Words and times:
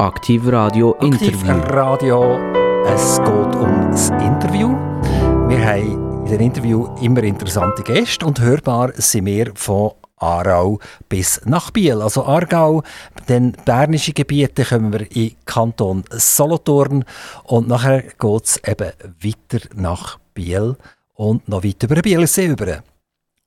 Aktiv 0.00 0.46
Radio 0.46 0.94
Interview. 1.02 1.28
Aktiv 1.28 1.74
Radio, 1.74 2.38
es 2.86 3.18
geht 3.18 3.54
ums 3.54 4.08
Interview. 4.08 4.70
Wir 5.46 5.62
haben 5.62 6.24
in 6.24 6.30
dem 6.30 6.40
Interview 6.40 6.86
immer 7.02 7.22
interessante 7.22 7.82
Gäste 7.82 8.24
und 8.24 8.40
hörbar 8.40 8.92
sind 8.94 9.26
wir 9.26 9.52
von 9.54 9.90
Aarau 10.16 10.78
bis 11.10 11.42
nach 11.44 11.70
Biel. 11.70 12.00
Also 12.00 12.24
Aargau, 12.24 12.82
den 13.28 13.52
bernischen 13.66 14.14
Gebieten 14.14 14.64
kommen 14.64 14.90
wir 14.94 15.14
in 15.14 15.36
Kanton 15.44 16.04
Solothurn 16.08 17.04
und 17.44 17.68
nachher 17.68 18.00
geht 18.00 18.44
es 18.46 18.56
eben 18.66 18.92
weiter 19.22 19.68
nach 19.74 20.18
Biel 20.32 20.78
und 21.12 21.46
noch 21.46 21.62
weiter 21.62 21.84
über 21.84 21.96
den 21.96 22.02
Bielersee 22.04 22.46
über. 22.46 22.82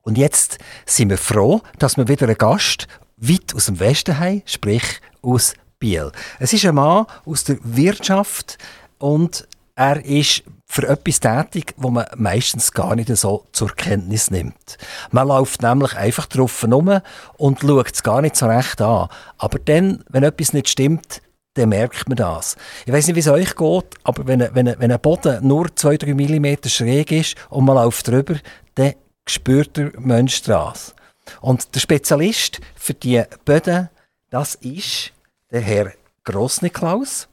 Und 0.04 0.20
jetzt 0.20 0.60
sind 0.86 1.10
wir 1.10 1.18
froh, 1.18 1.62
dass 1.80 1.98
wir 1.98 2.08
wieder 2.08 2.28
einen 2.28 2.38
Gast 2.38 2.88
weit 3.18 3.56
aus 3.56 3.66
dem 3.66 3.80
Westen 3.80 4.20
haben, 4.20 4.44
sprich 4.46 5.02
aus 5.24 5.56
Biel. 5.84 6.14
Es 6.40 6.54
ist 6.54 6.66
ein 6.66 6.76
Mann 6.76 7.05
aus 7.26 7.44
der 7.44 7.58
Wirtschaft 7.62 8.58
und 9.00 9.46
er 9.76 10.05
ist 10.05 10.44
für 10.66 10.88
etwas 10.88 11.20
tätig, 11.20 11.74
wo 11.76 11.90
man 11.90 12.05
meistens 12.16 12.72
gar 12.72 12.96
nicht 12.96 13.14
so 13.18 13.44
zur 13.52 13.76
Kenntnis 13.76 14.32
nimmt. 14.32 14.77
Man 15.12 15.27
läuft 15.27 15.62
nämlich 15.62 15.94
einfach 15.98 16.26
drauf 16.27 16.62
herum 16.62 17.02
und 17.38 17.60
schaut 17.60 17.91
es 17.94 18.02
gar 18.02 18.22
nicht 18.22 18.38
so 18.38 18.46
recht 18.46 18.80
an. 18.80 19.10
Aber 19.38 19.60
dann, 19.60 20.05
wenn 20.08 20.24
etwas 20.24 20.54
nicht 20.54 20.70
stimmt, 20.70 21.22
dann 21.55 21.68
merkt 21.68 22.08
man 22.08 22.16
das. 22.16 22.55
Ich 22.86 22.94
weiß 22.94 23.08
nicht, 23.08 23.18
wie 23.18 23.20
es 23.20 23.27
euch 23.27 23.54
geht, 23.54 23.86
aber 24.05 24.26
wenn, 24.26 24.40
wenn, 24.54 24.80
wenn 24.80 24.91
ein 24.91 25.02
Boden 25.02 25.46
nur 25.46 25.66
2-3 25.66 26.13
mm 26.16 26.70
schräg 26.70 27.12
ist 27.12 27.36
und 27.50 27.66
man 27.66 27.76
läuft 27.76 28.08
drüber, 28.08 28.36
dann 28.76 28.94
spürt 29.27 29.76
der 29.76 29.91
Mensch 30.00 30.44
das. 30.44 30.96
Und 31.41 31.76
der 31.76 31.82
Spezialist 31.82 32.62
für 32.76 32.94
die 32.94 33.22
Böden, 33.44 33.90
das 34.30 34.55
ist 34.55 35.12
der 35.53 35.62
Herr 35.62 35.93
Grossniklaus. 36.23 37.30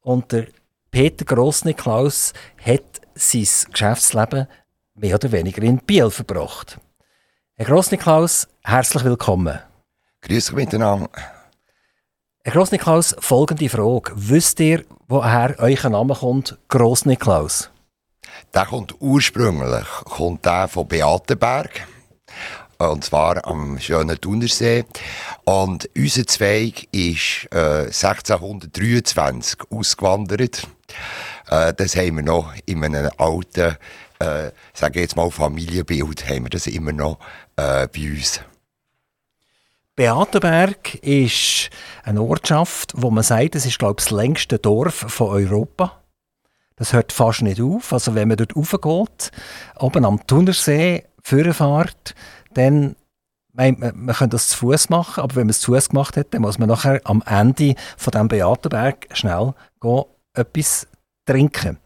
Und 0.00 0.32
der 0.32 0.46
Peter 0.90 1.24
Grossniklaus 1.24 2.32
hat 2.64 3.00
sein 3.14 3.48
Geschäftsleben 3.72 4.46
mehr 4.94 5.16
oder 5.16 5.32
weniger 5.32 5.62
in 5.62 5.78
Biel 5.78 6.10
verbracht. 6.10 6.78
Herr 7.56 7.66
Grossniklaus, 7.66 8.48
herzlich 8.62 9.04
willkommen. 9.04 9.58
Grüß 10.22 10.50
euch 10.50 10.56
miteinander. 10.56 11.10
Herr 12.44 12.52
Grossniklaus, 12.52 13.16
folgende 13.18 13.68
Frage. 13.68 14.12
Wisst 14.14 14.60
ihr, 14.60 14.84
woher 15.08 15.56
euer 15.58 15.90
Name 15.90 16.14
kommt, 16.14 16.56
Grossniklaus? 16.68 17.70
Der 18.54 18.66
kommt 18.66 18.94
ursprünglich 19.00 19.86
kommt 20.04 20.44
der 20.44 20.68
von 20.68 20.86
Beatenberg. 20.86 21.86
Und 22.78 23.04
zwar 23.04 23.46
am 23.46 23.78
schönen 23.78 24.20
Thunersee. 24.20 24.84
Und 25.44 25.88
unser 25.96 26.26
Zweig 26.26 26.88
ist 26.92 27.48
äh, 27.52 27.86
1623 27.86 29.60
ausgewandert. 29.70 30.66
Äh, 31.48 31.74
das 31.74 31.96
haben 31.96 32.16
wir 32.16 32.22
noch 32.22 32.52
in 32.66 32.84
einem 32.84 33.10
alten, 33.16 33.76
äh, 34.18 34.50
sage 34.72 35.00
jetzt 35.00 35.16
mal 35.16 35.30
Familienbild, 35.30 36.28
haben 36.28 36.44
wir 36.44 36.50
das 36.50 36.66
immer 36.66 36.92
noch 36.92 37.18
äh, 37.56 37.86
bei 37.88 38.10
uns. 38.10 38.40
Beatenberg 39.96 40.96
ist 40.96 41.70
eine 42.02 42.20
Ortschaft, 42.20 42.94
wo 42.96 43.10
man 43.10 43.22
sagt, 43.22 43.54
es 43.54 43.64
ist 43.64 43.78
glaube 43.78 44.00
ich 44.00 44.04
das 44.06 44.10
längste 44.10 44.58
Dorf 44.58 44.94
von 44.94 45.28
Europa. 45.28 46.00
Das 46.76 46.92
hört 46.92 47.12
fast 47.12 47.42
nicht 47.42 47.60
auf. 47.60 47.92
Also 47.92 48.16
wenn 48.16 48.26
man 48.26 48.36
dort 48.36 48.56
raufgeht, 48.56 49.30
oben 49.78 50.04
am 50.04 50.26
Thunersee, 50.26 51.04
Führerfahrt, 51.22 52.14
dann 52.54 52.96
man, 53.54 53.76
man, 53.78 53.92
man 53.96 54.14
kann 54.14 54.30
das 54.30 54.48
zu 54.48 54.58
Fuß 54.58 54.88
machen, 54.88 55.22
aber 55.22 55.36
wenn 55.36 55.46
man 55.46 55.50
es 55.50 55.60
zu 55.60 55.72
Fuß 55.72 55.90
gemacht 55.90 56.16
hat, 56.16 56.28
dann 56.32 56.42
muss 56.42 56.58
man 56.58 56.68
nachher 56.68 57.00
am 57.04 57.22
Ende 57.26 57.74
von 57.96 58.10
dem 58.10 58.28
Beatenberg 58.28 59.06
schnell 59.12 59.54
gehen, 59.80 60.04
etwas 60.34 60.86
trinken. 61.24 61.78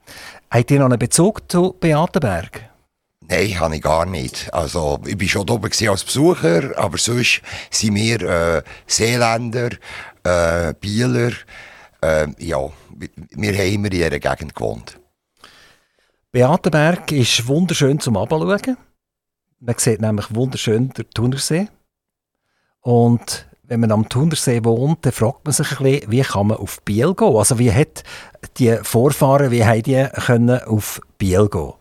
Habt 0.50 0.70
ihr 0.70 0.78
noch 0.78 0.86
einen 0.86 0.98
Bezug 0.98 1.50
zu 1.50 1.74
Beatenberg? 1.78 2.68
Nein, 3.30 3.60
habe 3.60 3.76
ich 3.76 3.82
gar 3.82 4.06
nicht. 4.06 4.52
Also, 4.54 5.00
ich 5.04 5.20
war 5.20 5.28
schon 5.28 5.50
oben 5.50 5.70
als 5.88 6.04
Besucher, 6.04 6.78
aber 6.78 6.96
sonst 6.96 7.42
sind 7.70 7.94
wir 7.94 8.22
äh, 8.22 8.62
Seeländer, 8.86 9.70
äh, 10.24 10.72
Bieler. 10.80 11.32
Äh, 12.00 12.28
ja, 12.38 12.70
wir 12.96 13.52
haben 13.54 13.74
immer 13.74 13.86
in 13.86 13.90
dieser 13.90 14.18
Gegend 14.18 14.54
gewohnt. 14.54 14.98
Beatenberg 16.32 17.12
ist 17.12 17.46
wunderschön 17.46 18.00
zum 18.00 18.16
Abschauen. 18.16 18.78
Man 19.60 19.74
sieht 19.78 20.00
nämlich 20.00 20.32
wunderschön 20.34 20.90
den 20.90 21.10
Thunersee. 21.10 21.68
Und 22.80 23.48
wenn 23.64 23.80
man 23.80 23.92
am 23.92 24.08
Thunersee 24.08 24.64
wohnt, 24.64 25.04
dann 25.04 25.12
fragt 25.12 25.44
man 25.44 25.52
sich 25.52 25.72
ein 25.72 25.84
bisschen, 25.84 26.10
wie 26.10 26.22
kann 26.22 26.46
man 26.46 26.58
auf 26.58 26.80
Biel 26.82 27.14
gehen? 27.14 27.36
Also 27.36 27.58
wie 27.58 27.72
hat 27.72 28.04
die 28.56 28.78
Vorfahren, 28.82 29.50
wie 29.50 29.64
haben 29.64 29.82
die 29.82 30.06
können 30.26 30.62
auf 30.62 31.00
Biel 31.18 31.48
gehen? 31.48 31.72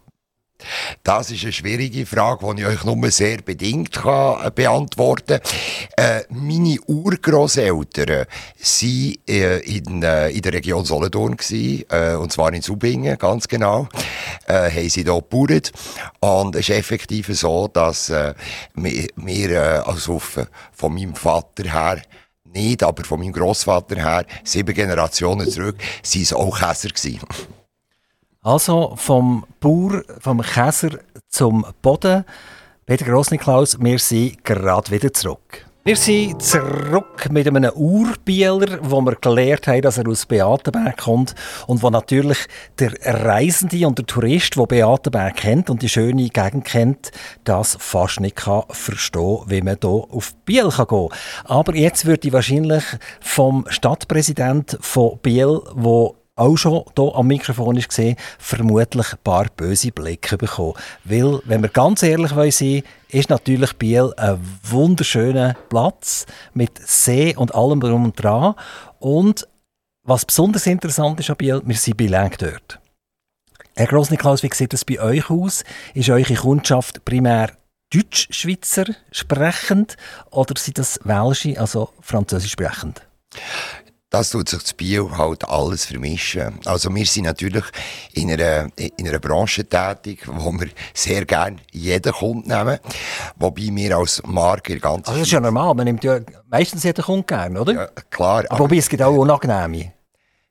Das 1.03 1.31
ist 1.31 1.43
eine 1.43 1.53
schwierige 1.53 2.05
Frage, 2.05 2.53
die 2.55 2.61
ich 2.61 2.67
euch 2.67 2.83
nur 2.83 3.11
sehr 3.11 3.37
bedingt 3.37 3.91
kann 3.91 4.47
äh, 4.47 4.51
beantworten 4.51 5.39
kann. 5.39 6.15
Äh, 6.19 6.23
meine 6.29 6.79
Urgroßeltern 6.87 8.25
waren 8.25 9.15
äh, 9.27 9.59
in, 9.59 10.03
äh, 10.03 10.29
in 10.29 10.41
der 10.41 10.53
Region 10.53 10.83
Solothurn, 10.85 11.37
gewesen, 11.37 11.85
äh, 11.89 12.15
und 12.15 12.31
zwar 12.31 12.53
in 12.53 12.61
Subingen, 12.61 13.17
ganz 13.17 13.47
genau. 13.47 13.87
Äh, 14.47 14.71
haben 14.71 14.89
sie 14.89 15.03
dort 15.03 15.29
gebaut. 15.29 15.71
Und 16.19 16.55
es 16.55 16.69
ist 16.69 16.75
effektiv 16.75 17.27
so, 17.33 17.67
dass 17.67 18.09
wir, 18.09 18.35
wir 19.15 19.49
äh, 19.51 19.57
also 19.85 20.19
von 20.19 20.93
meinem 20.93 21.15
Vater 21.15 21.63
her 21.71 22.01
nicht, 22.43 22.83
aber 22.83 23.03
von 23.03 23.19
meinem 23.19 23.33
Großvater 23.33 23.95
her, 23.95 24.25
sieben 24.43 24.73
Generationen 24.73 25.49
zurück, 25.49 25.77
waren 25.77 26.21
es 26.21 26.33
auch 26.33 26.59
Käser 26.59 26.89
gewesen. 26.89 27.27
Also 28.47 28.93
vom 28.95 29.45
Bauer, 29.59 30.03
vom 30.21 30.41
Käser 30.41 30.99
zum 31.27 31.65
Boden. 31.81 32.23
Peter 32.85 33.03
Grossniklaus, 33.03 33.77
wir 33.77 33.99
sind 33.99 34.41
gerade 34.45 34.89
wieder 34.89 35.11
zurück. 35.11 35.65
Wir 35.83 35.97
sind 35.97 36.41
zurück 36.41 37.29
mit 37.29 37.45
einem 37.45 37.69
Urbieler, 37.75 38.79
wo 38.83 39.01
wir 39.01 39.15
gelernt 39.15 39.67
haben, 39.67 39.81
dass 39.81 39.97
er 39.97 40.07
aus 40.07 40.25
Beatenberg 40.25 40.95
kommt 40.95 41.35
und 41.65 41.83
wo 41.83 41.89
natürlich 41.89 42.37
der 42.79 42.93
Reisende 43.25 43.85
und 43.85 43.97
der 43.97 44.05
Tourist, 44.05 44.55
der 44.55 44.65
Beatenberg 44.65 45.35
kennt 45.35 45.69
und 45.69 45.81
die 45.81 45.89
schöne 45.89 46.29
Gegend 46.29 46.63
kennt, 46.63 47.11
das 47.43 47.75
fast 47.81 48.21
nicht 48.21 48.37
kann 48.37 48.63
verstehen, 48.69 49.41
wie 49.47 49.61
man 49.61 49.75
hier 49.81 49.89
auf 49.89 50.33
Biel 50.45 50.69
kann 50.69 50.87
gehen 50.87 51.09
kann. 51.09 51.17
Aber 51.43 51.75
jetzt 51.75 52.05
würde 52.05 52.25
ich 52.25 52.33
wahrscheinlich 52.33 52.85
vom 53.19 53.65
Stadtpräsident 53.67 54.77
von 54.79 55.19
Biel, 55.21 55.59
wo 55.73 56.15
auch 56.37 56.55
schon 56.55 56.83
hier 56.95 57.15
am 57.15 57.27
Mikrofon 57.27 57.77
ist 57.77 57.89
gesehen, 57.89 58.15
vermutlich 58.39 59.11
ein 59.11 59.19
paar 59.23 59.47
böse 59.55 59.91
Blicke 59.91 60.37
bekommen. 60.37 60.75
Weil, 61.03 61.41
wenn 61.45 61.61
wir 61.61 61.69
ganz 61.69 62.03
ehrlich 62.03 62.53
sein 62.53 62.83
ist 63.09 63.29
natürlich 63.29 63.73
Biel 63.73 64.13
ein 64.17 64.39
wunderschöner 64.63 65.55
Platz 65.69 66.25
mit 66.53 66.77
See 66.85 67.35
und 67.35 67.55
allem 67.55 67.79
drum 67.79 68.05
und 68.05 68.21
dran. 68.21 68.55
Und 68.99 69.47
was 70.03 70.25
besonders 70.25 70.67
interessant 70.67 71.19
ist 71.19 71.29
an 71.29 71.37
Biel, 71.37 71.61
wir 71.65 71.75
sind 71.75 71.97
bilang 71.97 72.33
dort. 72.37 72.79
Herr 73.75 73.87
Grossniklaus, 73.87 74.43
wie 74.43 74.49
sieht 74.53 74.73
das 74.73 74.85
bei 74.85 74.99
euch 74.99 75.29
aus? 75.29 75.63
Ist 75.93 76.09
eure 76.09 76.33
Kundschaft 76.33 77.05
primär 77.05 77.51
Deutsch-Schweizer 77.93 78.85
sprechend 79.11 79.97
oder 80.31 80.55
sind 80.57 80.77
das 80.77 80.99
Welsche, 81.03 81.59
also 81.59 81.93
Französisch 82.01 82.51
sprechend? 82.51 83.01
Das 84.09 84.29
tut 84.29 84.47
sich 84.49 84.63
zu 84.63 84.75
Bio 84.75 85.17
halt 85.17 85.47
alles 85.49 85.85
vermischen. 85.85 86.59
Also 86.65 86.93
wir 86.93 87.05
sind 87.05 87.25
natürlich 87.25 87.65
in 88.13 88.31
einer, 88.31 88.69
in 88.77 89.07
einer 89.07 89.19
Branche 89.19 89.67
tätig, 89.67 90.21
wo 90.27 90.51
wir 90.53 90.69
sehr 90.93 91.25
gerne 91.25 91.57
jeden 91.71 92.13
Kunden 92.13 92.47
nehmen. 92.47 92.79
Wobei 93.35 93.69
wir 93.71 93.97
als 93.97 94.21
Marke 94.25 94.79
ganz... 94.79 95.07
Also 95.07 95.19
das 95.19 95.27
ist 95.27 95.33
ja 95.33 95.41
normal, 95.41 95.73
man 95.75 95.85
nimmt 95.85 96.03
ja 96.03 96.19
meistens 96.49 96.83
jeden 96.83 97.03
Kunden 97.03 97.27
gerne, 97.27 97.59
oder? 97.59 97.73
Ja, 97.73 97.87
klar. 98.09 98.39
Aber, 98.39 98.51
aber 98.51 98.59
wobei 98.59 98.77
es 98.77 98.87
gibt 98.87 99.01
auch 99.03 99.13
unangenehme. 99.13 99.96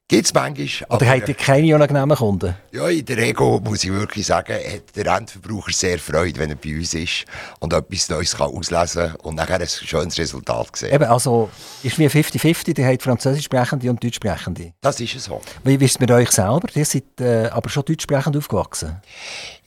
Gibt 0.09 0.27
es 0.27 0.33
manchmal. 0.33 0.97
Oder 0.97 1.09
habt 1.09 1.29
ihr 1.29 1.35
keine 1.35 1.75
unangenehmen 1.75 2.17
Kunden? 2.17 2.55
Ja, 2.71 2.89
in 2.89 3.05
der 3.05 3.17
Regel 3.17 3.61
muss 3.61 3.83
ich 3.83 3.91
wirklich 3.91 4.25
sagen, 4.25 4.53
hat 4.53 4.95
der 4.95 5.07
Endverbraucher 5.07 5.73
sehr 5.73 5.99
Freude, 5.99 6.39
wenn 6.39 6.51
er 6.51 6.55
bei 6.55 6.77
uns 6.77 6.95
ist 6.95 7.25
und 7.59 7.73
etwas 7.73 8.09
Neues 8.09 8.37
kann 8.37 8.53
auslesen 8.53 9.09
kann 9.09 9.17
und 9.23 9.35
nachher 9.35 9.61
ein 9.61 9.67
schönes 9.67 10.17
Resultat 10.17 10.77
sehen. 10.77 10.95
Eben, 10.95 11.05
also 11.07 11.51
ist 11.83 11.99
wie 11.99 12.07
50-50, 12.07 12.75
die 12.75 12.87
habt 12.87 13.03
Französisch 13.03 13.47
sprechende 13.47 13.91
und 13.91 14.03
Deutsch 14.03 14.17
sprechende. 14.17 14.75
Das 14.81 15.01
ist 15.01 15.17
es 15.17 15.25
so. 15.25 15.41
Wie 15.65 15.75
ist 15.75 15.83
es 15.83 15.99
mit 15.99 16.13
euch 16.13 16.31
selber? 16.31 16.69
Ihr 16.77 16.85
seid 16.85 17.21
äh, 17.21 17.49
aber 17.49 17.69
schon 17.69 17.85
deutsch 17.85 18.05
sprechend 18.05 18.37
aufgewachsen. 18.37 19.03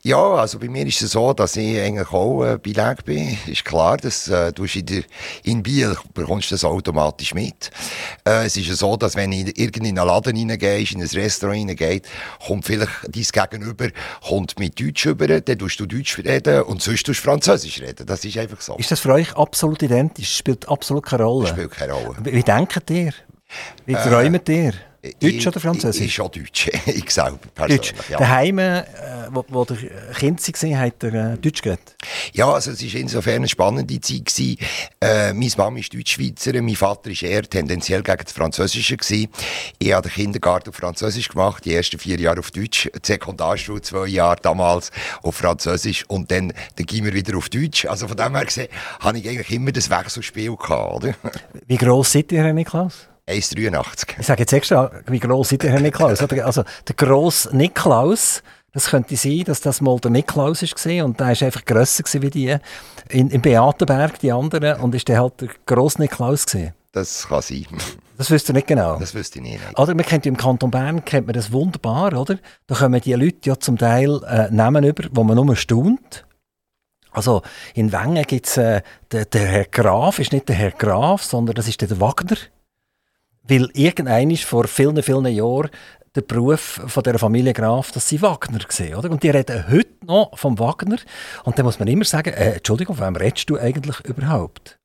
Ja, 0.01 0.35
also 0.35 0.59
bei 0.59 0.69
mir 0.69 0.85
ist 0.85 1.01
es 1.01 1.11
so, 1.11 1.33
dass 1.33 1.57
ich 1.57 1.77
eigentlich 1.77 2.09
auch 2.13 2.45
äh, 2.45 2.57
Beleg 2.57 3.03
bin. 3.03 3.37
Ist 3.47 3.65
klar, 3.65 3.97
dass 3.97 4.29
äh, 4.29 4.53
du 4.53 4.63
in, 4.63 4.85
der, 4.85 5.03
in 5.43 5.61
Biel 5.61 5.93
bekommst 6.13 6.53
das 6.53 6.63
automatisch 6.63 7.33
mit. 7.33 7.69
Äh, 8.25 8.45
es 8.45 8.55
ist 8.55 8.69
so, 8.77 8.95
dass 8.95 9.17
wenn 9.17 9.31
du 9.31 9.37
in 9.37 9.73
einen 9.75 9.95
Laden 9.97 10.37
reingehst, 10.37 10.93
in 10.93 11.01
ein 11.01 11.07
Restaurant 11.07 11.67
reingehst, 11.67 12.05
kommt 12.47 12.65
vielleicht 12.65 12.91
dein 13.03 13.49
Gegenüber 13.49 13.87
kommt 14.25 14.57
mit 14.57 14.79
Deutsch 14.79 15.05
über, 15.05 15.27
dann 15.27 15.59
tust 15.59 15.79
du 15.81 15.85
Deutsch 15.85 16.17
reden 16.19 16.61
und 16.61 16.81
sonst 16.81 17.05
tust 17.05 17.19
du 17.19 17.21
Französisch 17.21 17.81
reden. 17.81 18.05
Das 18.05 18.23
ist 18.23 18.37
einfach 18.37 18.61
so. 18.61 18.75
Ist 18.75 18.91
das 18.91 19.01
für 19.01 19.11
euch 19.11 19.35
absolut 19.35 19.83
identisch? 19.83 20.37
Spielt 20.37 20.69
absolut 20.69 21.05
keine 21.05 21.25
Rolle? 21.25 21.47
Spielt 21.47 21.71
keine 21.71 21.91
Rolle. 21.91 22.15
Wie, 22.23 22.31
wie 22.31 22.43
denkt 22.43 22.89
ihr? 22.89 23.11
Wie 23.85 23.95
träumt 23.95 24.47
ihr? 24.47 24.73
Deutsch 25.21 25.47
oder 25.47 25.59
Französisch? 25.59 26.05
Ich, 26.05 26.13
schon 26.13 26.29
Deutsch. 26.31 26.69
ich 26.85 27.09
selber 27.09 27.39
persönlich. 27.55 27.93
Deutsch. 27.93 28.09
Ja. 28.09 28.17
Daheim, 28.17 28.59
äh, 28.59 28.83
wo, 29.31 29.45
wo 29.47 29.63
der 29.63 29.77
Kind 30.17 30.45
war, 30.45 30.79
hat 30.79 31.03
er 31.03 31.13
äh, 31.13 31.37
Deutsch 31.37 31.61
geredet? 31.61 31.95
Ja, 32.33 32.51
also 32.51 32.71
es 32.71 32.83
war 32.83 32.99
insofern 32.99 33.35
eine 33.35 33.47
spannende 33.47 33.99
Zeit. 34.01 34.25
Gewesen. 34.25 34.57
Äh, 34.99 35.33
meine 35.33 35.51
Mama 35.57 35.79
ist 35.79 35.93
Deutschschweizerin, 35.93 36.65
mein 36.65 36.75
Vater 36.75 37.09
war 37.09 37.29
eher 37.29 37.43
tendenziell 37.43 38.03
gegen 38.03 38.23
das 38.23 38.33
Französische. 38.33 38.97
Gewesen. 38.97 39.29
Ich 39.77 39.93
habe 39.93 40.07
den 40.07 40.13
Kindergarten 40.13 40.69
auf 40.69 40.75
Französisch 40.75 41.29
gemacht, 41.29 41.63
die 41.63 41.73
ersten 41.73 41.97
vier 41.97 42.19
Jahre 42.19 42.39
auf 42.39 42.51
Deutsch, 42.51 42.89
die 42.93 42.99
Sekundarschule 43.01 43.81
zwei 43.81 44.07
Jahre 44.07 44.37
damals 44.41 44.91
auf 45.23 45.35
Französisch 45.35 46.03
und 46.09 46.29
dann, 46.31 46.53
dann 46.75 46.85
gehen 46.85 47.05
wir 47.05 47.13
wieder 47.13 47.37
auf 47.37 47.49
Deutsch. 47.49 47.85
Also 47.85 48.07
von 48.07 48.17
dem 48.17 48.35
her 48.35 48.45
gesehen, 48.45 48.67
habe 48.99 49.17
ich 49.17 49.29
eigentlich 49.29 49.51
immer 49.51 49.71
das 49.71 49.89
Wechselspiel 49.89 50.55
gehabt, 50.55 50.95
oder? 50.95 51.13
Wie 51.67 51.77
gross 51.77 52.11
seid 52.11 52.31
ihr, 52.31 52.43
Herr 52.43 52.53
Niklaus? 52.53 53.07
1,83. 53.29 54.19
Ich 54.19 54.25
sage 54.25 54.41
jetzt 54.41 54.53
extra, 54.53 54.91
wie 55.07 55.19
gross 55.19 55.51
ist 55.51 55.63
der 55.63 55.71
Herr 55.71 55.79
Niklaus? 55.79 56.21
also, 56.21 56.63
der 56.87 56.95
grosse 56.95 57.55
Niklaus, 57.55 58.43
das 58.71 58.89
könnte 58.89 59.15
sein, 59.15 59.43
dass 59.45 59.61
das 59.61 59.81
mal 59.81 59.99
der 59.99 60.11
Niklaus 60.11 60.61
war 60.61 61.05
und 61.05 61.19
der 61.19 61.27
war 61.27 61.41
einfach 61.41 61.65
grösser 61.65 62.03
wie 62.21 62.29
die 62.29 62.57
in, 63.09 63.29
in 63.29 63.41
Beatenberg, 63.41 64.19
die 64.19 64.31
anderen, 64.31 64.79
und 64.81 64.93
ist 64.95 65.07
der 65.07 65.19
halt 65.21 65.41
der 65.41 65.49
grosse 65.65 66.01
Niklaus 66.01 66.45
gewesen. 66.45 66.73
Das 66.91 67.27
kann 67.27 67.41
sein. 67.41 67.67
Das 68.17 68.31
wüsst 68.31 68.49
ihr 68.49 68.53
nicht 68.53 68.67
genau? 68.67 68.97
Das 68.99 69.13
wüsste 69.13 69.39
ich 69.39 69.43
nicht. 69.43 69.79
Oder 69.79 69.93
man 69.93 70.05
kennt 70.05 70.25
im 70.25 70.35
Kanton 70.35 70.71
Bern 70.71 71.05
kennt 71.05 71.27
man 71.27 71.35
das 71.35 71.51
wunderbar, 71.51 72.13
oder? 72.13 72.37
Da 72.67 72.75
kommen 72.75 72.99
die 72.99 73.13
Leute 73.13 73.49
ja 73.49 73.59
zum 73.59 73.77
Teil 73.77 74.21
äh, 74.23 74.49
Namen 74.51 74.83
über, 74.83 75.07
wo 75.11 75.23
man 75.23 75.35
nur 75.35 75.55
staunt. 75.55 76.25
Also 77.11 77.41
in 77.75 77.91
Wengen 77.91 78.23
gibt 78.25 78.47
es 78.47 78.57
äh, 78.57 78.81
der, 79.11 79.25
der 79.25 79.47
Herr 79.47 79.65
Graf, 79.65 80.19
ist 80.19 80.33
nicht 80.33 80.49
der 80.49 80.55
Herr 80.55 80.71
Graf, 80.71 81.23
sondern 81.23 81.55
das 81.55 81.67
ist 81.67 81.81
der 81.81 81.99
Wagner. 81.99 82.37
Weil 83.49 83.69
irgendein 83.73 84.35
vor 84.37 84.67
vielen, 84.67 85.01
vielen 85.01 85.25
Jahren 85.25 85.69
der 86.15 86.21
Beruf 86.21 86.81
von 86.85 87.03
der 87.03 87.19
Familie 87.19 87.53
Graf, 87.53 87.91
dass 87.91 88.07
sie 88.07 88.21
Wagner 88.21 88.59
gesehen, 88.59 88.95
oder? 88.95 89.09
Und 89.09 89.23
die 89.23 89.29
reden 89.29 89.65
heute 89.69 90.05
noch 90.05 90.37
vom 90.37 90.57
Wagner. 90.59 90.97
Und 91.43 91.57
dann 91.57 91.65
muss 91.65 91.79
man 91.79 91.87
immer 91.87 92.05
sagen, 92.05 92.33
äh, 92.33 92.53
Entschuldigung, 92.53 92.95
von 92.95 93.07
wem 93.07 93.15
redest 93.15 93.49
du 93.49 93.57
eigentlich 93.57 93.99
überhaupt? 94.01 94.79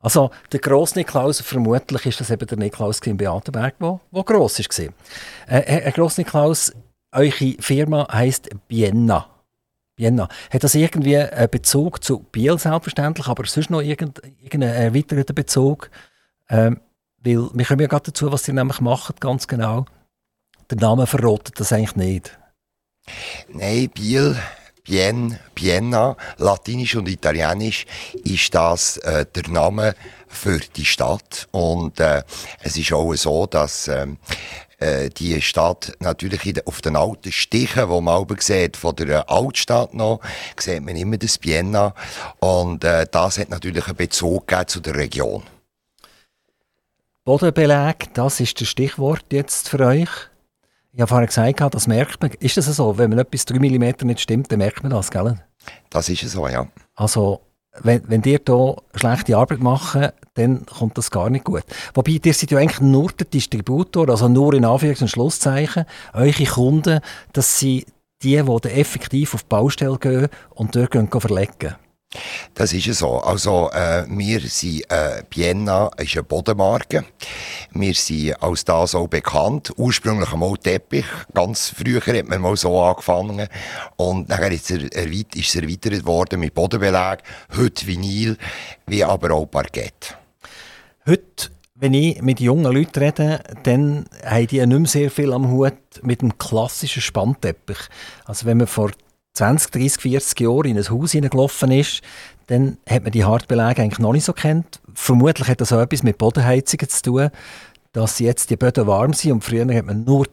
Also 0.00 0.30
der 0.52 0.60
grosse 0.60 0.98
Niklaus, 0.98 1.40
vermutlich 1.40 2.06
ist 2.06 2.20
das 2.20 2.30
eben 2.30 2.46
der 2.46 2.58
Niklaus 2.58 3.00
in 3.00 3.16
Beatenberg, 3.16 3.78
der 3.78 4.00
wo, 4.10 4.22
gross 4.22 4.58
war. 4.58 4.84
Äh, 5.48 5.62
Herr 5.82 5.92
Gross 5.92 6.18
Niklaus, 6.18 6.72
eure 7.12 7.56
Firma 7.58 8.06
heisst 8.12 8.48
Bienna. 8.68 9.26
Bienna. 9.96 10.28
Hat 10.50 10.62
das 10.62 10.74
irgendwie 10.74 11.16
einen 11.16 11.50
Bezug 11.50 12.04
zu 12.04 12.20
Biel 12.20 12.58
selbstverständlich, 12.58 13.26
aber 13.26 13.46
sonst 13.46 13.70
noch 13.70 13.80
irgendeinen 13.80 14.62
erweiterten 14.62 15.34
Bezug? 15.34 15.90
Ähm, 16.50 16.80
weil 17.26 17.50
wir 17.52 17.64
kommen 17.64 17.80
ja 17.80 17.88
gerade 17.88 18.10
dazu, 18.10 18.30
was 18.30 18.44
sie 18.44 18.52
nämlich 18.52 18.80
machen, 18.80 19.16
ganz 19.18 19.48
genau. 19.48 19.84
Der 20.70 20.78
Name 20.78 21.06
verrotet 21.06 21.58
das 21.60 21.72
eigentlich 21.72 21.96
nicht. 21.96 22.38
Nein, 23.48 23.90
Biel, 23.90 24.36
Bien, 24.84 25.38
Bienna, 25.54 26.16
Latinisch 26.38 26.94
und 26.94 27.08
Italienisch 27.08 27.86
ist 28.24 28.54
das 28.54 28.98
äh, 28.98 29.26
der 29.26 29.48
Name 29.48 29.96
für 30.28 30.60
die 30.60 30.84
Stadt. 30.84 31.48
Und 31.50 31.98
äh, 31.98 32.22
es 32.62 32.76
ist 32.76 32.92
auch 32.92 33.12
so, 33.14 33.46
dass 33.46 33.88
ähm, 33.88 34.18
äh, 34.78 35.08
die 35.10 35.42
Stadt 35.42 35.96
natürlich 35.98 36.46
in, 36.46 36.60
auf 36.66 36.82
den 36.82 36.94
alten 36.94 37.32
Stichen, 37.32 37.88
wo 37.88 38.00
man 38.00 38.18
oben 38.18 38.38
sieht, 38.38 38.76
von 38.76 38.94
der 38.94 39.28
Altstadt 39.28 39.92
noch, 39.92 40.20
sieht 40.56 40.84
man 40.84 40.94
immer 40.94 41.16
das 41.16 41.38
Bienna. 41.38 41.92
Und 42.38 42.84
äh, 42.84 43.06
das 43.10 43.38
hat 43.38 43.50
natürlich 43.50 43.88
einen 43.88 43.96
Bezug 43.96 44.52
zu 44.68 44.78
der 44.78 44.94
Region. 44.94 45.42
Bodenbeleg, 47.26 48.14
das 48.14 48.38
ist 48.38 48.60
das 48.60 48.68
Stichwort 48.68 49.24
jetzt 49.32 49.68
für 49.68 49.80
euch. 49.80 50.08
Ich 50.92 51.00
habe 51.00 51.08
vorhin 51.08 51.26
gesagt, 51.26 51.74
das 51.74 51.88
merkt 51.88 52.22
man. 52.22 52.30
Ist 52.38 52.56
das 52.56 52.66
so? 52.66 52.98
Wenn 52.98 53.10
man 53.10 53.18
etwas 53.18 53.44
3 53.46 53.58
mm 53.58 54.06
nicht 54.06 54.20
stimmt, 54.20 54.52
dann 54.52 54.60
merkt 54.60 54.84
man 54.84 54.90
das, 54.92 55.10
gell? 55.10 55.36
Das 55.90 56.08
ist 56.08 56.20
so, 56.20 56.46
ja. 56.46 56.68
Also, 56.94 57.40
wenn, 57.80 58.08
wenn 58.08 58.22
ihr 58.22 58.38
hier 58.46 58.76
schlechte 58.94 59.36
Arbeit 59.36 59.58
macht, 59.58 60.12
dann 60.34 60.66
kommt 60.66 60.96
das 60.98 61.10
gar 61.10 61.28
nicht 61.28 61.44
gut. 61.44 61.64
Wobei, 61.94 62.20
ihr 62.24 62.32
seid 62.32 62.52
ja 62.52 62.58
eigentlich 62.58 62.80
nur 62.80 63.10
der 63.10 63.26
Distributor, 63.26 64.08
also 64.08 64.28
nur 64.28 64.54
in 64.54 64.64
Anführungs- 64.64 65.02
und 65.02 65.08
Schlusszeichen. 65.08 65.84
Eure 66.12 66.44
Kunden, 66.44 67.00
das 67.32 67.58
sind 67.58 67.86
die, 68.22 68.40
die 68.40 68.68
effektiv 68.68 69.34
auf 69.34 69.42
die 69.42 69.48
Baustelle 69.48 69.98
gehen 69.98 70.28
und 70.50 70.76
dort 70.76 70.92
gehen 70.92 71.10
verlegen. 71.10 71.74
Das 72.54 72.72
ist 72.72 72.98
so. 72.98 73.18
Also, 73.18 73.70
äh, 73.72 74.04
wir 74.08 74.40
sind, 74.40 74.90
äh, 74.90 75.22
Bienna 75.28 75.90
ist 75.96 76.14
eine 76.14 76.22
Bodenmarke. 76.22 77.04
Wir 77.72 77.94
sind 77.94 78.42
als 78.42 78.64
das 78.64 78.94
auch 78.94 79.08
bekannt. 79.08 79.72
Ursprünglich 79.76 80.32
einmal 80.32 80.56
Teppich. 80.56 81.06
Ganz 81.34 81.74
früher 81.76 82.00
hat 82.00 82.28
man 82.28 82.40
mal 82.40 82.56
so 82.56 82.80
angefangen. 82.82 83.48
Und 83.96 84.28
nachher 84.28 84.52
ist 84.52 84.70
es, 84.70 84.90
erweit 84.90 85.34
ist 85.34 85.54
es 85.54 85.62
erweitert 85.62 86.06
worden 86.06 86.40
mit 86.40 86.54
Bodenbeleg. 86.54 87.22
Heute 87.56 87.86
Vinyl, 87.86 88.36
wie 88.86 89.04
aber 89.04 89.32
auch 89.32 89.46
Parkett. 89.46 90.16
Heute 91.06 91.50
wenn 91.78 91.92
ich 91.92 92.22
mit 92.22 92.40
jungen 92.40 92.72
Leuten 92.72 92.98
rede, 92.98 93.40
dann 93.64 94.06
haben 94.24 94.46
die 94.46 94.66
nicht 94.66 94.78
mehr 94.78 94.88
sehr 94.88 95.10
viel 95.10 95.32
am 95.32 95.50
Hut 95.50 95.74
mit 96.02 96.22
dem 96.22 96.38
klassischen 96.38 97.02
Spannteppich. 97.02 97.76
Also 98.24 98.46
wenn 98.46 98.56
man 98.56 98.66
vor 98.66 98.92
20, 99.36 99.70
30, 99.70 100.00
40 100.02 100.40
Jahre 100.40 100.68
in 100.68 100.78
ein 100.78 100.88
Haus 100.88 101.12
hineingelaufen 101.12 101.70
ist, 101.70 102.00
dann 102.46 102.78
hat 102.88 103.02
man 103.02 103.12
die 103.12 103.24
Hartbeläge 103.24 103.82
eigentlich 103.82 103.98
noch 103.98 104.12
nicht 104.12 104.24
so 104.24 104.32
kennt. 104.32 104.80
Vermutlich 104.94 105.48
hat 105.48 105.60
das 105.60 105.72
auch 105.72 105.80
etwas 105.80 106.02
mit 106.02 106.16
Bodenheizungen 106.16 106.88
zu 106.88 107.02
tun, 107.02 107.30
dass 107.92 108.18
jetzt 108.18 108.48
die 108.50 108.56
Böden 108.56 108.86
warm 108.86 109.12
sind 109.12 109.32
und 109.32 109.44
früher 109.44 109.66
hat 109.74 109.84
man 109.84 110.04
nur 110.04 110.26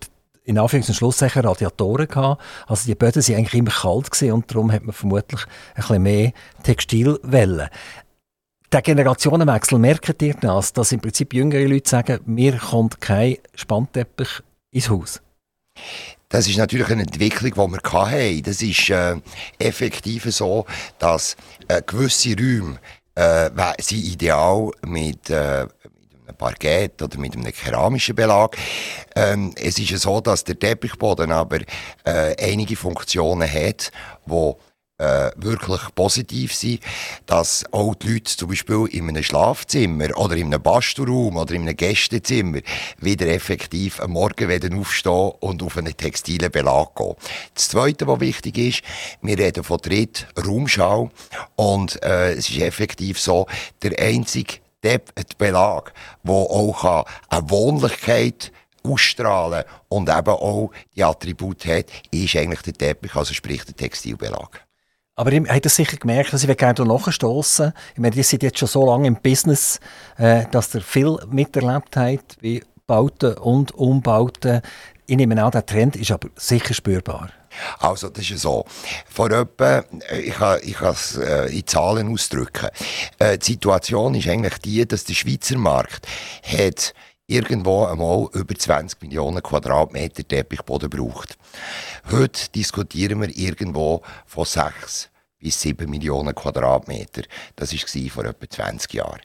in 0.46 0.58
Anführungs- 0.58 0.88
und 0.88 0.96
Schlusszeichen 0.96 1.46
Radiatoren 1.46 2.08
gehabt. 2.08 2.42
Also 2.68 2.86
die 2.86 2.96
Böden 2.96 3.22
sind 3.22 3.36
eigentlich 3.36 3.54
immer 3.54 3.72
kalt 3.72 4.10
gewesen 4.10 4.34
und 4.34 4.50
darum 4.50 4.72
hat 4.72 4.84
man 4.84 4.94
vermutlich 4.94 5.42
ein 5.76 5.82
bisschen 5.82 6.04
mehr 6.04 6.32
Textilwellen. 6.64 7.70
Der 8.72 8.82
Generationenwechsel 8.82 9.80
merkt 9.80 10.22
ihr 10.22 10.34
das, 10.36 10.74
dass 10.74 10.92
im 10.92 11.02
Prinzip 11.02 11.34
jüngere 11.34 11.68
Leute 11.68 11.90
sagen, 11.90 12.20
mir 12.26 12.58
kommt 12.58 13.02
kein 13.02 13.38
Spannteppich 13.54 14.42
ins 14.72 14.90
Haus. 14.90 15.22
Das 16.34 16.48
ist 16.48 16.58
natürlich 16.58 16.90
eine 16.90 17.04
Entwicklung, 17.04 17.52
die 17.54 17.74
wir 17.74 17.92
hatten. 17.92 18.42
Das 18.42 18.64
ist 18.64 18.90
äh, 18.90 19.18
effektiv 19.60 20.26
so, 20.32 20.66
dass 20.98 21.38
äh, 21.68 21.80
gewisse 21.86 22.36
Räume 22.36 22.80
äh, 23.14 23.52
sind 23.80 24.04
ideal 24.04 24.72
mit, 24.84 25.30
äh, 25.30 25.62
mit 25.62 26.30
einem 26.30 26.36
Parkett 26.36 27.00
oder 27.04 27.20
mit 27.20 27.36
einem 27.36 27.54
keramischen 27.54 28.16
Belag. 28.16 28.58
Ähm, 29.16 29.54
es 29.56 29.78
ist 29.78 29.96
so, 30.02 30.22
dass 30.22 30.44
der 30.44 30.58
Teppichboden 30.58 31.32
aber 31.32 31.60
äh, 32.04 32.36
einige 32.40 32.78
Funktionen 32.78 33.48
hat, 33.48 33.92
die 34.26 34.54
äh, 34.98 35.32
wirklich 35.36 35.82
positiv 35.96 36.54
sein, 36.54 36.80
dass 37.26 37.66
auch 37.72 37.96
die 37.96 38.14
Leute 38.14 38.36
zum 38.36 38.50
Beispiel 38.50 38.88
in 38.92 39.10
einem 39.10 39.24
Schlafzimmer 39.24 40.16
oder 40.18 40.36
in 40.36 40.48
einem 40.48 40.62
Bastelraum 40.62 41.38
oder 41.38 41.54
in 41.56 41.64
einem 41.64 41.76
Gästezimmer 41.76 42.60
wieder 43.00 43.28
effektiv 43.28 44.00
am 44.00 44.12
Morgen 44.12 44.48
werden 44.48 44.80
aufstehen 44.80 45.32
und 45.40 45.64
auf 45.64 45.78
einen 45.78 45.98
textilen 45.98 46.52
Belag 46.52 46.96
gehen. 46.96 47.16
Das 47.56 47.70
Zweite, 47.70 48.08
was 48.08 48.20
wichtig 48.20 48.58
ist, 48.58 48.82
wir 49.22 49.38
reden 49.38 49.64
von 49.64 49.80
Dritt 49.80 50.28
Raumschau 50.38 51.10
und 51.56 52.02
äh, 52.04 52.34
es 52.34 52.50
ist 52.50 52.60
effektiv 52.60 53.20
so, 53.20 53.48
der 53.82 53.98
einzige 54.00 54.60
Belag, 55.38 55.94
der 56.24 56.34
auch 56.34 57.06
eine 57.30 57.50
Wohnlichkeit 57.50 58.52
ausstrahlen 58.84 59.64
und 59.88 60.10
eben 60.10 60.28
auch 60.28 60.72
die 60.96 61.04
Attribute 61.04 61.66
hat, 61.66 61.86
ist 62.12 62.36
eigentlich 62.36 62.62
der 62.62 62.74
Teppich, 62.74 63.16
also 63.16 63.34
sprich 63.34 63.64
der 63.64 63.76
Textilbelag. 63.76 64.63
Aber 65.16 65.32
ihr 65.32 65.44
habt 65.48 65.66
das 65.66 65.76
sicher 65.76 65.98
gemerkt, 65.98 66.34
dass 66.34 66.44
ich 66.44 66.58
gerne 66.58 66.86
nachstoßen 66.86 67.74
Ich 67.94 68.00
meine, 68.00 68.16
ihr 68.16 68.24
seid 68.24 68.42
jetzt 68.42 68.58
schon 68.58 68.68
so 68.68 68.86
lange 68.86 69.08
im 69.08 69.16
Business, 69.16 69.80
äh, 70.18 70.46
dass 70.50 70.74
ihr 70.74 70.82
viel 70.82 71.18
miterlebt 71.30 71.96
habt, 71.96 72.38
wie 72.42 72.64
Bauten 72.88 73.36
und 73.38 73.74
Umbauten. 73.74 74.62
Ich 75.06 75.16
nehme 75.16 75.42
an, 75.44 75.52
der 75.52 75.66
Trend 75.66 75.96
ist 75.98 76.10
aber 76.12 76.30
sicher 76.36 76.74
spürbar. 76.74 77.30
Also, 77.78 78.10
das 78.10 78.28
ist 78.28 78.42
so. 78.42 78.66
Vor 79.08 79.30
etwa, 79.30 79.84
äh, 80.10 80.22
ich 80.22 80.34
kann, 80.34 80.60
ich 80.64 80.74
kann 80.74 80.94
es 80.94 81.16
äh, 81.18 81.46
in 81.56 81.68
Zahlen 81.68 82.12
ausdrücken. 82.12 82.70
Die 83.22 83.46
Situation 83.46 84.16
ist 84.16 84.28
eigentlich 84.28 84.58
die, 84.60 84.88
dass 84.88 85.04
der 85.04 85.14
Schweizer 85.14 85.60
Markt 85.60 86.08
hat 86.42 86.96
irgendwo 87.28 87.86
einmal 87.86 88.28
über 88.34 88.56
20 88.56 89.02
Millionen 89.02 89.42
Quadratmeter 89.42 90.28
Teppichboden 90.28 90.90
braucht. 90.90 91.38
Heute 92.12 92.50
diskutieren 92.52 93.22
wir 93.22 93.36
irgendwo 93.36 94.02
von 94.26 94.46
6 94.46 95.10
bis 95.44 95.62
7 95.62 95.90
Millionen 95.90 96.34
Quadratmeter. 96.34 97.24
Das 97.56 97.74
war 97.74 98.10
vor 98.10 98.26
etwa 98.26 98.50
20 98.50 98.94
Jahren. 98.94 99.20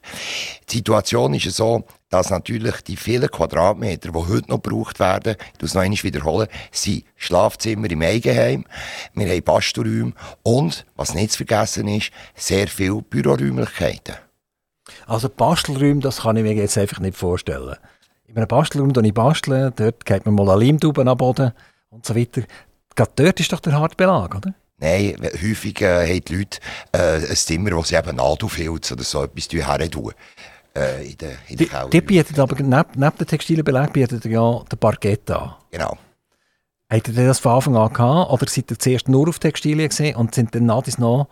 Die 0.69 0.77
Situation 0.77 1.33
ist 1.33 1.49
so, 1.51 1.85
dass 2.09 2.29
natürlich 2.29 2.81
die 2.81 2.97
vielen 2.97 3.31
Quadratmeter, 3.31 4.11
die 4.11 4.17
heute 4.17 4.49
noch 4.49 4.61
gebraucht 4.61 4.99
werden, 4.99 5.37
ich 5.55 5.61
muss 5.61 5.73
noch 5.73 5.81
einmal 5.81 6.03
wiederholen, 6.03 6.47
sind 6.71 7.05
Schlafzimmer 7.15 7.89
im 7.89 8.01
Eigenheim, 8.01 8.65
wir 9.13 9.29
haben 9.29 9.43
Bastelräume 9.43 10.13
und, 10.43 10.85
was 10.95 11.13
nicht 11.13 11.31
zu 11.31 11.37
vergessen 11.37 11.87
ist, 11.87 12.11
sehr 12.35 12.67
viele 12.67 13.01
Büroräumlichkeiten. 13.01 14.28
Also 15.07 15.29
Bastelräume, 15.29 16.01
das 16.01 16.21
kann 16.21 16.37
ich 16.37 16.43
mir 16.43 16.53
jetzt 16.53 16.77
einfach 16.77 16.99
nicht 16.99 17.17
vorstellen. 17.17 17.75
in 18.27 18.37
einem 18.37 18.47
Bastelraum 18.47 18.93
ich 19.03 19.13
basteln, 19.13 19.73
dort 19.75 20.05
geht 20.05 20.25
man 20.25 20.35
mal 20.35 20.49
eine 20.49 20.65
Leimtube 20.65 21.01
am 21.01 21.17
Boden 21.17 21.51
und 21.89 22.05
so 22.05 22.15
weiter. 22.15 22.43
Gerade 22.95 23.11
dort 23.15 23.39
ist 23.39 23.51
doch 23.51 23.59
der 23.59 23.73
Hartbelag, 23.73 24.35
oder? 24.35 24.53
Nein, 24.77 25.15
häufig 25.41 25.81
äh, 25.81 26.07
haben 26.07 26.25
die 26.25 26.35
Leute 26.35 26.59
äh, 26.93 27.27
ein 27.29 27.35
Zimmer, 27.35 27.71
wo 27.71 27.83
sie 27.83 27.95
eben 27.95 28.15
Nadelfilz 28.15 28.91
oder 28.91 29.03
so 29.03 29.23
etwas 29.23 29.47
her 29.51 29.91
tun. 29.91 30.13
Äh, 30.75 31.11
in 31.11 31.17
der, 31.17 31.31
in 31.47 31.57
der 31.57 31.85
die, 31.85 31.89
die 31.89 32.01
bietet 32.01 32.39
aber 32.39 32.55
neben, 32.55 32.85
neben 32.95 33.17
dem 33.17 33.27
textilen 33.27 33.65
Belag 33.65 33.91
bietet 33.91 34.23
ja 34.25 34.63
den 34.71 34.79
Parkett 34.79 35.29
an. 35.31 35.55
Genau. 35.71 35.97
Habt 36.89 37.07
ihr 37.07 37.13
das 37.13 37.39
von 37.39 37.53
Anfang 37.53 37.75
an 37.75 37.93
gehabt? 37.93 38.31
Oder 38.31 38.47
seid 38.47 38.71
ihr 38.71 38.79
zuerst 38.79 39.09
nur 39.09 39.27
auf 39.27 39.39
Textilien 39.39 39.89
gesehen 39.89 40.15
und 40.15 40.33
sind 40.33 40.55
dann 40.55 40.65
nach 40.65 40.85
noch 40.97 41.27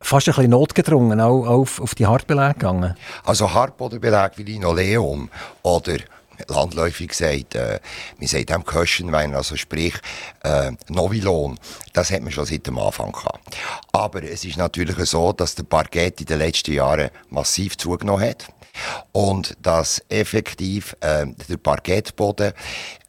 fast 0.00 0.28
ein 0.28 0.34
bisschen 0.34 0.50
notgedrungen 0.50 1.20
auch 1.20 1.46
auf, 1.46 1.80
auf 1.80 1.94
die 1.94 2.06
Hartbeläge 2.06 2.54
gegangen? 2.54 2.94
Also 3.24 3.52
Hartbodenbelag 3.52 4.32
wie 4.36 4.44
Linoleum 4.44 5.28
oder 5.62 5.98
landläufig 6.48 7.08
gesagt, 7.08 7.54
äh, 7.54 7.80
man 8.18 8.26
sagt 8.26 8.50
dem 8.50 8.64
Köschenwein, 8.64 9.34
also 9.34 9.56
sprich 9.56 9.94
äh, 10.42 10.72
Novilon, 10.88 11.58
das 11.92 12.10
hat 12.10 12.22
man 12.22 12.32
schon 12.32 12.46
seit 12.46 12.66
dem 12.66 12.78
Anfang 12.78 13.12
gehabt. 13.12 13.56
Aber 13.92 14.22
es 14.22 14.44
ist 14.44 14.56
natürlich 14.56 14.96
so, 15.08 15.32
dass 15.32 15.54
der 15.54 15.64
Parkett 15.64 16.20
in 16.20 16.26
den 16.26 16.38
letzten 16.38 16.72
Jahren 16.72 17.10
massiv 17.28 17.76
zugenommen 17.76 18.28
hat 18.28 18.48
und 19.12 19.56
dass 19.62 20.02
effektiv 20.08 20.96
äh, 21.00 21.26
der 21.48 21.56
Parkettboden, 21.56 22.52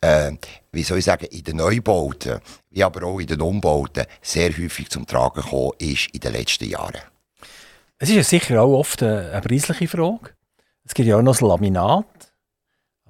äh, 0.01 0.31
wie 0.71 0.83
soll 0.83 0.99
ich 0.99 1.05
sagen, 1.05 1.25
in 1.25 1.43
den 1.43 1.57
Neubauten, 1.57 2.39
wie 2.69 2.83
aber 2.83 3.05
auch 3.05 3.19
in 3.19 3.27
den 3.27 3.41
Umbauten, 3.41 4.05
sehr 4.21 4.49
häufig 4.57 4.89
zum 4.89 5.05
Tragen 5.05 5.41
gekommen 5.41 5.71
ist 5.77 6.07
in 6.13 6.19
den 6.19 6.33
letzten 6.33 6.69
Jahren. 6.69 7.01
Es 7.99 8.09
ist 8.09 8.15
ja 8.15 8.23
sicher 8.23 8.61
auch 8.61 8.79
oft 8.79 9.03
eine, 9.03 9.31
eine 9.31 9.41
preisliche 9.41 9.87
Frage. 9.87 10.31
Es 10.83 10.93
gibt 10.93 11.07
ja 11.07 11.17
auch 11.17 11.21
noch 11.21 11.33
das 11.33 11.41
Laminat. 11.41 12.05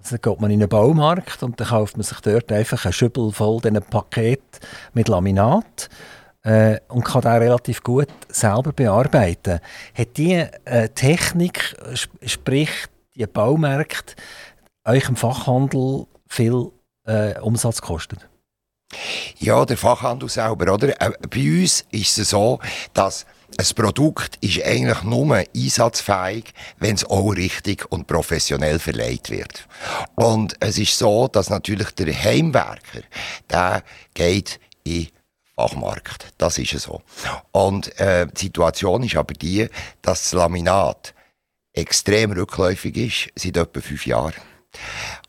Also 0.01 0.17
dann 0.17 0.31
geht 0.31 0.41
man 0.41 0.51
in 0.51 0.62
einen 0.62 0.70
Baumarkt 0.70 1.43
und 1.43 1.60
dann 1.60 1.67
kauft 1.67 1.96
man 1.96 2.03
sich 2.03 2.20
dort 2.22 2.51
einfach 2.51 2.86
einen 2.86 2.93
Schüppel 2.93 3.31
voll 3.31 3.62
diesen 3.62 3.81
Paket 3.84 4.41
mit 4.93 5.08
Laminat 5.08 5.89
äh, 6.43 6.79
und 6.88 7.03
kann 7.03 7.22
das 7.22 7.39
relativ 7.39 7.84
gut 7.84 8.10
selber 8.29 8.72
bearbeiten. 8.74 9.60
Hat 9.93 10.17
die 10.17 10.43
äh, 10.65 10.89
Technik, 10.89 11.75
sprich 12.25 12.72
die 13.15 13.27
Baumärkte, 13.27 14.15
euch 14.86 15.08
im 15.08 15.15
Fachhandel 15.15 16.08
viel 16.27 16.72
äh, 17.05 17.39
Umsatz 17.39 17.81
gekostet? 17.81 18.27
Ja, 19.38 19.65
der 19.65 19.77
Fachhandel 19.77 20.29
selber, 20.29 20.74
oder? 20.74 21.00
Äh, 21.00 21.12
bei 21.29 21.62
uns 21.62 21.86
ist 21.91 22.17
es 22.17 22.29
so, 22.31 22.60
dass 22.93 23.25
ein 23.58 23.75
Produkt 23.75 24.38
ist 24.41 24.63
eigentlich 24.63 25.03
nur 25.03 25.43
einsatzfähig, 25.55 26.53
wenn 26.77 26.96
es 26.96 27.05
auch 27.05 27.31
richtig 27.31 27.91
und 27.91 28.08
professionell 28.08 28.79
verleiht 28.79 29.29
wird. 29.29 29.67
Und 30.15 30.55
es 30.60 30.77
ist 30.77 30.98
so, 30.98 31.27
dass 31.27 31.50
natürlich 31.50 31.91
der 31.91 32.13
Heimwerker, 32.13 33.01
der 33.50 33.84
geht 34.13 34.60
in 34.84 35.08
Fachmarkt. 35.55 36.34
Das 36.38 36.58
ist 36.58 36.72
so. 36.79 37.01
Und 37.51 38.00
äh, 38.00 38.27
die 38.27 38.46
Situation 38.46 39.03
ist 39.03 39.15
aber 39.15 39.34
die, 39.34 39.67
dass 40.01 40.24
das 40.24 40.34
Laminat 40.34 41.13
extrem 41.74 42.31
rückläufig 42.31 42.98
ist, 42.98 43.29
seit 43.36 43.58
etwa 43.58 43.81
fünf 43.81 44.05
Jahren 44.05 44.34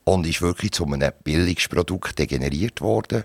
und 0.03 0.27
ist 0.27 0.41
wirklich 0.41 0.71
zu 0.71 0.85
einem 0.85 1.11
Billigprodukt 1.23 2.17
degeneriert 2.19 2.81
worden. 2.81 3.23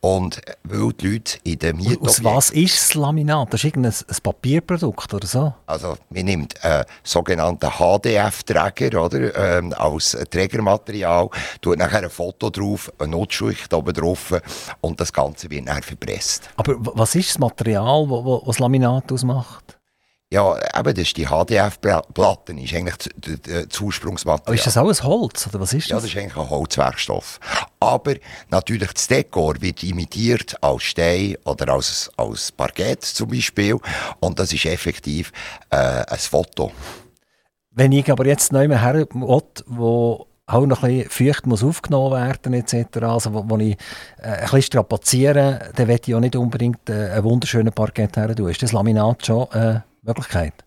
Und 0.00 0.40
weil 0.64 0.92
die 0.94 1.08
Leute 1.08 1.38
in 1.44 1.58
den 1.58 1.76
Mietobjekten... 1.76 2.08
Aus 2.08 2.24
was 2.24 2.50
ist 2.50 2.78
das 2.78 2.94
Laminat? 2.94 3.52
Das 3.52 3.60
ist 3.60 3.64
irgendein 3.64 3.92
ein 3.92 4.16
Papierprodukt 4.22 5.14
oder 5.14 5.26
so? 5.26 5.54
Also 5.66 5.96
man 6.10 6.24
nimmt 6.24 6.64
einen 6.64 6.84
sogenannten 7.02 7.70
HDF-Träger 7.70 9.04
oder, 9.04 9.58
ähm, 9.58 9.72
als 9.76 10.16
Trägermaterial, 10.30 11.28
tut 11.60 11.78
nachher 11.78 12.02
ein 12.02 12.10
Foto 12.10 12.50
drauf, 12.50 12.92
eine 12.98 13.10
Nutzschicht 13.10 13.72
oben 13.72 13.94
drauf 13.94 14.34
und 14.80 15.00
das 15.00 15.12
Ganze 15.12 15.50
wird 15.50 15.68
dann 15.68 15.82
verpresst. 15.82 16.50
Aber 16.56 16.74
was 16.78 17.14
ist 17.14 17.30
das 17.30 17.38
Material, 17.38 18.06
das 18.08 18.46
das 18.46 18.58
Laminat 18.58 19.12
ausmacht? 19.12 19.77
Ja, 20.30 20.56
eben, 20.78 20.94
das 20.94 21.04
ist 21.04 21.16
die 21.16 21.24
HDF-Platte, 21.24 22.52
ist 22.52 22.74
eigentlich 22.74 22.96
das 23.68 23.80
Ursprungsmaterial. 23.80 24.42
Aber 24.44 24.54
ist 24.54 24.66
das 24.66 24.76
auch 24.76 24.88
ein 24.88 25.02
Holz, 25.02 25.46
oder 25.46 25.60
was 25.60 25.72
ist 25.72 25.84
das? 25.84 25.90
Ja, 25.90 25.96
das 25.96 26.04
ist 26.04 26.16
eigentlich 26.18 26.36
ein 26.36 26.50
Holzwerkstoff. 26.50 27.40
Aber 27.80 28.14
natürlich 28.50 28.92
das 28.92 29.08
Dekor 29.08 29.54
wird 29.60 29.82
imitiert 29.82 30.62
als 30.62 30.82
Stein 30.82 31.36
oder 31.46 31.72
als, 31.72 32.10
als 32.18 32.52
Parkett 32.52 33.06
zum 33.06 33.30
Beispiel. 33.30 33.78
Und 34.20 34.38
das 34.38 34.52
ist 34.52 34.66
effektiv 34.66 35.32
äh, 35.70 35.76
ein 35.76 36.18
Foto. 36.18 36.72
Wenn 37.70 37.92
ich 37.92 38.10
aber 38.10 38.26
jetzt 38.26 38.52
neu 38.52 38.68
her 38.68 38.94
will, 38.94 39.42
wo 39.66 40.26
auch 40.46 40.66
noch 40.66 40.82
ein 40.82 41.04
bisschen 41.04 41.10
feucht 41.10 41.46
muss 41.46 41.64
aufgenommen 41.64 42.12
werden 42.12 42.52
etc., 42.52 42.98
also 43.02 43.32
wo, 43.32 43.44
wo 43.48 43.56
ich 43.56 43.78
äh, 44.18 44.26
ein 44.26 44.40
bisschen 44.42 44.62
strapaziere, 44.62 45.70
dann 45.74 45.88
will 45.88 46.00
ich 46.04 46.14
auch 46.14 46.20
nicht 46.20 46.36
unbedingt 46.36 46.90
äh, 46.90 47.12
einen 47.12 47.24
wunderschönen 47.24 47.72
Parkett 47.72 48.18
her 48.18 48.36
tun. 48.36 48.50
Ist 48.50 48.62
das 48.62 48.72
Laminat 48.72 49.24
schon... 49.24 49.50
Äh, 49.52 49.80
Möglichkeit? 50.08 50.64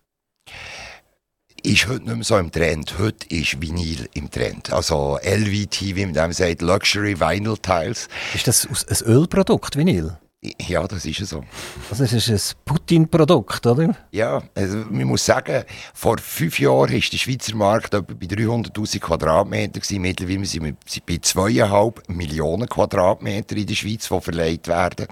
Ist 1.64 1.86
heute 1.86 2.02
nicht 2.02 2.14
mehr 2.14 2.24
so 2.24 2.38
im 2.38 2.50
Trend. 2.50 2.98
Heute 2.98 3.26
ist 3.28 3.60
Vinyl 3.60 4.08
im 4.14 4.30
Trend. 4.30 4.72
Also 4.72 5.18
LVT, 5.22 5.94
wie 5.94 6.04
man 6.04 6.14
dem 6.14 6.32
sagt, 6.32 6.60
Luxury 6.60 7.20
Vinyl 7.20 7.56
Tiles. 7.58 8.08
Ist 8.34 8.48
das 8.48 8.66
ein 8.66 9.06
Ölprodukt, 9.06 9.76
Vinyl? 9.76 10.18
Ja, 10.58 10.88
das 10.88 11.04
ist 11.06 11.24
so. 11.24 11.44
Also 11.88 12.02
es 12.02 12.12
ist 12.12 12.28
ein 12.28 12.56
Putin-Produkt, 12.64 13.64
oder? 13.64 13.94
Ja, 14.10 14.42
also 14.56 14.78
man 14.90 15.04
muss 15.04 15.24
sagen, 15.24 15.62
vor 15.94 16.18
fünf 16.18 16.58
Jahren 16.58 16.92
war 16.92 16.98
der 16.98 16.98
Schweizer 17.00 17.54
Markt 17.54 17.94
etwa 17.94 18.12
bei 18.12 18.26
300'000 18.26 18.98
Quadratmeter. 18.98 19.78
Gewesen. 19.78 20.02
Mittlerweile 20.02 20.44
sind 20.44 20.64
wir 20.64 20.74
bei 21.06 21.18
zweieinhalb 21.18 22.08
Millionen 22.08 22.68
Quadratmeter 22.68 23.54
in 23.54 23.66
der 23.66 23.74
Schweiz, 23.76 24.08
die 24.08 24.20
verleiht 24.20 24.66
werden. 24.66 25.06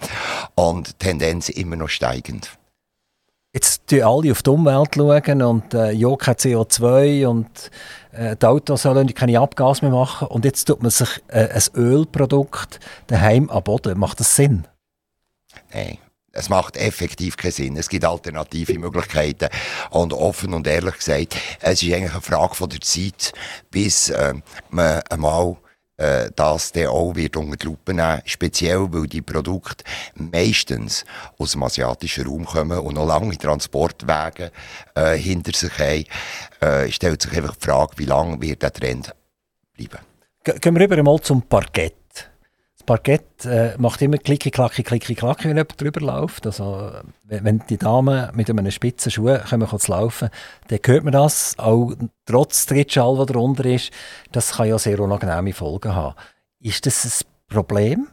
Und 0.57 0.89
die 0.89 0.93
Tendenz 0.95 1.49
immer 1.49 1.77
noch 1.77 1.91
steigend. 1.91 2.51
Jetzt 3.53 3.91
schauen 3.91 4.03
alle 4.03 4.33
auf 4.33 4.43
die 4.43 4.51
Umwelt 4.51 4.95
schauen 4.95 5.43
und 5.43 5.75
äh, 5.75 5.91
ja, 5.91 6.15
kein 6.17 6.37
CO2 6.37 7.27
und 7.27 7.71
äh, 8.13 8.37
die 8.37 8.47
Autos 8.47 8.83
sollen 8.83 9.13
keine 9.13 9.41
Abgase 9.41 9.85
mehr 9.85 9.93
machen. 9.93 10.29
Und 10.29 10.45
jetzt 10.45 10.67
tut 10.67 10.83
man 10.83 10.91
sich 10.91 11.09
äh, 11.29 11.49
ein 11.49 11.63
Ölprodukt 11.75 12.79
daheim 13.09 13.51
am 13.51 13.65
Boden. 13.65 13.99
Macht 13.99 14.21
das 14.21 14.37
Sinn? 14.37 14.69
Nein. 15.73 15.99
Es 16.33 16.49
macht 16.49 16.77
effektiv 16.77 17.37
keinen 17.37 17.51
Sinn. 17.51 17.77
Es 17.77 17.89
gibt 17.89 18.05
alternative 18.05 18.79
Möglichkeiten. 18.79 19.49
Und 19.91 20.13
offen 20.13 20.55
und 20.55 20.69
ehrlich 20.69 20.99
gesagt, 20.99 21.37
es 21.61 21.83
ist 21.83 21.93
eigentlich 21.93 22.13
eine 22.13 22.21
Frage 22.21 22.55
von 22.55 22.71
der 22.71 22.81
Zeit, 22.81 23.33
bis 23.73 24.11
äh, 24.11 24.35
man 24.71 25.01
einmal 25.11 25.57
äh, 26.01 26.31
das 26.35 26.73
der 26.73 26.91
auch 26.91 27.15
wird 27.15 27.37
unter 27.37 27.57
die 27.57 27.67
Lupe 27.67 27.95
nehmen, 27.95 28.23
speziell 28.25 28.87
weil 28.91 29.07
die 29.07 29.23
Produkte 29.23 29.85
meistens 30.15 31.05
aus 31.39 31.53
dem 31.53 31.63
asiatischen 31.63 32.27
Raum 32.27 32.45
kommen 32.45 32.79
und 32.79 32.95
noch 32.95 33.07
lange 33.07 33.37
Transportwege 33.37 34.51
äh, 34.95 35.17
hinter 35.17 35.53
sich 35.53 35.79
haben, 35.79 36.05
äh, 36.61 36.91
stellt 36.91 37.23
sich 37.23 37.37
einfach 37.37 37.57
die 37.57 37.65
Frage, 37.65 37.93
wie 37.97 38.07
lange 38.07 38.41
wird 38.41 38.63
der 38.63 38.73
Trend 38.73 39.15
bleiben. 39.75 39.99
Gehen 40.43 40.75
wir 40.75 40.83
rüber 40.83 41.03
mal 41.03 41.21
zum 41.21 41.43
Parkett. 41.43 42.00
Parkett 42.91 43.45
äh, 43.45 43.77
macht 43.79 44.03
immer 44.03 44.19
klicki, 44.19 44.51
klacki, 44.51 44.83
klicki, 44.83 45.15
klacki, 45.15 45.45
wenn 45.45 45.57
jemand 45.57 45.81
drüber 45.81 46.01
läuft. 46.01 46.45
Also, 46.45 46.91
wenn 47.23 47.63
die 47.71 47.77
Damen 47.77 48.35
mit 48.35 48.51
einem 48.51 48.69
spitzen 48.69 49.13
Schuh 49.13 49.39
kommen 49.49 49.69
zu 49.79 49.93
laufen, 49.93 50.29
dann 50.67 50.81
hört 50.85 51.05
man 51.05 51.13
das, 51.13 51.57
auch 51.57 51.93
trotz 52.27 52.67
Trittschall, 52.67 53.15
der 53.19 53.27
darunter 53.27 53.65
ist. 53.65 53.93
Das 54.33 54.55
kann 54.55 54.67
ja 54.67 54.77
sehr 54.77 54.99
unangenehme 54.99 55.53
Folgen 55.53 55.95
haben. 55.95 56.17
Ist 56.59 56.85
das 56.85 57.05
ein 57.05 57.27
Problem, 57.47 58.09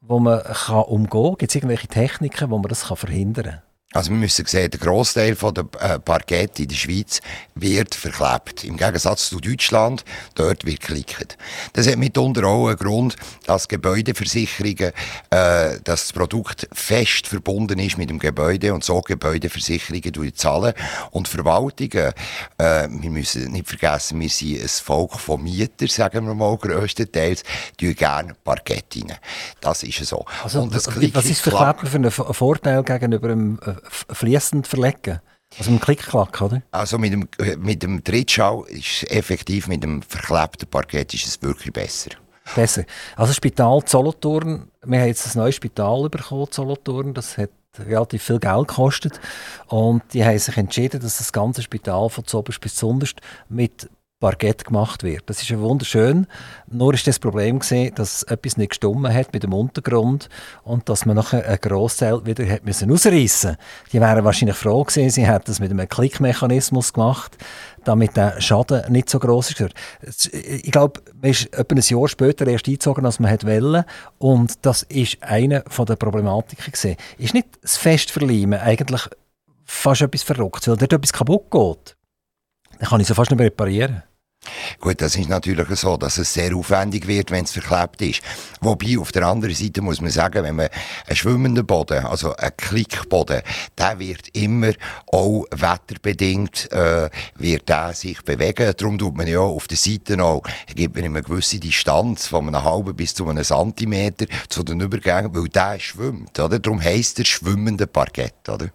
das 0.00 0.20
man 0.20 0.42
kann 0.42 0.84
umgehen 0.84 1.10
kann? 1.10 1.36
Gibt 1.36 1.50
es 1.50 1.56
irgendwelche 1.56 1.88
Techniken, 1.88 2.50
wo 2.50 2.56
man 2.56 2.70
das 2.70 2.84
verhindern 2.84 3.44
kann? 3.44 3.62
Also 3.94 4.10
wir 4.10 4.18
müssen 4.18 4.44
sehen, 4.44 4.70
der 4.70 4.80
Großteil 4.80 5.34
der 5.34 5.64
äh, 5.80 5.98
Parkett 5.98 6.60
in 6.60 6.68
der 6.68 6.76
Schweiz 6.76 7.22
wird 7.54 7.94
verklebt. 7.94 8.62
Im 8.64 8.76
Gegensatz 8.76 9.30
zu 9.30 9.40
Deutschland, 9.40 10.04
dort 10.34 10.66
wird 10.66 10.80
geklickt. 10.80 11.38
Das 11.72 11.88
hat 11.88 11.96
mitunter 11.96 12.44
auch 12.44 12.68
einen 12.68 12.76
Grund, 12.76 13.16
dass 13.46 13.66
Gebäudeversicherungen, 13.66 14.92
äh, 15.30 15.80
dass 15.84 16.08
das 16.08 16.12
Produkt 16.12 16.68
fest 16.70 17.28
verbunden 17.28 17.78
ist 17.78 17.96
mit 17.96 18.10
dem 18.10 18.18
Gebäude 18.18 18.74
und 18.74 18.84
so 18.84 19.00
Gebäudeversicherungen 19.00 20.34
zahlen. 20.34 20.74
Und 21.12 21.26
Verwaltungen, 21.26 22.12
äh, 22.58 22.88
wir 22.90 23.10
müssen 23.10 23.52
nicht 23.52 23.68
vergessen, 23.68 24.20
wir 24.20 24.28
sind 24.28 24.60
ein 24.60 24.68
Volk 24.68 25.18
von 25.18 25.42
Mietern, 25.42 25.88
sagen 25.88 26.26
wir 26.26 26.34
mal, 26.34 26.58
grösstenteils, 26.58 27.42
die 27.80 27.94
gerne 27.94 28.34
Parkett 28.44 28.96
rein. 28.96 29.16
Das 29.62 29.82
ist 29.82 30.04
so. 30.04 30.26
Also, 30.44 30.60
und 30.60 30.74
das 30.74 30.88
was 30.88 31.24
ist 31.24 31.40
Verkleben 31.40 32.10
für 32.10 32.26
einen 32.26 32.34
Vorteil 32.34 32.82
gegenüber 32.82 33.30
einem 33.30 33.58
äh, 33.64 33.77
fließend 33.88 34.66
verlegen. 34.66 35.20
Also 35.58 35.70
mit 35.70 35.80
dem 35.80 35.84
Klickklack, 35.84 36.42
oder? 36.42 36.62
Also 36.70 36.98
mit 36.98 37.12
dem, 37.12 37.28
mit 37.58 37.82
dem 37.82 38.04
Trittschau 38.04 38.64
ist 38.64 39.10
effektiv, 39.10 39.66
mit 39.66 39.82
dem 39.82 40.02
verklebten 40.02 40.68
Parkett 40.68 41.14
ist 41.14 41.26
es 41.26 41.42
wirklich 41.42 41.72
besser. 41.72 42.10
Besser. 42.54 42.84
Also 43.16 43.32
Spital 43.32 43.80
Solothurn, 43.86 44.70
wir 44.84 45.00
haben 45.00 45.08
jetzt 45.08 45.26
ein 45.26 45.38
neues 45.38 45.54
Spital 45.54 46.08
bekommen, 46.08 46.48
Solothurn, 46.50 47.14
das 47.14 47.38
hat 47.38 47.50
relativ 47.78 48.22
viel 48.22 48.38
Geld 48.38 48.68
gekostet 48.68 49.20
und 49.68 50.02
die 50.12 50.24
haben 50.24 50.38
sich 50.38 50.56
entschieden, 50.56 51.00
dass 51.00 51.18
das 51.18 51.32
ganze 51.32 51.62
Spital 51.62 52.08
von 52.08 52.24
zuoberst 52.24 52.60
bis 52.60 52.74
zunderst 52.74 53.20
mit 53.48 53.88
Parkett 54.20 54.64
gemacht 54.64 55.04
wird. 55.04 55.22
Das 55.26 55.40
ist 55.40 55.48
ja 55.48 55.60
wunderschön. 55.60 56.26
Nur 56.68 56.92
ist 56.92 57.06
das 57.06 57.20
Problem 57.20 57.60
gewesen, 57.60 57.94
dass 57.94 58.24
etwas 58.24 58.56
nicht 58.56 58.70
gestummen 58.70 59.14
hat 59.14 59.32
mit 59.32 59.44
dem 59.44 59.52
Untergrund 59.52 60.28
und 60.64 60.88
dass 60.88 61.06
man 61.06 61.14
nachher 61.14 61.46
einen 61.46 61.60
Grossteil 61.60 62.26
wieder 62.26 62.44
hat 62.48 62.64
müssen 62.64 62.90
ausreißen. 62.90 63.56
Die 63.92 64.00
wären 64.00 64.24
wahrscheinlich 64.24 64.56
froh 64.56 64.82
gewesen, 64.82 65.10
sie 65.10 65.26
hätten 65.26 65.44
das 65.46 65.60
mit 65.60 65.70
einem 65.70 65.88
Klickmechanismus 65.88 66.92
gemacht, 66.92 67.36
damit 67.84 68.16
der 68.16 68.40
Schaden 68.40 68.90
nicht 68.90 69.08
so 69.08 69.20
groß 69.20 69.52
ist. 69.52 69.74
Ich 70.34 70.72
glaube, 70.72 71.00
man 71.20 71.30
ist 71.30 71.54
etwa 71.54 71.76
ein 71.76 71.80
Jahr 71.80 72.08
später 72.08 72.46
erst 72.48 72.66
eingezogen, 72.66 73.06
als 73.06 73.20
man 73.20 73.30
wollte. 73.30 73.86
Und 74.18 74.66
das 74.66 74.82
ist 74.82 75.22
eine 75.22 75.62
der 75.62 75.96
Problematiken 75.96 76.72
gewesen. 76.72 76.96
Ist 77.18 77.34
nicht 77.34 77.48
das 77.62 77.76
Festverleimen 77.76 78.58
eigentlich 78.58 79.02
fast 79.64 80.00
etwas 80.00 80.24
verrückt, 80.24 80.66
weil 80.66 80.76
dort 80.76 80.92
etwas 80.92 81.12
kaputt 81.12 81.50
geht? 81.52 81.97
Dann 82.78 82.88
kann 82.88 83.00
ich 83.00 83.08
es 83.08 83.16
fast 83.16 83.30
nicht 83.30 83.38
mehr 83.38 83.46
reparieren. 83.46 84.02
Gut, 84.80 85.00
das 85.02 85.16
ist 85.16 85.28
natürlich 85.28 85.68
so, 85.78 85.96
dass 85.96 86.18
es 86.18 86.32
sehr 86.32 86.54
aufwendig 86.54 87.06
wird, 87.06 87.30
wenn 87.30 87.44
es 87.44 87.52
verklebt 87.52 88.00
ist. 88.00 88.22
Wobei, 88.60 88.98
auf 88.98 89.12
der 89.12 89.24
anderen 89.24 89.54
Seite 89.54 89.82
muss 89.82 90.00
man 90.00 90.10
sagen, 90.10 90.44
wenn 90.44 90.56
man 90.56 90.68
einen 91.06 91.16
schwimmenden 91.16 91.66
Boden, 91.66 92.06
also 92.06 92.34
einen 92.36 92.56
Klickboden, 92.56 93.42
der 93.76 93.98
wird 93.98 94.28
immer 94.34 94.72
auch 95.08 95.44
wetterbedingt, 95.50 96.70
äh, 96.72 97.10
wird 97.36 97.68
der 97.68 97.92
sich 97.92 98.22
bewegen. 98.22 98.72
Darum 98.76 98.96
tut 98.98 99.16
man 99.16 99.26
ja 99.26 99.40
auf 99.40 99.66
der 99.66 99.76
Seite 99.76 100.22
auch, 100.22 100.42
gibt 100.74 100.94
man 100.94 101.04
eine 101.04 101.22
gewisse 101.22 101.58
Distanz 101.58 102.28
von 102.28 102.46
einem 102.46 102.62
halben 102.62 102.94
bis 102.94 103.14
zu 103.14 103.28
einem 103.28 103.44
Zentimeter 103.44 104.26
zu 104.48 104.62
den 104.62 104.80
Übergängen, 104.80 105.34
weil 105.34 105.48
der 105.48 105.78
schwimmt, 105.80 106.38
oder? 106.38 106.58
Darum 106.58 106.80
heisst 106.80 107.18
er 107.18 107.24
schwimmender 107.24 107.86
Parkett, 107.86 108.48
oder? 108.48 108.70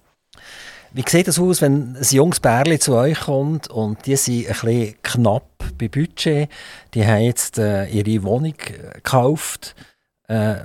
Wie 0.95 1.03
sieht 1.07 1.27
das 1.27 1.39
aus, 1.39 1.61
wenn 1.61 1.95
ein 1.95 2.07
junges 2.11 2.39
Bärli 2.39 2.77
zu 2.77 2.93
euch 2.93 3.21
kommt 3.21 3.67
und 3.67 4.05
die 4.05 4.15
sind 4.15 4.47
ein 4.47 4.53
bisschen 4.53 4.95
knapp 5.01 5.47
bei 5.79 5.87
Budget? 5.87 6.49
Die 6.93 7.05
haben 7.05 7.23
jetzt 7.23 7.57
äh, 7.57 7.85
ihre 7.87 8.21
Wohnung 8.21 8.53
gekauft, 8.55 9.75
äh, 10.27 10.55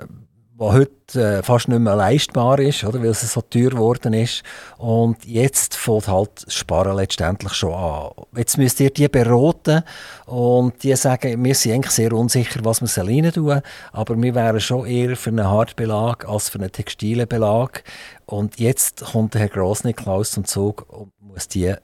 die 0.60 0.64
heute 0.64 1.38
äh, 1.38 1.42
fast 1.42 1.68
nicht 1.68 1.78
mehr 1.78 1.94
leistbar 1.94 2.58
ist, 2.58 2.82
oder, 2.84 3.00
weil 3.00 3.10
es 3.10 3.20
so 3.20 3.40
teuer 3.42 3.70
geworden 3.70 4.12
ist. 4.12 4.42
Und 4.76 5.24
jetzt 5.24 5.76
fängt 5.76 6.08
halt 6.08 6.30
das 6.46 6.54
Sparen 6.54 6.96
letztendlich 6.96 7.52
schon 7.52 7.72
an. 7.72 8.10
Jetzt 8.36 8.58
müsst 8.58 8.80
ihr 8.80 8.90
die 8.90 9.08
beraten 9.08 9.82
und 10.26 10.82
die 10.82 10.96
sagen, 10.96 11.44
wir 11.44 11.54
sind 11.54 11.74
eigentlich 11.74 11.92
sehr 11.92 12.12
unsicher, 12.12 12.60
was 12.64 12.82
wir 12.82 13.04
rein 13.04 13.30
tun 13.32 13.60
aber 13.92 14.20
wir 14.20 14.34
wären 14.34 14.60
schon 14.60 14.86
eher 14.86 15.16
für 15.16 15.30
einen 15.30 15.46
Hartbelag 15.46 16.28
als 16.28 16.48
für 16.48 16.58
einen 16.58 16.72
textilen 16.72 17.28
Belag. 17.28 17.84
Und 18.26 18.58
jetzt 18.58 19.04
kommt 19.04 19.34
der 19.34 19.42
Herr 19.42 19.48
Grossniklaus 19.48 20.32
zum 20.32 20.44
Zug 20.44 20.86
und 20.88 21.12
muss 21.20 21.48
die 21.48 21.74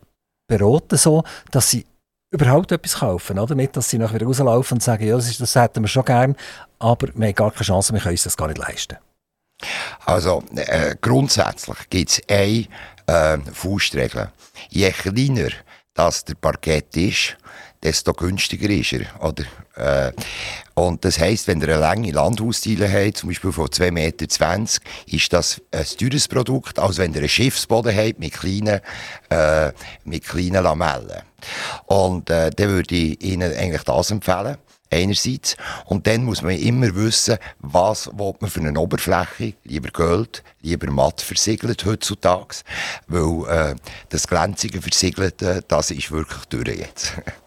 beraten, 0.46 0.96
so, 0.96 1.22
dass 1.50 1.70
sie 1.70 1.86
überhaupt 2.34 2.72
etwas 2.72 2.98
kaufen. 2.98 3.38
Oder? 3.38 3.54
Nicht, 3.54 3.76
dass 3.76 3.88
sie 3.88 3.98
nachher 3.98 4.16
wieder 4.16 4.26
rauslaufen 4.26 4.76
und 4.76 4.82
sagen, 4.82 5.06
ja, 5.06 5.16
das, 5.16 5.28
ist, 5.28 5.40
das 5.40 5.54
hätten 5.54 5.82
wir 5.82 5.88
schon 5.88 6.04
gern, 6.04 6.36
aber 6.78 7.08
wir 7.14 7.28
haben 7.28 7.34
gar 7.34 7.52
keine 7.52 7.64
Chance, 7.64 7.92
wir 7.92 8.00
können 8.00 8.14
uns 8.14 8.24
das 8.24 8.36
gar 8.36 8.48
nicht 8.48 8.58
leisten. 8.58 8.98
Also 10.04 10.42
äh, 10.56 10.96
grundsätzlich 11.00 11.78
gibt 11.88 12.10
es 12.10 12.22
eine 12.28 12.66
äh, 13.06 13.38
Faustregel. 13.52 14.30
Je 14.68 14.90
kleiner 14.90 15.50
das 15.94 16.24
der 16.24 16.34
Parkett 16.34 16.96
ist, 16.96 17.36
desto 17.84 18.12
günstiger 18.14 18.70
ist 18.70 18.94
er. 18.94 19.06
Oder? 19.22 19.44
Äh, 19.76 20.12
und 20.74 21.04
das 21.04 21.18
heisst, 21.20 21.46
wenn 21.46 21.60
ihr 21.60 21.68
eine 21.68 21.78
lange 21.78 22.10
Landhausteile 22.10 22.90
habt, 22.90 23.18
zum 23.18 23.28
Beispiel 23.28 23.52
von 23.52 23.68
2,20 23.68 23.90
Meter, 23.92 24.26
ist 25.06 25.32
das 25.32 25.60
ein 25.70 25.84
teures 25.98 26.26
Produkt, 26.26 26.78
als 26.78 26.98
wenn 26.98 27.12
ihr 27.12 27.20
einen 27.20 27.28
Schiffsboden 27.28 27.94
habt 27.94 28.18
mit 28.18 28.32
kleinen, 28.32 28.80
äh, 29.28 29.72
mit 30.04 30.24
kleinen 30.24 30.64
Lamellen. 30.64 31.22
Und 31.86 32.30
äh, 32.30 32.50
dann 32.50 32.68
würde 32.68 32.94
ich 32.94 33.22
Ihnen 33.22 33.54
eigentlich 33.54 33.82
das 33.82 34.10
empfehlen 34.10 34.56
einerseits. 34.90 35.56
Und 35.86 36.06
dann 36.06 36.24
muss 36.24 36.42
man 36.42 36.56
immer 36.56 36.94
wissen, 36.94 37.38
was 37.58 38.06
will 38.06 38.34
man 38.40 38.50
für 38.50 38.60
eine 38.60 38.78
Oberfläche, 38.78 39.54
lieber 39.64 39.90
Gold, 39.90 40.42
lieber 40.62 40.90
matt 40.90 41.20
versiegelt 41.20 41.84
heutzutage, 41.84 42.56
weil 43.08 43.48
äh, 43.48 43.74
das 44.08 44.26
glänzige 44.26 44.80
Versiegelte, 44.80 45.64
das 45.66 45.90
ist 45.90 46.10
wirklich 46.10 46.44
durch 46.46 46.78
jetzt. 46.78 47.14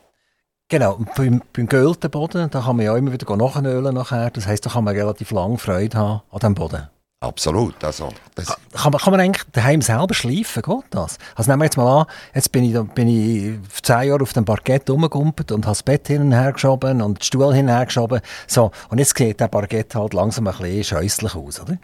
Genau, 0.69 0.99
beim, 1.15 1.41
beim 1.53 1.67
geölten 1.67 2.11
Boden, 2.11 2.49
da 2.49 2.61
kann 2.61 2.75
man 2.75 2.85
ja 2.85 2.97
immer 2.97 3.13
wieder 3.13 3.37
nachölen 3.37 3.95
nachher. 3.95 4.29
Das 4.31 4.47
heisst, 4.47 4.65
da 4.65 4.69
kann 4.69 4.83
man 4.83 4.95
relativ 4.95 5.31
lange 5.31 5.57
Freude 5.57 5.97
haben 5.97 6.21
an 6.29 6.39
diesem 6.39 6.55
Boden. 6.55 6.89
Absolut. 7.19 7.83
Also, 7.83 8.09
das 8.35 8.55
kann, 8.73 8.91
man, 8.91 9.01
kann 9.01 9.11
man 9.11 9.19
eigentlich 9.21 9.43
daheim 9.51 9.81
selber 9.81 10.13
schleifen? 10.13 10.61
Geht 10.61 10.83
das? 10.91 11.17
Also 11.35 11.49
nehmen 11.49 11.61
wir 11.61 11.65
jetzt 11.65 11.77
mal 11.77 12.01
an, 12.01 12.05
jetzt 12.35 12.51
bin 12.51 12.63
ich, 12.63 12.93
bin 12.93 13.07
ich 13.07 13.81
zehn 13.81 14.09
Jahre 14.09 14.21
auf 14.21 14.33
dem 14.33 14.45
Parkett 14.45 14.89
rumgegumpelt 14.89 15.51
und 15.51 15.65
habe 15.65 15.71
das 15.71 15.83
Bett 15.83 16.07
hin 16.07 16.21
und 16.21 16.33
her 16.33 16.51
geschoben 16.51 17.01
und 17.01 17.19
den 17.19 17.23
Stuhl 17.23 17.55
hin 17.55 17.65
und 17.65 17.73
her 17.73 17.85
geschoben. 17.85 18.19
So, 18.45 18.71
und 18.89 18.99
jetzt 18.99 19.17
sieht 19.17 19.39
der 19.39 19.47
Parkett 19.47 19.95
halt 19.95 20.13
langsam 20.13 20.47
ein 20.47 20.57
bisschen 20.57 20.83
scheußlich 20.83 21.33
aus, 21.33 21.61
oder? 21.61 21.77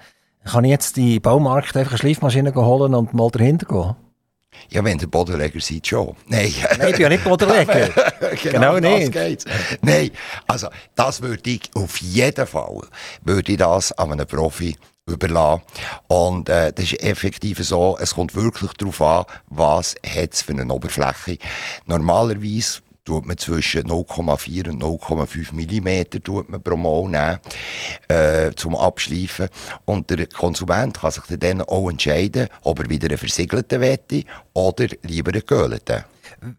Kann 0.44 0.66
ich 0.66 0.72
jetzt 0.72 0.98
die 0.98 1.20
Baumarkt 1.20 1.76
einfach 1.78 1.94
eine 1.94 2.00
Schleifmaschine 2.00 2.54
holen 2.54 2.94
und 2.94 3.14
mal 3.14 3.32
dahinter 3.32 3.66
gehen? 3.66 3.96
Ja, 4.70 4.84
wenn 4.84 4.98
der 4.98 5.08
Bodenleger 5.08 5.60
sieht, 5.60 5.88
schon. 5.88 6.16
Nein. 6.28 6.54
Nein, 6.78 6.88
ich 6.90 6.94
bin 6.94 7.02
ja 7.02 7.10
nicht 7.10 7.24
Bodenleger. 7.24 7.90
genau, 8.44 8.76
genau 8.76 8.80
nicht. 8.80 9.12
Geht's. 9.12 9.46
Nein, 9.82 10.12
also 10.48 10.68
das 10.96 11.22
würde 11.22 11.50
ich 11.50 11.70
auf 11.76 11.98
jeden 11.98 12.48
Fall, 12.48 12.82
würde 13.24 13.52
ich 13.52 13.58
das 13.58 13.92
an 13.94 14.12
einen 14.12 14.28
Profi 14.28 14.76
überlassen. 15.06 15.62
Und 16.08 16.50
äh, 16.50 16.72
das 16.74 16.86
ist 16.86 17.04
effektiv 17.04 17.60
so, 17.60 17.98
es 18.00 18.14
kommt 18.16 18.36
wirklich 18.36 18.72
darauf 18.74 19.02
an, 19.02 19.26
was 19.48 19.96
hat 20.06 20.34
es 20.34 20.42
für 20.42 20.54
eine 20.54 20.74
Oberfläche. 20.74 21.38
Normalerweise 21.86 22.82
tut 23.06 23.26
man 23.26 23.38
zwischen 23.38 23.84
0,4 23.84 24.70
und 24.70 24.82
0,5 24.82 25.54
mm 25.54 26.22
tut 26.24 26.50
man 26.50 26.62
pro 26.62 26.78
Mal 26.78 27.04
nehmen, 27.10 27.40
äh, 28.08 28.54
zum 28.56 28.76
Abschleifen. 28.76 29.50
Und 29.86 30.10
der 30.10 30.26
Konsument 30.28 31.00
kann 31.00 31.12
sich 31.12 31.24
dann 31.40 31.62
auch 31.62 31.90
entscheiden, 31.90 32.48
ob 32.62 32.80
er 32.80 32.90
wieder 32.90 33.08
einen 33.08 33.18
versiegelten 33.18 33.82
wette 33.82 34.24
oder 34.54 34.88
lieber 35.04 35.32
einen 35.32 35.46
gehölten. 35.46 36.04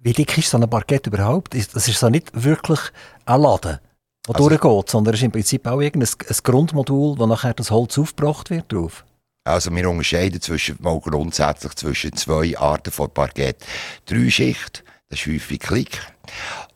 Wie 0.03 0.13
dick 0.13 0.37
ist 0.39 0.51
so 0.51 0.59
ein 0.59 0.69
Parkett 0.69 1.07
überhaupt? 1.07 1.55
Das 1.55 1.89
ist 1.89 1.99
so 1.99 2.09
nicht 2.09 2.31
wirklich 2.33 2.81
ein 3.27 3.41
Laden, 3.41 3.79
der 4.27 4.35
also, 4.35 4.49
durchgeht, 4.49 4.91
sondern 4.91 5.15
es 5.15 5.21
ist 5.21 5.25
im 5.25 5.33
Prinzip 5.33 5.67
auch 5.67 5.81
irgendein 5.81 6.09
ein 6.29 6.37
Grundmodul, 6.43 7.19
wo 7.19 7.27
nachher 7.27 7.55
das 7.55 7.71
Holz 7.71 7.99
aufgebracht 7.99 8.51
wird 8.51 8.73
drauf. 8.73 9.05
Also 9.47 9.75
wir 9.75 9.91
unterscheiden 9.91 10.41
zwischen, 10.41 10.79
mal 10.81 10.99
grundsätzlich 11.01 11.75
zwischen 11.75 12.15
zwei 12.15 12.57
Arten 12.57 12.91
von 12.91 13.11
Parkett. 13.11 13.59
Drei 14.07 14.31
Schicht, 14.31 14.83
das 15.11 15.21
ist 15.21 15.27
häufig 15.27 15.61
Klick. 15.61 16.01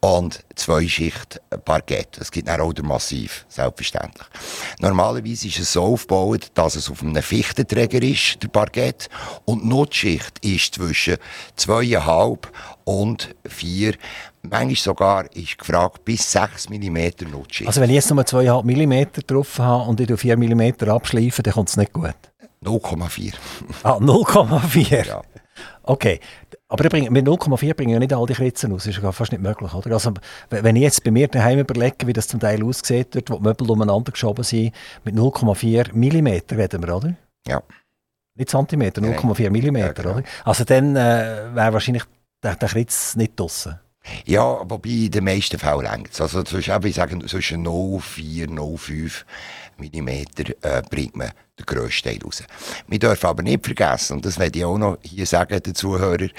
Und 0.01 0.45
zwei 0.55 0.87
Schicht 0.87 1.41
Parkett. 1.65 2.19
Es 2.19 2.31
gibt 2.31 2.49
auch 2.49 2.73
der 2.73 2.85
Massiv, 2.85 3.45
selbstverständlich. 3.49 4.27
Normalerweise 4.81 5.49
ist 5.49 5.59
es 5.59 5.73
so 5.73 5.83
aufgebaut, 5.83 6.51
dass 6.55 6.77
es 6.77 6.91
auf 6.91 7.03
einem 7.03 7.23
Fichtenträger 7.23 8.03
ist, 8.03 8.43
der 8.43 8.49
Parkett. 8.49 9.09
Und 9.45 9.63
die 9.63 9.69
Nutzschicht 9.69 10.45
ist 10.45 10.75
zwischen 10.75 11.17
zweieinhalb 11.57 12.51
und 12.85 13.35
vier. 13.47 13.95
Manchmal 14.43 14.77
sogar 14.77 15.37
ist 15.37 15.59
gefragt 15.59 16.05
bis 16.05 16.31
6 16.31 16.71
mm 16.71 17.31
Nutzschicht. 17.31 17.67
Also 17.67 17.81
wenn 17.81 17.91
ich 17.91 17.97
jetzt 17.97 18.11
nur 18.11 18.23
2,5 18.23 18.63
mm 18.65 19.21
drauf 19.27 19.59
habe 19.59 19.89
und 19.89 20.01
ich 20.01 20.19
4 20.19 20.37
mm 20.37 20.89
abschleife, 20.89 21.43
dann 21.43 21.55
kommt 21.55 21.69
es 21.69 21.77
nicht 21.77 21.93
gut? 21.93 22.15
0,4. 22.63 23.35
Ah, 23.83 23.99
0,4? 23.99 25.07
Ja. 25.07 25.23
Okay. 25.83 26.21
Aber 26.69 26.89
bringe, 26.89 27.11
mit 27.11 27.27
0,4 27.27 27.75
bringen 27.75 27.93
ja 27.93 27.99
nicht 27.99 28.13
all 28.13 28.27
die 28.27 28.35
Kritzen 28.35 28.73
aus. 28.73 28.85
Das 28.85 28.95
ist 28.95 29.03
ja 29.03 29.11
fast 29.11 29.33
nicht 29.33 29.43
möglich. 29.43 29.73
Oder? 29.73 29.93
Also, 29.93 30.13
wenn 30.51 30.77
ich 30.77 30.83
jetzt 30.83 31.03
bei 31.03 31.11
mir 31.11 31.27
daheim 31.27 31.59
überlege, 31.59 32.07
wie 32.07 32.13
das 32.13 32.29
zum 32.29 32.41
Teil 32.41 32.63
aussieht, 32.63 33.15
dort, 33.15 33.31
wo 33.31 33.37
die 33.37 33.43
Möbel 33.43 33.71
umeinander 33.71 34.13
geschoben 34.13 34.45
sind, 34.45 34.75
mit 35.05 35.15
0,4 35.15 35.95
mm 35.95 36.55
reden 36.55 36.87
wir, 36.87 36.97
oder? 36.97 37.15
Ja. 37.47 37.63
Nicht 38.35 38.51
Zentimeter, 38.51 39.01
0,4 39.01 39.51
mm, 39.51 39.77
ja, 39.77 39.93
genau. 39.93 40.11
oder? 40.11 40.23
Also 40.45 40.65
dann 40.65 40.95
äh, 40.95 41.55
wäre 41.55 41.73
wahrscheinlich 41.73 42.05
der, 42.43 42.55
der 42.55 42.69
Kritz 42.69 43.17
nicht 43.17 43.41
draussen. 43.41 43.81
Ja, 44.25 44.61
wobei 44.69 44.89
in 44.89 45.11
den 45.11 45.25
meisten 45.25 45.59
Fällen 45.59 45.83
längt 45.83 46.21
Also 46.21 46.43
zwischen, 46.43 46.85
ich 46.85 46.95
sage, 46.95 47.19
zwischen 47.27 47.67
0,4 47.67 48.49
0,5 48.49 49.25
mm 49.79 50.09
äh, 50.09 50.83
bringt 50.91 51.17
man 51.17 51.31
den 51.59 51.67
grössten 51.67 52.09
Teil 52.09 52.19
raus. 52.25 52.43
Wir 52.87 52.99
dürfen 52.99 53.27
aber 53.27 53.43
nicht 53.43 53.65
vergessen, 53.65 54.15
und 54.15 54.25
das 54.25 54.39
werde 54.39 54.59
ich 54.59 54.65
auch 54.65 54.79
noch 54.79 54.99
hier 55.03 55.27
sagen, 55.27 55.61
den 55.63 55.75
Zuhörern, 55.75 56.31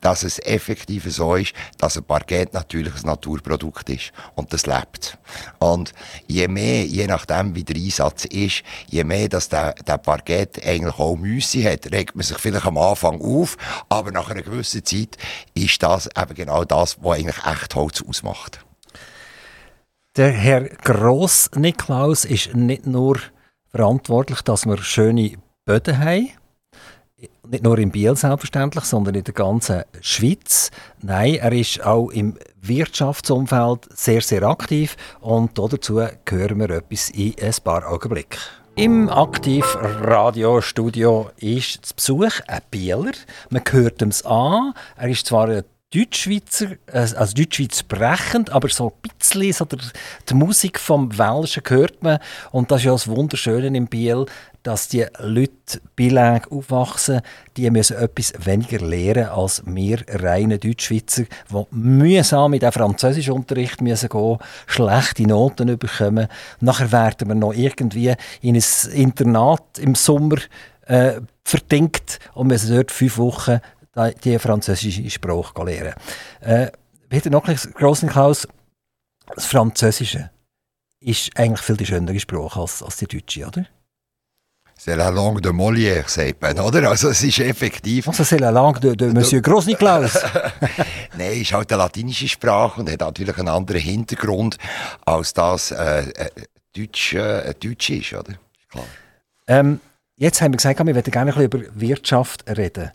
dass 0.00 0.22
es 0.22 0.38
effektiv 0.40 1.04
so 1.12 1.36
ist, 1.36 1.52
dass 1.78 1.96
ein 1.96 2.04
Parkett 2.04 2.52
natürlich 2.52 2.94
ein 2.94 3.06
Naturprodukt 3.06 3.88
ist. 3.88 4.12
Und 4.34 4.52
das 4.52 4.66
lebt. 4.66 5.18
Und 5.58 5.92
je 6.26 6.48
mehr, 6.48 6.84
je 6.84 7.06
nachdem, 7.06 7.54
wie 7.54 7.64
der 7.64 7.76
Einsatz 7.76 8.24
ist, 8.24 8.62
je 8.88 9.04
mehr, 9.04 9.28
dass 9.28 9.48
der, 9.48 9.74
der 9.74 9.98
Parkett 9.98 10.64
eigentlich 10.64 10.98
auch 10.98 11.16
Müsse 11.16 11.64
hat, 11.64 11.90
regt 11.92 12.14
man 12.14 12.24
sich 12.24 12.38
vielleicht 12.38 12.66
am 12.66 12.78
Anfang 12.78 13.20
auf, 13.20 13.56
aber 13.88 14.10
nach 14.10 14.30
einer 14.30 14.42
gewissen 14.42 14.84
Zeit 14.84 15.16
ist 15.54 15.82
das 15.82 16.08
eben 16.16 16.34
genau 16.34 16.64
das, 16.64 16.98
was 17.00 17.18
eigentlich 17.18 17.44
echt 17.46 17.74
Holz 17.74 18.02
ausmacht. 18.06 18.63
Der 20.16 20.30
Herr 20.30 20.68
Gross-Niklaus 20.68 22.24
ist 22.24 22.54
nicht 22.54 22.86
nur 22.86 23.18
verantwortlich, 23.70 24.42
dass 24.42 24.64
wir 24.64 24.76
schöne 24.76 25.32
Böden 25.64 25.98
haben. 25.98 26.30
nicht 27.48 27.64
nur 27.64 27.78
in 27.78 27.90
Biel 27.90 28.14
selbstverständlich, 28.14 28.84
sondern 28.84 29.16
in 29.16 29.24
der 29.24 29.34
ganzen 29.34 29.82
Schweiz. 30.00 30.70
Nein, 31.02 31.34
er 31.34 31.50
ist 31.50 31.84
auch 31.84 32.10
im 32.10 32.38
Wirtschaftsumfeld 32.62 33.88
sehr, 33.92 34.20
sehr 34.20 34.44
aktiv 34.44 34.96
und 35.20 35.58
dazu 35.58 36.00
hören 36.00 36.60
wir 36.60 36.70
etwas 36.70 37.10
in 37.10 37.34
ein 37.42 37.54
paar 37.64 37.84
Augenblicken. 37.84 38.38
Im 38.76 39.08
Aktiv-Radiostudio 39.08 41.30
ist 41.38 41.86
zu 41.86 41.94
Besuch 41.96 42.38
ein 42.46 42.60
Bieler. 42.70 43.14
Man 43.50 43.64
hört 43.68 44.00
ihm 44.00 44.12
an. 44.24 44.74
Er 44.96 45.08
ist 45.08 45.26
zwar 45.26 45.48
ein 45.48 45.64
Deutschschweizer, 45.94 46.72
also 46.92 47.34
Deutschschweiz 47.34 47.80
sprechend, 47.80 48.50
aber 48.50 48.68
so 48.68 48.88
ein 48.88 49.10
bisschen 49.18 49.52
so 49.52 49.64
der, 49.64 49.78
die 50.28 50.34
Musik 50.34 50.80
vom 50.80 51.16
Welschen 51.16 51.62
hört 51.68 52.02
man. 52.02 52.18
Und 52.50 52.70
das 52.70 52.80
ist 52.80 52.86
ja 52.86 52.92
das 52.92 53.06
Wunderschöne 53.06 53.76
in 53.76 53.86
Biel, 53.86 54.26
dass 54.64 54.88
die 54.88 55.06
Leute 55.18 55.80
bilingue 55.94 56.50
aufwachsen, 56.50 57.20
die 57.56 57.70
müssen 57.70 57.98
etwas 57.98 58.32
weniger 58.44 58.84
lernen 58.84 59.28
als 59.28 59.62
wir 59.66 60.02
reine 60.08 60.58
Deutschschweizer, 60.58 61.24
die 61.24 61.64
mühsam 61.70 62.54
in 62.54 62.60
den 62.60 62.72
Französischunterricht 62.72 63.80
müssen 63.80 64.08
gehen, 64.08 64.38
schlechte 64.66 65.22
Noten 65.24 65.78
bekommen. 65.78 66.28
Nachher 66.60 66.90
werden 66.90 67.28
wir 67.28 67.34
noch 67.34 67.52
irgendwie 67.52 68.14
in 68.40 68.56
ein 68.56 68.64
Internat 68.92 69.78
im 69.78 69.94
Sommer 69.94 70.38
äh, 70.86 71.20
verdingt 71.44 72.18
und 72.32 72.48
müssen 72.48 72.74
dort 72.74 72.90
fünf 72.90 73.18
Wochen 73.18 73.60
die 74.24 74.38
französische 74.38 75.08
Sprache 75.10 75.64
lernen. 75.64 75.94
Äh, 76.40 76.70
wieder 77.08 77.30
noch 77.30 77.46
ein 77.46 77.56
grossen 77.56 78.08
Klaus, 78.08 78.48
das 79.34 79.46
Französische 79.46 80.30
ist 81.00 81.30
eigentlich 81.36 81.60
viel 81.60 81.76
die 81.76 81.86
schönere 81.86 82.18
Sprache 82.18 82.60
als, 82.60 82.82
als 82.82 82.96
die 82.96 83.06
Deutsche, 83.06 83.46
oder? 83.46 83.66
C'est 84.76 84.96
la 84.96 85.08
langue 85.08 85.40
de 85.40 85.52
Molière, 85.52 86.08
sagt 86.08 86.42
man, 86.42 86.58
oder? 86.58 86.88
Also 86.88 87.08
es 87.10 87.22
ist 87.22 87.38
effektiv... 87.38 88.08
Also 88.08 88.24
c'est 88.24 88.40
la 88.40 88.50
langue 88.50 88.80
de, 88.80 88.94
de 88.94 89.12
Monsieur 89.12 89.40
Grossniklaus. 89.40 90.14
Nein, 91.16 91.30
es 91.32 91.42
ist 91.42 91.52
halt 91.52 91.72
eine 91.72 91.82
latinische 91.82 92.28
Sprache 92.28 92.80
und 92.80 92.90
hat 92.90 93.00
natürlich 93.00 93.38
einen 93.38 93.48
anderen 93.48 93.80
Hintergrund, 93.80 94.58
als 95.06 95.32
das 95.32 95.70
äh, 95.70 96.10
äh, 96.10 96.30
Deutsch, 96.76 97.14
äh, 97.14 97.54
Deutsch 97.54 97.90
ist, 97.90 98.12
oder? 98.14 98.34
Klar. 98.68 98.84
Ähm, 99.46 99.80
jetzt 100.16 100.42
haben 100.42 100.52
wir 100.52 100.56
gesagt, 100.56 100.84
wir 100.84 100.94
würden 100.94 101.10
gerne 101.10 101.32
ein 101.32 101.48
bisschen 101.48 101.62
über 101.62 101.80
Wirtschaft 101.80 102.44
reden. 102.48 102.90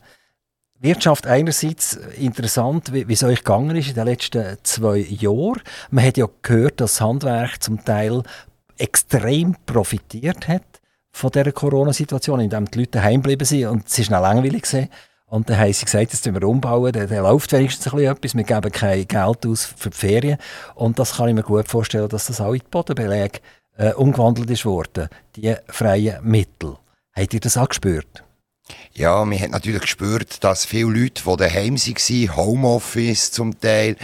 Wirtschaft 0.81 1.27
einerseits 1.27 1.95
interessant, 2.17 2.93
wie, 2.93 3.05
es 3.11 3.23
euch 3.23 3.43
gegangen 3.43 3.75
ist 3.75 3.89
in 3.89 3.95
den 3.95 4.05
letzten 4.05 4.57
zwei 4.63 4.97
Jahren. 4.97 5.61
Man 5.91 6.05
hat 6.05 6.17
ja 6.17 6.27
gehört, 6.41 6.79
dass 6.79 6.93
das 6.93 7.01
Handwerk 7.01 7.61
zum 7.61 7.83
Teil 7.83 8.23
extrem 8.77 9.57
profitiert 9.65 10.47
hat 10.47 10.63
von 11.11 11.31
dieser 11.31 11.51
Corona-Situation, 11.51 12.39
indem 12.39 12.65
die 12.71 12.79
Leute 12.79 12.91
daheim 12.91 13.21
geblieben 13.21 13.43
sind 13.43 13.67
und 13.67 13.87
es 13.87 13.99
ist 13.99 14.09
noch 14.09 14.21
langweilig 14.21 14.63
gewesen. 14.63 14.89
Und 15.25 15.49
dann 15.49 15.59
haben 15.59 15.73
sie 15.73 15.85
gesagt, 15.85 16.13
jetzt 16.13 16.25
wir 16.25 16.43
umbauen, 16.43 16.93
dann, 16.93 17.09
dann 17.09 17.23
läuft 17.23 17.51
wenigstens 17.51 17.87
ein 17.87 17.97
bisschen 17.97 18.15
etwas, 18.15 18.35
wir 18.35 18.43
geben 18.43 18.71
kein 18.71 19.07
Geld 19.07 19.45
aus 19.45 19.65
für 19.65 19.89
die 19.89 19.97
Ferien. 19.97 20.37
Und 20.75 20.97
das 20.97 21.17
kann 21.17 21.27
ich 21.27 21.35
mir 21.35 21.43
gut 21.43 21.67
vorstellen, 21.67 22.07
dass 22.07 22.27
das 22.27 22.39
auch 22.39 22.53
in 22.53 22.59
die 22.59 22.67
Bodenbeläge 22.71 23.39
äh, 23.77 23.91
umgewandelt 23.93 24.49
ist 24.49 24.65
worden, 24.65 25.09
die 25.35 25.53
freien 25.67 26.23
Mittel. 26.23 26.77
Habt 27.13 27.33
ihr 27.33 27.39
das 27.41 27.57
auch 27.57 27.67
gespürt? 27.67 28.23
Ja, 28.99 29.23
man 29.23 29.39
hat 29.39 29.51
natürlich 29.51 29.83
gespürt, 29.83 30.43
dass 30.43 30.65
viele 30.65 30.91
Leute, 30.91 31.23
die 31.25 31.37
daheim 31.37 31.77
waren, 31.77 32.35
Homeoffice 32.35 33.31
zum 33.31 33.57
Teil, 33.57 33.95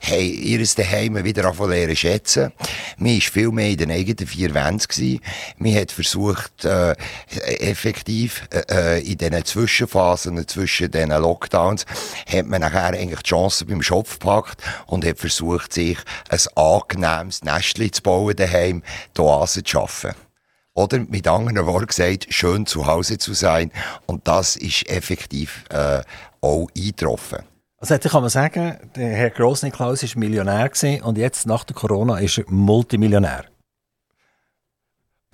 haben 0.00 0.20
ihr 0.20 0.66
Daheim 0.74 1.22
wieder 1.22 1.44
anfangen 1.44 1.94
schätzen. 1.94 2.52
Man 2.96 3.14
war 3.14 3.20
viel 3.20 3.50
mehr 3.50 3.68
in 3.68 3.76
den 3.76 3.90
eigenen 3.90 4.26
vier 4.26 4.54
Wänden. 4.54 5.20
Man 5.58 5.74
hat 5.74 5.92
versucht, 5.92 6.64
äh, 6.64 6.94
effektiv, 7.58 8.48
äh, 8.70 9.02
in 9.02 9.18
diesen 9.18 9.44
Zwischenphasen, 9.44 10.48
zwischen 10.48 10.90
diesen 10.90 11.10
Lockdowns, 11.10 11.84
hat 12.26 12.46
man 12.46 12.62
nachher 12.62 12.94
eigentlich 12.94 13.20
die 13.20 13.28
Chance 13.28 13.66
beim 13.66 13.82
Schopf 13.82 14.18
gepackt 14.18 14.62
und 14.86 15.04
hat 15.04 15.18
versucht, 15.18 15.74
sich 15.74 15.98
ein 16.30 16.40
angenehmes 16.54 17.44
Nestchen 17.44 17.92
zu 17.92 18.02
bauen 18.02 18.34
daheim, 18.34 18.82
die 19.14 19.20
Oase 19.20 19.62
zu 19.62 19.72
schaffen. 19.72 20.27
Oder 20.78 21.00
mit 21.00 21.26
anderen 21.26 21.66
Worten 21.66 21.88
gesagt, 21.88 22.28
schön 22.30 22.64
zu 22.64 22.86
Hause 22.86 23.18
zu 23.18 23.34
sein. 23.34 23.72
Und 24.06 24.28
das 24.28 24.54
ist 24.54 24.88
effektiv 24.88 25.64
äh, 25.70 26.02
auch 26.40 26.68
eingetroffen. 26.76 27.40
Also 27.78 27.94
jetzt 27.94 28.08
kann 28.08 28.20
man 28.20 28.30
sagen, 28.30 28.76
der 28.94 29.08
Herr 29.08 29.30
Grossniklaus 29.30 30.04
war 30.04 30.20
Millionär 30.20 30.70
und 31.02 31.18
jetzt 31.18 31.46
nach 31.48 31.64
der 31.64 31.74
Corona 31.74 32.18
ist 32.18 32.38
er 32.38 32.44
Multimillionär. 32.46 33.46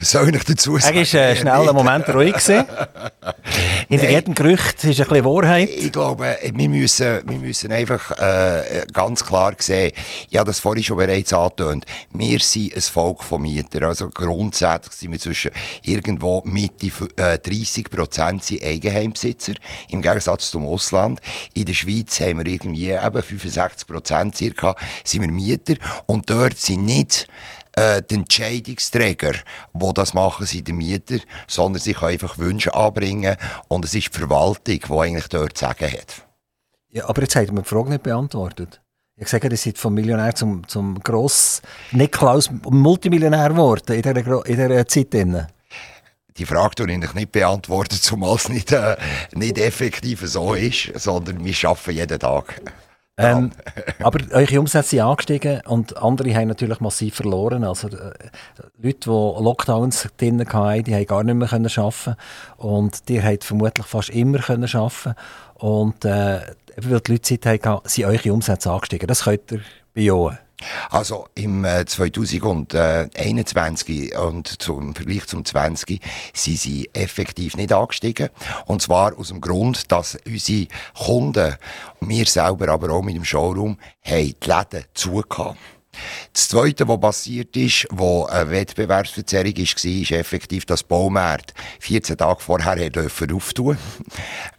Was 0.00 0.10
soll 0.10 0.34
ich 0.34 0.44
dazu 0.44 0.76
sagen? 0.76 0.96
Er 0.96 1.12
war 1.12 1.20
äh, 1.20 1.36
schnell 1.36 1.52
einen 1.52 1.74
Moment 1.74 2.08
ruhig. 2.08 2.34
In 3.88 4.00
jedem 4.00 4.34
Gerücht 4.34 4.82
ist 4.82 5.00
ein 5.00 5.06
bisschen 5.06 5.24
Wahrheit. 5.24 5.70
Ich 5.70 5.92
glaube, 5.92 6.36
wir 6.42 6.68
müssen, 6.68 7.20
wir 7.24 7.38
müssen 7.38 7.70
einfach 7.70 8.10
äh, 8.18 8.84
ganz 8.92 9.24
klar 9.24 9.54
sehen, 9.58 9.92
ja, 10.30 10.42
das 10.42 10.58
vorhin 10.58 10.82
schon 10.82 10.96
bereits 10.96 11.32
angetönt, 11.32 11.86
wir 12.12 12.40
sind 12.40 12.74
ein 12.74 12.82
Volk 12.82 13.22
von 13.22 13.42
Mietern. 13.42 13.84
Also 13.84 14.10
grundsätzlich 14.10 14.94
sind 14.94 15.12
wir 15.12 15.20
zwischen 15.20 15.52
irgendwo 15.82 16.42
Mitte 16.44 16.90
äh, 17.16 17.38
30 17.38 17.88
Prozent 17.88 18.42
Eigenheimbesitzer, 18.62 19.54
im 19.90 20.02
Gegensatz 20.02 20.50
zum 20.50 20.66
Ausland. 20.66 21.20
In 21.54 21.66
der 21.66 21.74
Schweiz 21.74 22.18
haben 22.20 22.44
wir 22.44 22.52
irgendwie 22.52 22.90
eben 22.90 23.22
65 23.22 23.86
Prozent 23.86 24.36
circa 24.36 24.74
sind 25.04 25.22
wir 25.22 25.30
Mieter 25.30 25.74
und 26.06 26.28
dort 26.28 26.58
sind 26.58 26.84
nicht 26.84 27.28
äh, 27.76 28.02
die 28.02 28.16
Entscheidungsträger, 28.16 29.32
die 29.72 29.92
das 29.94 30.14
machen, 30.14 30.46
sind 30.46 30.68
die 30.68 30.72
Mieter, 30.72 31.18
sondern 31.46 31.80
sie 31.80 31.94
können 31.94 32.12
einfach 32.12 32.38
Wünsche 32.38 32.74
anbringen 32.74 33.36
und 33.68 33.84
es 33.84 33.94
ist 33.94 34.14
die 34.14 34.18
Verwaltung, 34.18 34.80
die 34.80 34.92
eigentlich 34.92 35.28
dort 35.28 35.58
zu 35.58 35.64
sagen 35.64 35.90
hat. 35.90 36.26
Ja, 36.90 37.08
aber 37.08 37.22
jetzt 37.22 37.34
hat 37.36 37.50
man 37.52 37.64
die 37.64 37.68
Frage 37.68 37.90
nicht 37.90 38.02
beantwortet. 38.04 38.80
Ich 39.16 39.28
sage, 39.28 39.48
ihr 39.48 39.56
seid 39.56 39.78
vom 39.78 39.94
Millionär 39.94 40.34
zum, 40.34 40.66
zum 40.66 40.98
Gross 41.00 41.62
Niklaus 41.92 42.50
Multimillionär 42.68 43.50
geworden 43.50 43.94
in 43.94 44.02
dieser, 44.02 44.46
in 44.46 44.56
dieser 44.56 44.86
Zeit. 44.88 45.14
Drin. 45.14 45.46
Die 46.36 46.46
Frage 46.46 46.74
tue 46.74 46.90
ich 46.90 47.14
nicht 47.14 47.30
beantworten, 47.30 47.94
zumal 48.00 48.34
es 48.34 48.48
nicht, 48.48 48.72
äh, 48.72 48.96
nicht 49.32 49.58
effektiv 49.58 50.22
so 50.24 50.54
ist, 50.54 50.90
sondern 50.96 51.44
wir 51.44 51.54
arbeiten 51.68 51.90
jeden 51.92 52.18
Tag. 52.18 52.60
Ähm, 53.16 53.52
aber 54.02 54.18
eure 54.32 54.58
Umsätze 54.58 54.90
sind 54.90 55.00
angestiegen 55.00 55.60
und 55.66 55.96
andere 55.98 56.34
haben 56.34 56.48
natürlich 56.48 56.80
massiv 56.80 57.14
verloren. 57.14 57.62
Also 57.62 57.88
äh, 57.88 58.12
Leute, 58.82 58.98
die 58.98 59.08
Lockdowns 59.08 60.08
drin 60.16 60.44
hatten, 60.44 60.82
die 60.82 60.94
haben 60.94 61.06
gar 61.06 61.22
nicht 61.22 61.34
mehr 61.34 61.48
können 61.48 61.70
arbeiten 61.76 62.16
und 62.56 63.08
die 63.08 63.22
haben 63.22 63.38
vermutlich 63.40 63.86
fast 63.86 64.10
immer 64.10 64.38
können 64.38 64.64
arbeiten 64.64 65.14
und 65.54 66.04
äh, 66.04 66.40
weil 66.76 67.00
die 67.00 67.12
Leute 67.12 67.38
Zeit 67.38 67.66
hatten, 67.66 67.88
sind 67.88 68.06
eure 68.06 68.32
Umsätze 68.32 68.72
angestiegen. 68.72 69.06
Das 69.06 69.22
könnt 69.24 69.52
ihr 69.52 69.60
bejahen. 69.92 70.38
Also 70.90 71.28
im 71.34 71.64
äh, 71.64 71.84
2021 71.84 74.16
und 74.16 74.62
zum 74.62 74.94
Vergleich 74.94 75.26
zum 75.26 75.44
20 75.44 76.00
sind 76.32 76.58
sie 76.58 76.88
effektiv 76.92 77.56
nicht 77.56 77.72
angestiegen. 77.72 78.30
Und 78.66 78.82
zwar 78.82 79.18
aus 79.18 79.28
dem 79.28 79.40
Grund, 79.40 79.90
dass 79.92 80.18
unsere 80.26 80.66
Kunden, 80.96 81.56
wir 82.00 82.26
selber 82.26 82.68
aber 82.68 82.90
auch 82.90 83.02
mit 83.02 83.16
dem 83.16 83.24
Showroom, 83.24 83.78
haben 84.04 84.34
die 84.42 84.48
Läden 84.48 84.84
zugehört. 84.94 85.56
Das 86.32 86.48
Zweite, 86.48 86.88
was 86.88 87.00
passiert 87.00 87.56
ist, 87.56 87.86
wo 87.90 88.24
eine 88.24 88.50
Wettbewerbsverzerrung 88.50 89.56
war, 89.56 89.62
ist 89.62 90.10
effektiv, 90.10 90.66
dass 90.66 90.82
Baumärkte 90.82 91.54
14 91.80 92.16
Tage 92.16 92.40
vorher 92.40 92.90
dürfen 92.90 93.32
auftun 93.32 93.78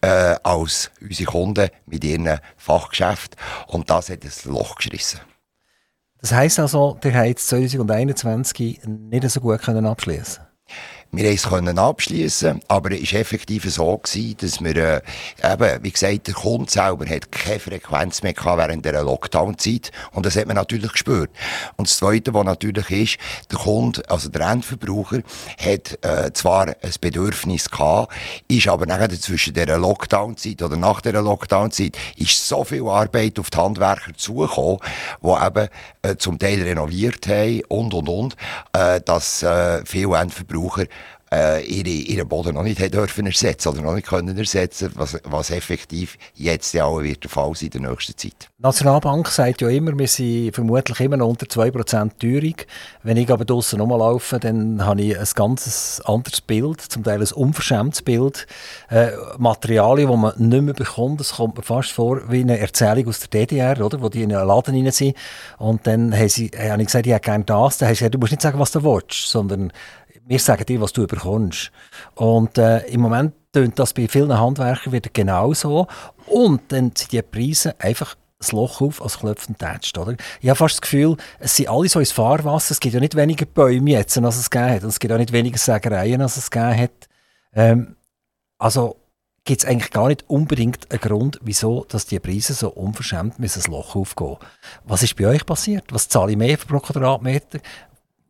äh, 0.01 0.35
als 0.43 0.91
unsere 1.01 1.31
Kunden 1.31 1.69
mit 1.85 2.03
ihren 2.03 2.39
Fachgeschäften. 2.57 3.39
Und 3.67 3.89
das 3.89 4.09
hat 4.09 4.23
ein 4.23 4.51
Loch 4.51 4.75
geschissen. 4.75 5.19
Das 6.25 6.33
heisst 6.33 6.57
also, 6.57 6.97
der 7.03 7.13
hat 7.13 7.37
2021 7.37 8.81
nicht 8.87 9.29
so 9.29 9.39
gut 9.39 9.69
abschließen 9.69 10.43
wir 11.15 11.37
konnten 11.37 11.67
es 11.67 11.77
abschließen, 11.77 12.61
aber 12.67 12.91
es 12.91 13.13
war 13.13 13.19
effektiv 13.21 13.63
so, 13.71 13.97
gewesen, 13.97 14.35
dass 14.39 14.61
wir, 14.61 14.75
äh, 14.75 15.01
eben, 15.43 15.83
wie 15.83 15.91
gesagt, 15.91 16.27
der 16.27 16.33
Kunde 16.33 16.69
selber 16.69 17.05
hat 17.07 17.31
keine 17.31 17.59
Frequenz 17.59 18.21
mehr 18.23 18.33
gehabt 18.33 18.57
während 18.57 18.85
der 18.85 19.03
Lockdown-Zeit. 19.03 19.91
Und 20.11 20.25
das 20.25 20.35
hat 20.35 20.47
man 20.47 20.55
natürlich 20.55 20.91
gespürt. 20.91 21.29
Und 21.77 21.87
das 21.87 21.97
Zweite, 21.97 22.33
was 22.33 22.45
natürlich 22.45 22.89
ist, 22.89 23.17
der 23.51 23.59
Kunde, 23.59 24.03
also 24.09 24.29
der 24.29 24.47
Endverbraucher, 24.47 25.21
hat 25.57 26.03
äh, 26.03 26.31
zwar 26.33 26.67
ein 26.67 26.93
Bedürfnis 26.99 27.69
gehabt, 27.69 28.13
ist 28.47 28.67
aber 28.67 28.85
nachher 28.85 29.09
zwischen 29.09 29.53
der 29.53 29.77
Lockdown-Zeit 29.77 30.61
oder 30.61 30.77
nach 30.77 31.01
der 31.01 31.21
Lockdown-Zeit 31.21 31.97
ist 32.17 32.47
so 32.47 32.63
viel 32.63 32.87
Arbeit 32.87 33.39
auf 33.39 33.49
die 33.49 33.57
Handwerker 33.57 34.13
zugekommen, 34.15 34.79
die 35.21 35.45
eben 35.45 35.67
äh, 36.01 36.15
zum 36.17 36.39
Teil 36.39 36.61
renoviert 36.61 37.27
haben 37.27 37.61
und, 37.67 37.93
und, 37.93 38.09
und, 38.09 38.35
äh, 38.73 39.01
dass 39.01 39.43
äh, 39.43 39.83
viele 39.85 40.17
Endverbraucher 40.17 40.85
äh, 41.31 41.63
ihre, 41.65 41.89
ihren 41.89 42.27
Boden 42.27 42.53
noch 42.53 42.63
nicht 42.63 42.79
hat 42.79 42.93
dürfen 42.93 43.25
ersetzen 43.25 43.69
oder 43.69 43.81
noch 43.81 43.95
nicht 43.95 44.07
können 44.07 44.37
ersetzen, 44.37 44.91
was, 44.95 45.19
was 45.23 45.49
effektiv 45.49 46.17
jetzt 46.35 46.73
ja 46.73 46.85
auch 46.85 47.01
wird 47.01 47.23
der 47.23 47.31
Fall 47.31 47.53
sein 47.55 47.69
in 47.73 47.81
der 47.81 47.91
nächsten 47.91 48.17
Zeit. 48.17 48.49
Die 48.57 48.61
Nationalbank 48.61 49.27
sagt 49.27 49.61
ja 49.61 49.69
immer, 49.69 49.97
wir 49.97 50.07
sind 50.07 50.53
vermutlich 50.53 50.99
immer 50.99 51.17
noch 51.17 51.27
unter 51.27 51.47
2% 51.47 52.11
Teuerung. 52.19 52.55
Wenn 53.03 53.17
ich 53.17 53.29
aber 53.31 53.43
draußen 53.43 53.79
rumlaufe, 53.79 54.39
dann 54.39 54.85
habe 54.85 55.01
ich 55.01 55.17
ein 55.17 55.27
ganz 55.35 56.01
anderes 56.05 56.41
Bild, 56.41 56.81
zum 56.81 57.03
Teil 57.03 57.21
ein 57.21 57.31
unverschämtes 57.33 58.01
Bild. 58.03 58.47
Äh, 58.89 59.11
Materialien, 59.37 60.09
die 60.11 60.17
man 60.17 60.33
nicht 60.37 60.61
mehr 60.61 60.73
bekommt, 60.73 61.19
das 61.19 61.33
kommt 61.33 61.57
mir 61.57 61.63
fast 61.63 61.91
vor 61.91 62.21
wie 62.29 62.41
eine 62.41 62.59
Erzählung 62.59 63.07
aus 63.07 63.19
der 63.19 63.29
DDR, 63.29 63.83
oder? 63.83 64.01
wo 64.01 64.09
die 64.09 64.23
in 64.23 64.33
einen 64.33 64.47
Laden 64.47 64.75
rein 64.75 64.91
sind. 64.91 65.15
Und 65.57 65.87
dann 65.87 66.13
habe 66.13 66.25
ich 66.25 66.51
gesagt, 66.51 67.07
ich 67.07 67.13
hätte 67.13 67.25
gerne 67.25 67.43
das. 67.45 67.77
Dann 67.77 67.87
haben 67.87 67.95
sie 67.95 67.99
gesagt, 67.99 68.15
du 68.15 68.19
musst 68.19 68.31
nicht 68.31 68.41
sagen, 68.41 68.59
was 68.59 68.71
du 68.71 68.83
willst, 68.83 69.29
sondern 69.29 69.71
wir 70.27 70.39
sagen 70.39 70.65
dir, 70.65 70.81
was 70.81 70.93
du 70.93 71.07
bekommst. 71.07 71.71
Und 72.15 72.57
äh, 72.57 72.79
im 72.87 73.01
Moment 73.01 73.33
tönt 73.53 73.77
das 73.79 73.93
bei 73.93 74.07
vielen 74.07 74.37
Handwerkern 74.37 74.93
wieder 74.93 75.09
genauso. 75.13 75.87
Und 76.27 76.71
dann 76.71 76.91
sind 76.95 77.11
die 77.11 77.21
Preise 77.21 77.79
einfach 77.79 78.15
das 78.39 78.51
Loch 78.51 78.81
auf, 78.81 79.01
als 79.01 79.19
klopfend 79.19 79.59
tätscht, 79.59 79.97
oder? 79.97 80.15
Ich 80.41 80.49
habe 80.49 80.57
fast 80.57 80.75
das 80.75 80.81
Gefühl, 80.81 81.15
es 81.39 81.55
sind 81.55 81.69
alle 81.69 81.87
so 81.87 81.99
ins 81.99 82.11
Fahrwasser. 82.11 82.71
Es 82.71 82.79
gibt 82.79 82.93
ja 82.93 82.99
nicht 82.99 83.15
weniger 83.15 83.45
Bäume 83.45 83.91
jetzt, 83.91 84.17
als 84.17 84.37
es 84.37 84.49
gegeben 84.49 84.71
hat. 84.71 84.83
Und 84.83 84.89
es 84.89 84.99
gibt 84.99 85.13
auch 85.13 85.17
nicht 85.17 85.31
weniger 85.31 85.57
Sägereien, 85.57 86.21
als 86.21 86.37
es 86.37 86.51
gegeben 86.51 86.77
hat. 86.77 87.09
Ähm, 87.53 87.95
also 88.57 88.97
gibt 89.45 89.63
es 89.63 89.69
eigentlich 89.69 89.91
gar 89.91 90.07
nicht 90.07 90.27
unbedingt 90.27 90.91
einen 90.91 90.99
Grund, 90.99 91.39
wieso 91.43 91.85
dass 91.85 92.07
die 92.07 92.19
Preise 92.19 92.53
so 92.53 92.69
unverschämt 92.69 93.39
müssen 93.39 93.59
das 93.59 93.67
Loch 93.67 93.95
aufgehen. 93.95 94.37
Was 94.83 95.03
ist 95.03 95.15
bei 95.15 95.27
euch 95.27 95.45
passiert? 95.45 95.85
Was 95.91 96.09
zahle 96.09 96.31
ich 96.31 96.37
mehr 96.37 96.57
pro 96.57 96.79
Quadratmeter? 96.79 97.59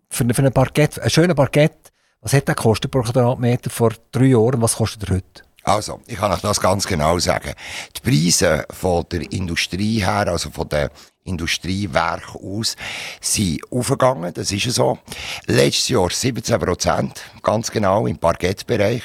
Für, 0.09 0.25
für 0.33 0.43
ein 0.43 0.53
Parkett, 0.53 0.99
ein 0.99 1.09
schöner 1.09 1.33
Parkett, 1.33 1.84
was 2.25 2.33
hat 2.33 2.47
der 2.47 2.55
gekostet 2.55 2.89
pro 2.89 3.01
Quadratmeter 3.01 3.69
vor 3.69 3.93
drei 4.11 4.25
Jahren? 4.25 4.59
Was 4.59 4.75
kostet 4.75 5.07
er 5.07 5.15
heute? 5.15 5.43
Also, 5.63 6.01
ich 6.07 6.17
kann 6.17 6.31
euch 6.31 6.41
das 6.41 6.59
ganz 6.59 6.87
genau 6.87 7.19
sagen. 7.19 7.53
Die 7.95 8.01
Preise 8.01 8.65
von 8.71 9.05
der 9.11 9.31
Industrie 9.31 9.99
her, 9.99 10.27
also 10.27 10.49
von 10.49 10.67
den 10.67 10.89
Industriewerk 11.25 12.35
aus, 12.35 12.75
sind 13.19 13.59
aufgegangen, 13.71 14.31
das 14.33 14.51
ist 14.51 14.71
so. 14.71 14.99
Letztes 15.47 15.89
Jahr 15.89 16.09
17 16.09 16.59
Prozent, 16.59 17.21
ganz 17.41 17.71
genau, 17.71 18.05
im 18.05 18.17
Parkettbereich. 18.17 19.01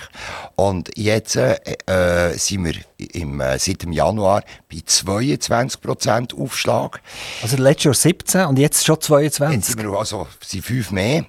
Und 0.55 0.91
jetzt 0.97 1.37
äh, 1.37 1.57
äh, 1.87 2.37
sind 2.37 2.67
wir 2.67 2.75
im, 3.15 3.41
äh, 3.41 3.59
seit 3.59 3.83
dem 3.83 3.93
Januar 3.93 4.43
bei 4.71 4.83
22 4.85 5.81
Prozent 5.81 6.35
Aufschlag. 6.35 7.01
Also 7.43 7.57
letztes 7.57 7.85
Jahr 7.85 7.95
17 7.95 8.47
und 8.47 8.59
jetzt 8.59 8.85
schon 8.85 9.01
22? 9.01 9.57
Jetzt 9.57 9.67
sind 9.69 9.83
wir 9.83 9.99
also 9.99 10.27
sind 10.45 10.63
fünf 10.63 10.91
mehr. 10.91 11.25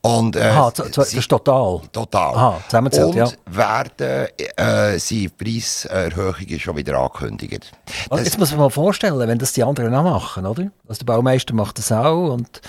Und, 0.00 0.34
äh, 0.34 0.40
Aha, 0.40 0.72
das 0.72 1.14
ist 1.14 1.28
total? 1.28 1.82
Total. 1.92 2.34
Aha, 2.34 2.60
zusammenzählt, 2.66 3.06
und 3.06 3.16
ja. 3.16 3.28
werden 3.46 4.26
äh, 4.56 4.98
sind 4.98 5.38
Preiserhöhungen 5.38 6.58
schon 6.58 6.76
wieder 6.76 6.98
angekündigt. 6.98 7.70
Also 8.10 8.24
jetzt 8.24 8.38
muss 8.38 8.50
man 8.50 8.60
mal 8.60 8.70
vorstellen, 8.70 9.28
wenn 9.28 9.38
das 9.38 9.52
die 9.52 9.62
anderen 9.62 9.94
auch 9.94 10.02
machen, 10.02 10.31
oder? 10.38 10.70
Also 10.88 11.04
der 11.04 11.12
Baumeister 11.12 11.54
macht 11.54 11.78
das 11.78 11.92
auch 11.92 12.32
und 12.32 12.60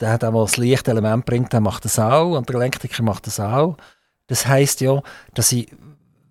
der, 0.00 0.18
der 0.18 0.30
das 0.32 0.56
Lichtelement 0.56 1.24
bringt, 1.24 1.52
der 1.52 1.60
macht 1.60 1.84
das 1.84 1.98
auch 1.98 2.36
und 2.36 2.48
der 2.48 2.56
Elektriker 2.56 3.02
macht 3.02 3.26
das 3.26 3.40
auch. 3.40 3.76
Das 4.26 4.46
heisst 4.46 4.80
ja, 4.80 5.02
dass 5.34 5.52
ich, 5.52 5.70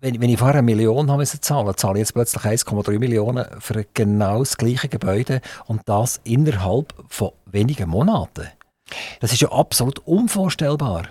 wenn, 0.00 0.20
wenn 0.20 0.30
ich 0.30 0.38
vorher 0.38 0.56
eine 0.56 0.62
Million 0.62 1.10
habe 1.10 1.20
müssen 1.20 1.40
zahlen, 1.40 1.76
zahle 1.76 1.94
ich 1.94 2.00
jetzt 2.00 2.14
plötzlich 2.14 2.42
1,3 2.42 2.98
Millionen 2.98 3.46
für 3.60 3.84
genau 3.94 4.40
das 4.40 4.56
gleiche 4.56 4.88
Gebäude 4.88 5.40
und 5.66 5.82
das 5.86 6.20
innerhalb 6.24 6.92
von 7.08 7.30
wenigen 7.46 7.88
Monaten. 7.88 8.48
Das 9.20 9.32
ist 9.32 9.40
ja 9.40 9.50
absolut 9.50 10.00
unvorstellbar. 10.00 11.08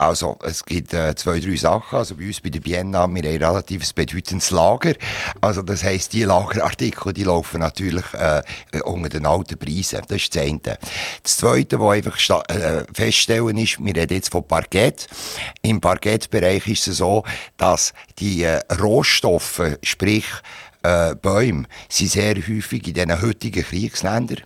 Also, 0.00 0.38
es 0.42 0.64
gibt 0.64 0.94
äh, 0.94 1.14
zwei, 1.14 1.40
drei 1.40 1.56
Sachen. 1.56 1.98
Also, 1.98 2.14
bei 2.14 2.26
uns 2.26 2.40
bei 2.40 2.48
der 2.48 2.60
Bienna, 2.60 3.00
wir 3.00 3.02
haben 3.02 3.16
ein 3.16 3.22
relativ 3.22 3.94
bedeutendes 3.94 4.50
Lager. 4.50 4.94
Also, 5.42 5.60
das 5.60 5.84
heisst, 5.84 6.14
die 6.14 6.22
Lagerartikel, 6.24 7.12
die 7.12 7.24
laufen 7.24 7.60
natürlich 7.60 8.06
äh, 8.14 8.42
unter 8.82 9.10
den 9.10 9.26
alten 9.26 9.58
Preisen. 9.58 10.00
Das 10.08 10.16
ist 10.16 10.34
das 10.34 10.42
eine. 10.42 10.78
Das 11.22 11.36
zweite, 11.36 11.78
was 11.78 11.96
einfach 11.96 12.44
äh, 12.48 12.84
feststellen 12.94 13.58
ist, 13.58 13.78
wir 13.78 13.94
reden 13.94 14.14
jetzt 14.14 14.30
von 14.30 14.42
Parkett. 14.42 15.06
Im 15.60 15.82
Parkettbereich 15.82 16.66
ist 16.66 16.88
es 16.88 16.96
so, 16.96 17.22
dass 17.58 17.92
die 18.18 18.44
äh, 18.44 18.58
Rohstoffe, 18.80 19.76
sprich, 19.82 20.24
äh, 20.82 21.14
Bäume 21.14 21.64
sind 21.88 22.10
sehr 22.10 22.34
häufig 22.36 22.86
in 22.86 22.94
diesen 22.94 23.22
heutigen 23.22 23.62
Kriegsländern. 23.62 24.42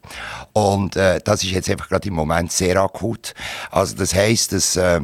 Und 0.53 0.97
äh, 0.97 1.21
das 1.25 1.43
ist 1.45 1.51
jetzt 1.51 1.71
einfach 1.71 1.89
gerade 1.89 2.09
im 2.09 2.15
Moment 2.15 2.53
sehr 2.53 2.81
akut. 2.81 3.35
Also 3.71 3.97
das 3.97 4.15
heisst, 4.15 4.53
dass 4.53 4.77
äh, 4.77 5.01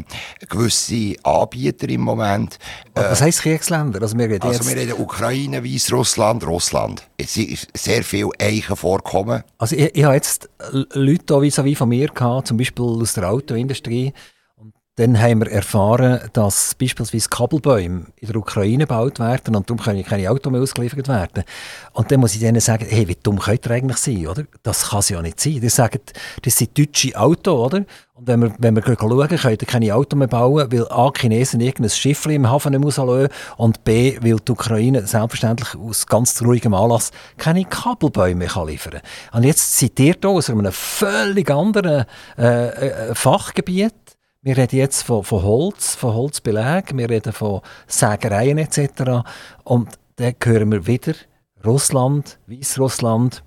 gewisse 0.49 1.15
Anbieter 1.23 1.89
im 1.89 2.01
Moment... 2.03 2.59
Äh, 2.95 3.03
Was 3.11 3.23
heisst 3.23 3.43
Kriegsländer? 3.43 4.03
Also 4.03 4.17
wir 4.19 4.29
reden, 4.29 4.47
also 4.47 4.69
wir 4.69 4.77
reden 4.77 4.95
Ukraine, 4.95 5.65
Weißrussland, 5.65 6.47
Russland. 6.47 7.09
Es 7.17 7.35
sind 7.35 7.69
sehr 7.75 8.03
viele 8.03 8.31
Eichen 8.39 8.77
vorkommen. 8.77 9.43
Also 9.59 9.77
ich, 9.77 9.95
ich 9.95 10.05
habe 10.05 10.15
jetzt 10.15 10.49
Leute 10.93 11.41
vis 11.41 11.59
à 11.59 11.63
-vis 11.63 11.77
von 11.77 11.89
mir 11.89 12.09
gehabt, 12.09 12.49
zum 12.49 12.57
Beispiel 12.57 12.85
aus 12.85 13.15
der 13.15 13.31
Autoindustrie, 13.31 14.13
dann 15.01 15.19
haben 15.19 15.41
wir 15.41 15.51
erfahren, 15.51 16.21
dass 16.35 16.75
beispielsweise 16.75 17.31
Kabelbäume 17.31 18.05
in 18.17 18.29
der 18.29 18.37
Ukraine 18.37 18.85
gebaut 18.85 19.19
werden 19.19 19.57
und 19.57 19.71
darum 19.71 19.83
können 19.83 20.05
keine 20.05 20.31
Autos 20.31 20.53
mehr 20.53 20.61
ausgeliefert 20.61 21.09
werden. 21.09 21.45
Und 21.95 22.13
dann 22.13 22.21
muss 22.21 22.35
ich 22.35 22.41
denen 22.41 22.61
sagen, 22.61 22.85
hey, 22.87 23.09
wie 23.09 23.17
dumm 23.23 23.39
könnt 23.39 23.65
ihr 23.65 23.71
eigentlich 23.71 23.97
sein, 23.97 24.27
oder? 24.27 24.45
Das 24.63 24.91
kann 24.91 24.99
es 24.99 25.09
ja 25.09 25.23
nicht 25.23 25.41
sein. 25.41 25.59
Die 25.59 25.71
sagen, 25.71 26.01
das 26.43 26.55
sind 26.55 26.77
deutsche 26.77 27.19
Autos, 27.19 27.67
oder? 27.67 27.87
Und 28.13 28.27
wenn 28.27 28.43
wir, 28.43 28.55
wenn 28.59 28.77
wir 28.77 28.83
schauen, 28.83 28.99
können 29.27 29.57
ihr 29.59 29.67
keine 29.67 29.95
Autos 29.95 30.19
mehr 30.19 30.29
bauen, 30.29 30.71
weil 30.71 30.87
A, 30.91 31.11
Chinesen 31.17 31.61
irgendein 31.61 31.89
Schiff 31.89 32.27
im 32.27 32.51
Hafen 32.51 32.73
nicht 32.75 32.85
rauslassen 32.85 33.29
und 33.57 33.83
B, 33.85 34.19
weil 34.21 34.37
die 34.37 34.53
Ukraine 34.53 35.07
selbstverständlich 35.07 35.77
aus 35.77 36.07
ganz 36.07 36.43
ruhigem 36.43 36.75
Anlass 36.75 37.11
keine 37.39 37.65
Kabelbäume 37.65 38.35
mehr 38.35 38.65
liefern 38.67 39.01
kann. 39.01 39.01
Und 39.33 39.45
jetzt 39.45 39.79
zitiert 39.79 40.27
ihr 40.27 40.29
aus 40.29 40.51
einem 40.51 40.71
völlig 40.71 41.51
anderen 41.51 42.05
äh, 42.37 42.67
äh, 42.67 43.15
Fachgebiet 43.15 43.95
wir 44.43 44.57
reden 44.57 44.77
jetzt 44.77 45.03
von, 45.03 45.23
von 45.23 45.43
Holz, 45.43 45.95
von 45.95 46.15
Holzbelägen, 46.15 46.99
wir 46.99 47.11
reden 47.11 47.33
von 47.33 47.61
Sägereien 47.87 48.59
etc. 48.59 49.27
Und 49.65 49.99
dann 50.17 50.35
hören 50.43 50.73
wir 50.73 50.87
wieder 50.87 51.15
Russland, 51.65 52.39
Weißrussland, 52.47 53.45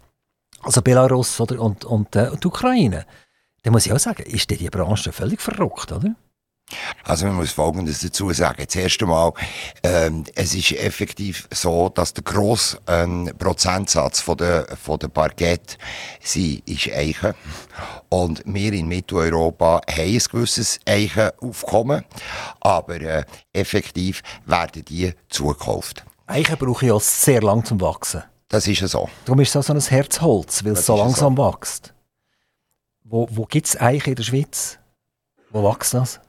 also 0.61 0.81
Belarus 0.81 1.39
oder, 1.41 1.59
und, 1.59 1.83
und, 1.85 2.15
äh, 2.15 2.29
die 2.37 2.47
Ukraine. 2.47 3.05
Da 3.63 3.71
muss 3.71 3.85
ich 3.85 3.93
auch 3.93 3.99
sagen, 3.99 4.23
ist 4.23 4.49
die 4.49 4.69
Branche 4.69 5.11
völlig 5.11 5.41
verrückt, 5.41 5.91
oder? 5.91 6.15
Also 7.03 7.25
man 7.25 7.35
muss 7.35 7.51
Folgendes 7.51 7.99
dazu 7.99 8.31
sagen. 8.31 8.65
Zuerst 8.67 9.01
einmal, 9.01 9.33
ähm, 9.83 10.23
es 10.35 10.55
ist 10.55 10.71
effektiv 10.71 11.47
so, 11.51 11.89
dass 11.89 12.13
der 12.13 12.23
grosse 12.23 12.79
ähm, 12.87 13.29
Prozentsatz 13.37 14.21
von 14.21 14.37
der, 14.37 14.67
von 14.81 14.99
der 14.99 15.09
Parkett 15.09 15.77
sie 16.21 16.63
ist 16.65 16.89
Eichen. 16.89 17.33
Und 18.09 18.41
wir 18.45 18.73
in 18.73 18.87
Mitteleuropa 18.87 19.81
haben 19.89 20.01
ein 20.01 20.17
gewisses 20.17 20.79
Eichenaufkommen, 20.85 22.05
aber 22.61 23.01
äh, 23.01 23.25
effektiv 23.51 24.21
werden 24.45 24.85
die 24.85 25.13
zugekauft. 25.29 26.03
Eichen 26.25 26.57
brauche 26.57 26.85
ich 26.85 26.91
ja 26.91 26.99
sehr 26.99 27.41
lang 27.41 27.65
zum 27.65 27.81
Wachsen. 27.81 28.23
Das 28.47 28.67
ist 28.67 28.79
ja 28.79 28.87
so. 28.87 29.09
Darum 29.25 29.39
ist 29.41 29.55
es 29.55 29.65
so 29.65 29.73
ein 29.73 29.79
Herzholz, 29.79 30.63
weil 30.63 30.73
es 30.73 30.85
so 30.85 30.95
langsam 30.95 31.35
so. 31.35 31.43
wächst. 31.43 31.93
Wo, 33.03 33.27
wo 33.31 33.45
gibt 33.45 33.67
es 33.67 33.79
Eichen 33.79 34.11
in 34.11 34.15
der 34.15 34.23
Schweiz? 34.23 34.79
Wo 35.49 35.63
wächst 35.69 35.93
das? 35.93 36.21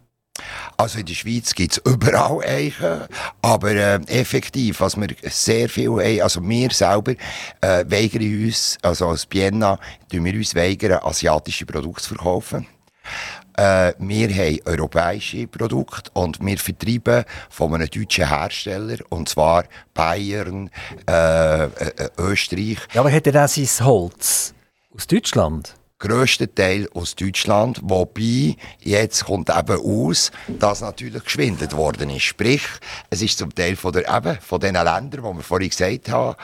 Also 0.77 0.99
in 0.99 1.07
der 1.07 1.15
Schweiz 1.15 1.55
gibt 1.55 1.73
es 1.73 1.93
überall 1.93 2.45
Eichen, 2.45 3.03
aber 3.43 3.71
äh, 3.71 4.01
effektiv, 4.09 4.81
was 4.81 4.97
wir 4.97 5.09
sehr 5.23 5.69
viel 5.69 5.91
haben, 5.91 6.21
also 6.21 6.41
wir 6.43 6.71
selber 6.71 7.13
äh, 7.61 7.85
weigern 7.89 8.45
uns, 8.45 8.77
also 8.83 9.09
als 9.09 9.27
Bienna, 9.27 9.79
tun 10.11 10.25
wir 10.25 10.35
uns 10.35 10.55
weigern, 10.55 11.01
asiatische 11.03 11.65
Produkte 11.65 12.03
zu 12.03 12.15
verkaufen. 12.15 12.67
Äh, 13.57 13.93
wir 13.99 14.29
haben 14.31 14.59
europäische 14.65 15.47
Produkte 15.47 16.11
und 16.15 16.41
wir 16.45 16.59
vertreiben 16.59 17.25
von 17.51 17.73
einem 17.75 17.89
deutschen 17.89 18.29
Hersteller, 18.29 18.97
und 19.11 19.29
zwar 19.29 19.65
Bayern, 19.93 20.71
äh, 21.09 21.65
äh, 21.65 22.11
Österreich. 22.19 22.79
Ja, 22.93 23.03
aber 23.03 23.13
hat 23.13 23.29
er 23.29 23.45
auch 23.45 23.49
sein 23.49 23.87
Holz 23.87 24.55
aus 24.97 25.07
Deutschland? 25.07 25.75
Grössten 26.05 26.55
Teil 26.55 26.87
aus 26.93 27.15
Deutschland, 27.15 27.81
wobei 27.83 28.57
jetzt 28.81 29.25
kommt 29.25 29.49
eben 29.49 29.81
aus, 29.81 30.31
dass 30.49 30.83
natürlich 30.83 31.25
geschwindelt 31.25 31.75
worden 31.75 32.11
ist. 32.11 32.25
Sprich, 32.25 32.63
es 33.09 33.23
ist 33.23 33.39
zum 33.39 33.55
Teil 33.55 33.75
von, 33.75 33.93
der, 33.93 34.15
eben, 34.15 34.39
von 34.41 34.61
den 34.61 34.75
Ländern, 34.75 35.11
die 35.11 35.23
wir 35.23 35.43
vorhin 35.43 35.71
gesagt 35.71 36.11
haben, 36.11 36.37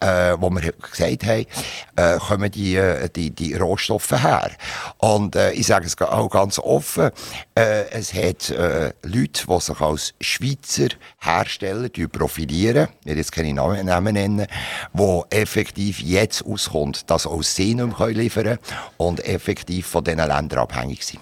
äh, 0.00 0.34
wo 0.40 0.50
wir 0.50 0.72
gesagt 0.72 1.24
haben, 1.24 1.46
äh, 1.94 2.18
kommen 2.18 2.50
die, 2.50 2.74
äh, 2.74 3.08
die, 3.14 3.30
die 3.30 3.54
Rohstoffe 3.54 4.10
her. 4.10 4.50
Und 4.98 5.36
äh, 5.36 5.52
ich 5.52 5.68
sage 5.68 5.86
es 5.86 5.96
auch 6.00 6.28
ganz 6.28 6.58
offen, 6.58 7.10
äh, 7.54 7.88
es 7.90 8.12
hat 8.12 8.50
äh, 8.50 8.92
Leute, 9.02 9.46
die 9.46 9.60
sich 9.60 9.80
als 9.80 10.14
Schweizer 10.20 10.88
Hersteller 11.18 11.88
profilieren, 12.10 12.88
ich 13.00 13.06
werde 13.06 13.20
jetzt 13.20 13.30
keine 13.30 13.54
Namen 13.54 14.14
nennen, 14.14 14.46
die 14.92 15.22
effektiv 15.30 16.00
jetzt 16.00 16.44
auskommt, 16.44 17.08
dass 17.08 17.26
auch 17.26 17.42
sie 17.44 17.76
nicht 17.76 17.98
liefern 17.98 18.44
können 18.44 18.58
und 18.96 19.24
effektiv 19.24 19.86
von 19.86 20.04
diesen 20.04 20.18
Ländern 20.18 20.58
abhängig 20.58 21.04
sind. 21.04 21.20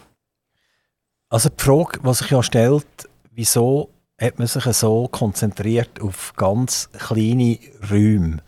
Also 1.28 1.48
die 1.48 1.62
Frage, 1.62 2.00
die 2.00 2.14
sich 2.14 2.30
ja 2.30 2.42
stellt, 2.42 2.86
wieso 3.30 3.90
hat 4.20 4.38
man 4.38 4.46
sich 4.46 4.64
so 4.64 5.08
konzentriert 5.08 6.00
auf 6.00 6.32
ganz 6.36 6.88
kleine 6.92 7.58
Räume? 7.90 8.42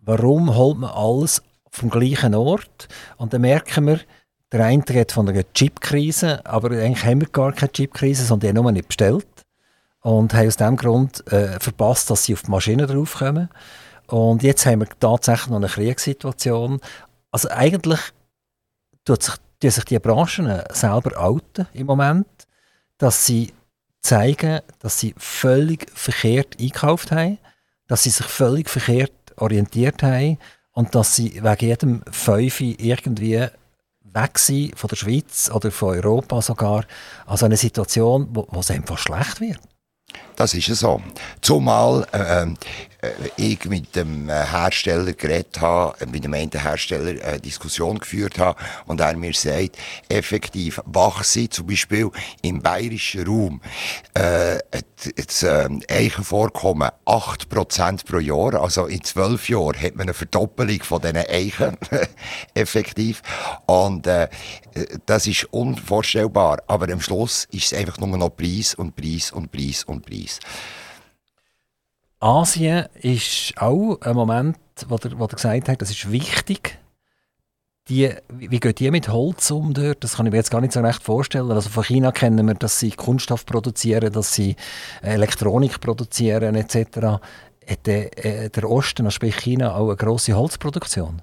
Warum 0.00 0.54
holt 0.54 0.78
man 0.78 0.90
alles 0.90 1.42
vom 1.70 1.90
gleichen 1.90 2.34
Ort? 2.34 2.88
Und 3.16 3.32
dann 3.32 3.42
merken 3.42 3.86
wir, 3.86 4.00
der 4.52 4.64
eine 4.64 4.82
redet 4.88 5.12
von 5.12 5.28
einer 5.28 5.44
Chipkrise, 5.52 6.44
aber 6.46 6.70
eigentlich 6.70 7.04
haben 7.04 7.20
wir 7.20 7.28
gar 7.28 7.52
keine 7.52 7.72
Chipkrise, 7.72 8.24
sondern 8.24 8.40
die 8.40 8.48
haben 8.58 8.62
nur 8.62 8.72
nicht 8.72 8.88
bestellt. 8.88 9.26
Und 10.00 10.32
haben 10.32 10.46
aus 10.46 10.56
diesem 10.56 10.76
Grund 10.76 11.32
äh, 11.32 11.58
verpasst, 11.60 12.08
dass 12.08 12.24
sie 12.24 12.32
auf 12.32 12.42
die 12.42 12.50
Maschine 12.50 12.86
draufkommen. 12.86 13.50
Und 14.06 14.42
jetzt 14.42 14.64
haben 14.64 14.80
wir 14.80 14.88
tatsächlich 15.00 15.48
noch 15.48 15.56
eine 15.56 15.66
Kriegssituation. 15.66 16.80
Also 17.30 17.50
eigentlich 17.50 18.00
tut 19.04 19.22
sich, 19.22 19.34
tun 19.60 19.70
sich 19.70 19.84
die 19.84 19.98
Branchen 19.98 20.62
selber 20.70 21.18
outen 21.20 21.66
im 21.72 21.86
Moment, 21.86 22.26
dass 22.98 23.26
sie 23.26 23.52
zeigen, 24.00 24.60
dass 24.80 24.98
sie 24.98 25.14
völlig 25.16 25.90
verkehrt 25.94 26.56
eingekauft 26.60 27.12
haben, 27.12 27.38
dass 27.86 28.02
sie 28.04 28.10
sich 28.10 28.26
völlig 28.26 28.70
verkehrt 28.70 29.12
orientiert 29.36 30.02
haben 30.02 30.38
und 30.72 30.94
dass 30.94 31.16
sie 31.16 31.42
wegen 31.42 31.68
jedem 31.68 32.02
Fünfe 32.10 32.64
irgendwie 32.64 33.46
weg 34.14 34.38
sind 34.38 34.78
von 34.78 34.88
der 34.88 34.96
Schweiz 34.96 35.50
oder 35.52 35.70
von 35.70 35.96
Europa 35.96 36.42
sogar. 36.42 36.84
Also 37.26 37.46
eine 37.46 37.56
Situation, 37.56 38.28
wo, 38.30 38.46
wo 38.50 38.60
es 38.60 38.70
einfach 38.70 38.98
schlecht 38.98 39.40
wird. 39.40 39.60
Das 40.38 40.54
ist 40.54 40.66
so. 40.66 41.02
Zumal 41.40 42.06
äh, 42.12 42.46
äh, 43.00 43.10
ich 43.36 43.64
mit 43.66 43.94
dem 43.94 44.28
Hersteller 44.28 45.12
geredet 45.12 45.60
habe, 45.60 45.94
mit 46.06 46.24
dem 46.24 46.34
einen 46.34 46.50
Hersteller 46.50 47.24
eine 47.24 47.40
Diskussion 47.40 47.98
geführt 47.98 48.38
habe 48.38 48.60
und 48.86 49.00
er 49.00 49.16
mir 49.16 49.34
sagt, 49.34 49.76
effektiv 50.08 50.80
Wachse, 50.84 51.48
zum 51.48 51.66
Beispiel 51.66 52.10
im 52.42 52.60
bayerischen 52.60 53.26
Raum, 53.26 53.60
äh, 54.14 54.58
das 55.26 55.42
äh, 55.44 55.68
Eichenvorkommen 55.88 56.90
8% 57.06 58.04
pro 58.04 58.18
Jahr, 58.18 58.60
also 58.60 58.86
in 58.86 59.02
zwölf 59.02 59.48
Jahren 59.48 59.80
hat 59.80 59.94
man 59.94 60.06
eine 60.06 60.14
Verdoppelung 60.14 60.82
von 60.82 61.00
diesen 61.00 61.18
Eichen 61.18 61.76
effektiv 62.54 63.22
und 63.66 64.06
äh, 64.06 64.28
das 65.06 65.26
ist 65.26 65.44
unvorstellbar, 65.52 66.62
aber 66.66 66.92
am 66.92 67.00
Schluss 67.00 67.46
ist 67.52 67.72
es 67.72 67.78
einfach 67.78 67.98
nur 67.98 68.16
noch 68.16 68.36
Preis 68.36 68.74
und 68.74 68.96
Preis 68.96 69.30
und 69.32 69.50
Preis 69.50 69.84
und 69.84 70.04
Preis. 70.04 70.27
Asien 72.20 72.86
ist 72.94 73.54
auch 73.56 74.00
ein 74.00 74.16
Moment, 74.16 74.58
wo 74.88 74.96
der, 74.96 75.18
wo 75.18 75.26
der 75.26 75.36
gesagt 75.36 75.68
hat, 75.68 75.82
das 75.82 75.90
ist 75.90 76.10
wichtig. 76.10 76.78
Die, 77.88 78.12
wie 78.28 78.60
geht 78.60 78.80
die 78.80 78.90
mit 78.90 79.08
Holz 79.08 79.50
um 79.50 79.72
dort? 79.72 80.04
Das 80.04 80.16
kann 80.16 80.26
ich 80.26 80.32
mir 80.32 80.38
jetzt 80.38 80.50
gar 80.50 80.60
nicht 80.60 80.74
so 80.74 80.80
recht 80.80 81.02
vorstellen. 81.02 81.50
Also 81.50 81.70
von 81.70 81.84
China 81.84 82.12
kennen 82.12 82.46
wir, 82.46 82.54
dass 82.54 82.78
sie 82.78 82.90
Kunststoff 82.90 83.46
produzieren, 83.46 84.12
dass 84.12 84.34
sie 84.34 84.56
Elektronik 85.00 85.80
produzieren 85.80 86.54
etc. 86.54 87.20
Hat 87.66 87.86
der, 87.86 88.24
äh, 88.24 88.50
der 88.50 88.70
Osten, 88.70 89.06
also 89.06 89.14
sprich 89.14 89.36
China, 89.36 89.74
auch 89.74 89.86
eine 89.86 89.96
grosse 89.96 90.34
Holzproduktion? 90.34 91.22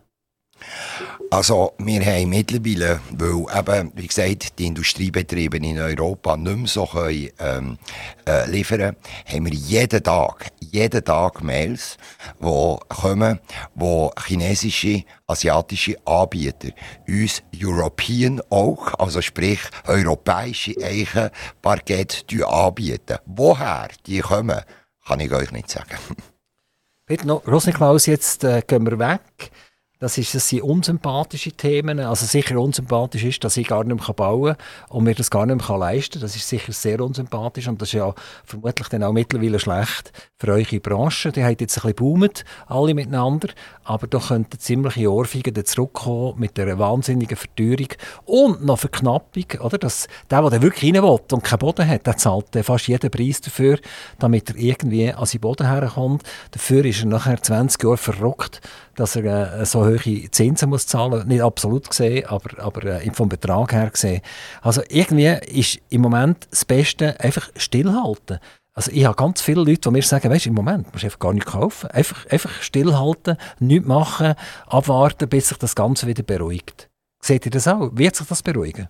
Also, 1.35 1.73
wir 1.79 1.99
haben 2.05 2.29
mittlerweile, 2.29 3.01
weil 3.11 3.45
eben, 3.59 3.91
wie 3.93 4.07
gesagt, 4.07 4.57
die 4.57 4.67
Industriebetriebe 4.67 5.57
in 5.57 5.77
Europa 5.77 6.37
nicht 6.37 6.55
mehr 6.55 6.67
so 6.67 6.85
können, 6.85 7.29
ähm, 7.39 7.77
äh, 8.25 8.49
liefern 8.49 8.95
haben 9.25 9.45
wir 9.45 9.53
jeden 9.53 10.01
Tag, 10.01 10.53
jeden 10.61 11.03
Tag 11.03 11.43
Mails, 11.43 11.97
die 12.39 12.77
kommen, 12.87 13.41
wo 13.73 14.13
chinesische, 14.25 15.03
asiatische 15.27 15.97
Anbieter 16.05 16.69
uns 17.05 17.43
European 17.53 18.41
Oak, 18.49 18.93
also 18.97 19.21
sprich 19.21 19.59
europäische 19.87 20.73
Eichenparkett 20.81 22.33
anbieten. 22.45 23.17
Woher 23.25 23.89
die 24.05 24.21
kommen, 24.21 24.61
kann 25.05 25.19
ich 25.19 25.33
euch 25.33 25.51
nicht 25.51 25.69
sagen. 25.69 25.97
Peter 27.05 27.29
Rosniklaus, 27.29 28.05
jetzt 28.05 28.45
äh, 28.45 28.61
gehen 28.65 28.85
wir 28.85 28.97
weg. 28.97 29.51
Das, 30.05 30.19
ist, 30.19 30.35
das 30.35 30.49
sind 30.49 30.61
unsympathische 30.61 31.51
Themen. 31.53 31.99
Also 31.99 32.27
sicher 32.27 32.59
unsympathisch 32.59 33.23
ist, 33.23 33.43
dass 33.43 33.57
ich 33.57 33.65
gar 33.65 33.83
nicht 33.83 34.07
mehr 34.07 34.13
bauen 34.13 34.55
kann 34.55 34.95
und 34.95 35.03
mir 35.03 35.15
das 35.15 35.31
gar 35.31 35.47
nicht 35.47 35.67
mehr 35.67 35.77
leisten 35.79 36.19
kann. 36.19 36.21
Das 36.21 36.35
ist 36.35 36.47
sicher 36.47 36.73
sehr 36.73 37.01
unsympathisch 37.01 37.67
und 37.67 37.81
das 37.81 37.89
ist 37.89 37.93
ja 37.93 38.13
vermutlich 38.43 38.87
dann 38.89 39.01
auch 39.01 39.13
mittlerweile 39.13 39.57
schlecht 39.57 40.11
für 40.37 40.49
eure 40.49 40.79
Branche. 40.79 41.31
Die 41.31 41.43
haben 41.43 41.55
jetzt 41.59 41.79
ein 41.79 41.81
bisschen 41.81 41.95
boomt, 41.95 42.45
alle 42.67 42.93
miteinander, 42.93 43.47
aber 43.83 44.05
da 44.05 44.19
könnten 44.19 44.59
ziemliche 44.59 45.11
Ohrfeigen 45.11 45.65
zurückkommen 45.65 46.35
mit 46.37 46.59
einer 46.59 46.77
wahnsinnigen 46.77 47.35
Verteuerung 47.35 47.87
und 48.25 48.63
noch 48.63 48.77
Verknappung. 48.77 49.45
Oder? 49.59 49.79
Dass 49.79 50.07
der, 50.29 50.47
der 50.47 50.61
wirklich 50.61 50.93
rein 50.93 51.01
will 51.01 51.19
und 51.31 51.43
keinen 51.43 51.57
Boden 51.57 51.87
hat, 51.87 52.05
der 52.05 52.17
zahlt 52.17 52.55
fast 52.61 52.87
jeden 52.87 53.09
Preis 53.09 53.41
dafür, 53.41 53.79
damit 54.19 54.51
er 54.51 54.55
irgendwie 54.57 55.11
an 55.11 55.25
seinen 55.25 55.41
Boden 55.41 55.67
herkommt. 55.67 56.21
Dafür 56.51 56.85
ist 56.85 56.99
er 56.99 57.07
nachher 57.07 57.41
20 57.41 57.81
Jahre 57.81 57.97
verrockt 57.97 58.61
dass 58.95 59.15
er 59.15 59.61
äh, 59.61 59.65
so 59.65 59.85
hohe 59.85 60.31
Zinsen 60.31 60.69
muss 60.69 60.87
zahlen 60.87 61.27
Nicht 61.27 61.41
absolut 61.41 61.89
gesehen, 61.89 62.25
aber, 62.27 62.63
aber 62.63 62.83
äh, 62.85 63.11
vom 63.11 63.29
Betrag 63.29 63.73
her 63.73 63.89
gesehen. 63.89 64.21
Also 64.61 64.81
irgendwie 64.89 65.37
ist 65.47 65.79
im 65.89 66.01
Moment 66.01 66.47
das 66.49 66.65
Beste 66.65 67.19
einfach 67.19 67.49
stillhalten. 67.55 68.39
Also 68.73 68.91
ich 68.91 69.05
habe 69.05 69.15
ganz 69.15 69.41
viele 69.41 69.61
Leute, 69.63 69.81
die 69.81 69.91
mir 69.91 70.01
sagen, 70.01 70.29
weißt, 70.29 70.47
im 70.47 70.53
Moment 70.53 70.91
musst 70.91 71.03
du 71.03 71.07
einfach 71.07 71.19
gar 71.19 71.33
nichts 71.33 71.51
kaufen. 71.51 71.89
Einfach, 71.91 72.25
einfach 72.27 72.61
stillhalten, 72.61 73.37
nichts 73.59 73.87
machen, 73.87 74.35
abwarten, 74.67 75.29
bis 75.29 75.49
sich 75.49 75.57
das 75.57 75.75
Ganze 75.75 76.07
wieder 76.07 76.23
beruhigt. 76.23 76.89
Seht 77.23 77.45
ihr 77.45 77.51
das 77.51 77.67
auch? 77.67 77.91
Wird 77.93 78.15
sich 78.15 78.27
das 78.27 78.43
beruhigen? 78.43 78.89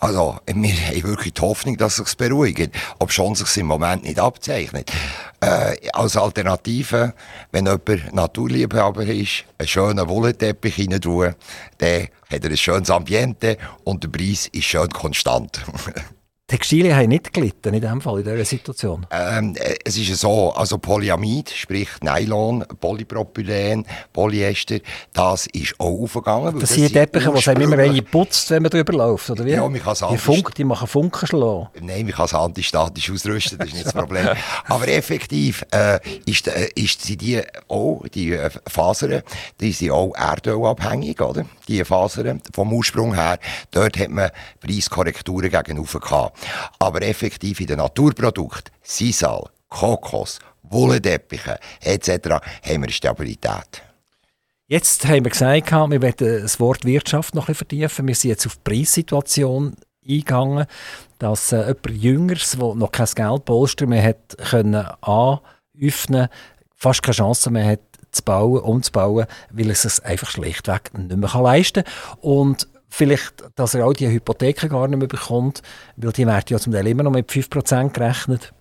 Also, 0.00 0.38
wir 0.46 0.72
haben 0.72 1.02
wirklich 1.02 1.34
die 1.34 1.40
Hoffnung, 1.42 1.76
dass 1.76 1.98
es 1.98 2.08
sich 2.08 2.16
beruhigt, 2.16 2.70
ob 2.98 3.12
schon 3.12 3.34
sich 3.34 3.56
im 3.58 3.66
Moment 3.66 4.04
nicht 4.04 4.18
abzeichnet. 4.18 4.90
Äh, 5.40 5.90
als 5.92 6.16
Alternative, 6.16 7.14
wenn 7.52 7.66
jemand 7.66 8.12
Naturliebhaber 8.14 9.04
ist, 9.04 9.44
einen 9.58 9.68
schönen 9.68 10.08
Wollteppich 10.08 10.78
rein 10.78 11.00
dann 11.78 12.08
hat 12.30 12.44
er 12.44 12.50
ein 12.50 12.56
schönes 12.56 12.90
Ambiente 12.90 13.58
und 13.84 14.04
der 14.04 14.08
Preis 14.08 14.46
ist 14.52 14.64
schön 14.64 14.88
konstant. 14.88 15.64
Textilien 16.50 16.96
haben 16.96 17.10
nicht 17.10 17.32
gelitten 17.32 17.72
in 17.74 17.80
diesem 17.80 18.00
Fall, 18.00 18.18
in 18.18 18.24
dieser 18.24 18.44
Situation? 18.44 19.06
Ähm, 19.12 19.54
äh, 19.56 19.76
es 19.84 19.96
ist 19.96 20.16
so, 20.16 20.52
also 20.52 20.78
Polyamid, 20.78 21.48
sprich 21.48 21.88
Nylon, 22.02 22.64
Polypropylen, 22.80 23.86
Polyester, 24.12 24.78
das 25.12 25.46
ist 25.46 25.76
auch 25.78 26.02
aufgegangen. 26.02 26.58
Das, 26.58 26.70
das 26.70 26.74
sind 26.74 26.92
Teppiche, 26.92 27.32
die 27.32 27.48
einem 27.50 27.62
immer 27.62 27.78
eine 27.78 28.02
putzt, 28.02 28.50
wenn 28.50 28.64
man 28.64 28.70
drüber 28.70 28.94
läuft, 28.94 29.30
oder 29.30 29.44
wie? 29.44 29.52
Ja, 29.52 29.68
man 29.68 29.80
kann 29.80 29.92
es 29.92 30.04
die, 30.10 30.18
Funk, 30.18 30.52
die 30.56 30.64
machen 30.64 30.88
Funken 30.88 31.24
schlagen. 31.28 31.68
Nein, 31.80 32.04
man 32.04 32.14
kann 32.14 32.24
es 32.24 32.34
antistatisch 32.34 33.12
ausrüsten, 33.12 33.56
das 33.56 33.68
ist 33.68 33.74
nicht 33.74 33.86
das 33.86 33.92
Problem. 33.92 34.26
Aber 34.66 34.88
effektiv 34.88 35.64
äh, 35.70 36.00
ist, 36.26 36.48
äh, 36.48 36.68
ist, 36.74 37.00
sind 37.02 37.20
die 37.22 37.40
auch, 37.68 38.02
die 38.12 38.32
äh, 38.32 38.50
Fasern, 38.66 39.22
die 39.60 39.70
sind 39.70 39.92
auch 39.92 40.12
erdölabhängig, 40.16 41.20
oder? 41.20 41.44
Die 41.68 41.84
Fasern 41.84 42.42
vom 42.52 42.72
Ursprung 42.72 43.14
her, 43.14 43.38
dort 43.70 43.96
hat 43.96 44.10
man 44.10 44.30
Preiskorrekturen 44.58 45.48
gegenüber 45.48 46.00
gehabt. 46.00 46.39
Aber 46.78 47.02
effektiv 47.02 47.60
in 47.60 47.66
den 47.66 47.78
Naturprodukten, 47.78 48.72
Sisal, 48.82 49.48
Kokos, 49.68 50.38
Wollenteppiche 50.62 51.58
etc. 51.80 52.40
haben 52.62 52.82
wir 52.82 52.90
Stabilität. 52.90 53.82
Jetzt 54.66 55.04
haben 55.06 55.24
wir 55.24 55.30
gesagt, 55.30 55.72
wir 55.72 56.02
wollen 56.02 56.14
das 56.16 56.60
Wort 56.60 56.84
Wirtschaft 56.84 57.34
noch 57.34 57.44
ein 57.44 57.46
bisschen 57.46 57.56
vertiefen. 57.56 58.06
Wir 58.06 58.14
sind 58.14 58.30
jetzt 58.30 58.46
auf 58.46 58.54
die 58.54 58.70
Preissituation 58.70 59.74
eingegangen, 60.06 60.66
dass 61.18 61.52
äh, 61.52 61.58
jemand 61.58 61.90
Jüngeres, 61.90 62.52
der 62.52 62.74
noch 62.76 62.92
kein 62.92 63.08
Geldpolster 63.12 63.86
mehr 63.86 64.02
hat, 64.02 64.38
können 64.50 64.86
anöffnen, 65.00 66.28
fast 66.76 67.02
keine 67.02 67.16
Chance 67.16 67.50
mehr 67.50 67.66
hat, 67.66 67.80
zu 68.12 68.22
bauen, 68.22 68.60
umzubauen, 68.60 69.26
weil 69.50 69.70
es 69.70 69.84
es 69.84 70.00
einfach 70.00 70.30
schlichtweg 70.30 70.96
nicht 70.96 71.16
mehr 71.16 71.42
leisten 71.42 71.84
kann. 71.84 72.20
Und 72.20 72.68
vielleicht, 72.90 73.44
dass 73.54 73.74
er 73.74 73.86
auch 73.86 73.92
die 73.92 74.08
Hypotheken 74.08 74.68
gar 74.68 74.88
nicht 74.88 74.98
mehr 74.98 75.08
bekommt, 75.08 75.62
weil 75.96 76.12
die 76.12 76.26
werden 76.26 76.44
ja 76.48 76.58
zum 76.58 76.72
Teil 76.72 76.86
immer 76.86 77.04
noch 77.04 77.12
mit 77.12 77.30
5% 77.30 77.90
gerechnet. 77.90 78.52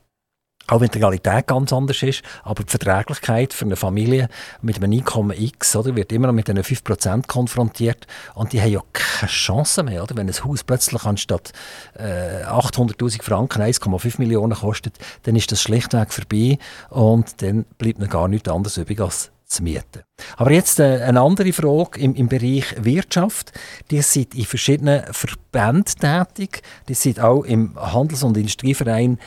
Auch 0.68 0.82
wenn 0.82 0.90
die 0.90 1.00
Realität 1.00 1.48
ganz 1.48 1.74
anders 1.74 2.04
ist, 2.04 2.22
aber 2.44 2.64
die 2.64 2.70
Verträglichkeit 2.70 3.54
für 3.54 3.66
eine 3.66 3.76
Familie 3.76 4.30
mit 4.62 4.76
einem 4.76 4.92
Einkommen 4.92 5.36
X 5.36 5.76
oder, 5.76 5.96
wird 5.96 6.12
immer 6.12 6.28
noch 6.28 6.34
mit 6.34 6.48
diesen 6.48 6.62
5% 6.62 7.26
konfrontiert 7.26 8.06
und 8.36 8.54
die 8.54 8.62
haben 8.62 8.72
ja 8.74 8.82
keine 8.94 9.32
Chance 9.32 9.82
mehr. 9.82 10.04
Oder? 10.04 10.16
Wenn 10.16 10.28
ein 10.28 10.44
Haus 10.44 10.64
plötzlich 10.64 11.04
anstatt 11.06 11.54
äh, 11.96 12.44
800'000 12.44 13.24
Franken 13.24 13.64
1,5 13.64 14.20
Millionen 14.20 14.54
kostet, 14.54 15.00
dann 15.24 15.36
ist 15.36 15.52
das 15.52 15.60
schlichtweg 15.64 16.14
vorbei 16.14 16.60
und 16.92 17.42
dann 17.42 17.66
bleibt 17.80 17.98
mir 17.98 18.08
gar 18.08 18.28
nichts 18.28 18.48
anderes 18.48 18.78
übrig 18.78 19.02
als 19.02 19.32
zu 19.50 19.64
mieten. 19.64 20.04
Aber 20.38 20.52
jetzt 20.52 20.80
äh, 20.80 21.02
eine 21.02 21.22
andere 21.22 21.52
Frage 21.52 22.00
im, 22.00 22.16
im 22.16 22.30
Bereich 22.30 22.76
Wirtschaft. 22.78 23.52
Die 23.92 24.02
sind 24.02 24.36
in 24.36 24.46
verschiedenen 24.46 25.04
Verbänden 25.12 25.96
tätig. 26.00 26.62
Die 26.88 26.94
sind 26.94 27.20
auch 27.20 27.44
im 27.44 27.76
Handels- 27.76 28.24
und 28.24 28.38
Industrieverein 28.38 29.20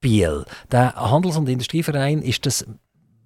Biel. 0.00 0.44
Der 0.70 0.94
Handels- 0.94 1.36
und 1.36 1.48
Industrieverein 1.48 2.22
ist 2.22 2.44
das, 2.44 2.66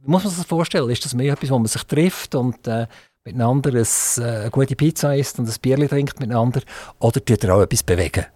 muss 0.03 0.23
man 0.23 0.31
sich 0.31 0.41
das 0.41 0.47
vorstellen, 0.47 0.89
ist 0.91 1.05
das 1.05 1.15
mehr 1.15 1.33
etwas, 1.33 1.51
wo 1.51 1.59
man 1.59 1.67
sich 1.67 1.83
trifft 1.83 2.35
und 2.35 2.67
äh, 2.69 2.87
miteinander 3.25 3.71
ein, 3.71 3.87
äh, 4.19 4.41
eine 4.41 4.51
gute 4.51 4.77
Pizza 4.77 5.17
isst 5.17 5.39
und 5.39 5.49
ein 5.49 5.55
Bier 5.61 5.89
trinkt 5.89 6.21
miteinander 6.21 6.61
oder 7.01 7.25
tut 7.25 7.43
er 7.43 7.57
auch 7.57 7.63
etwas 7.63 7.83
bewegen? 7.83 8.27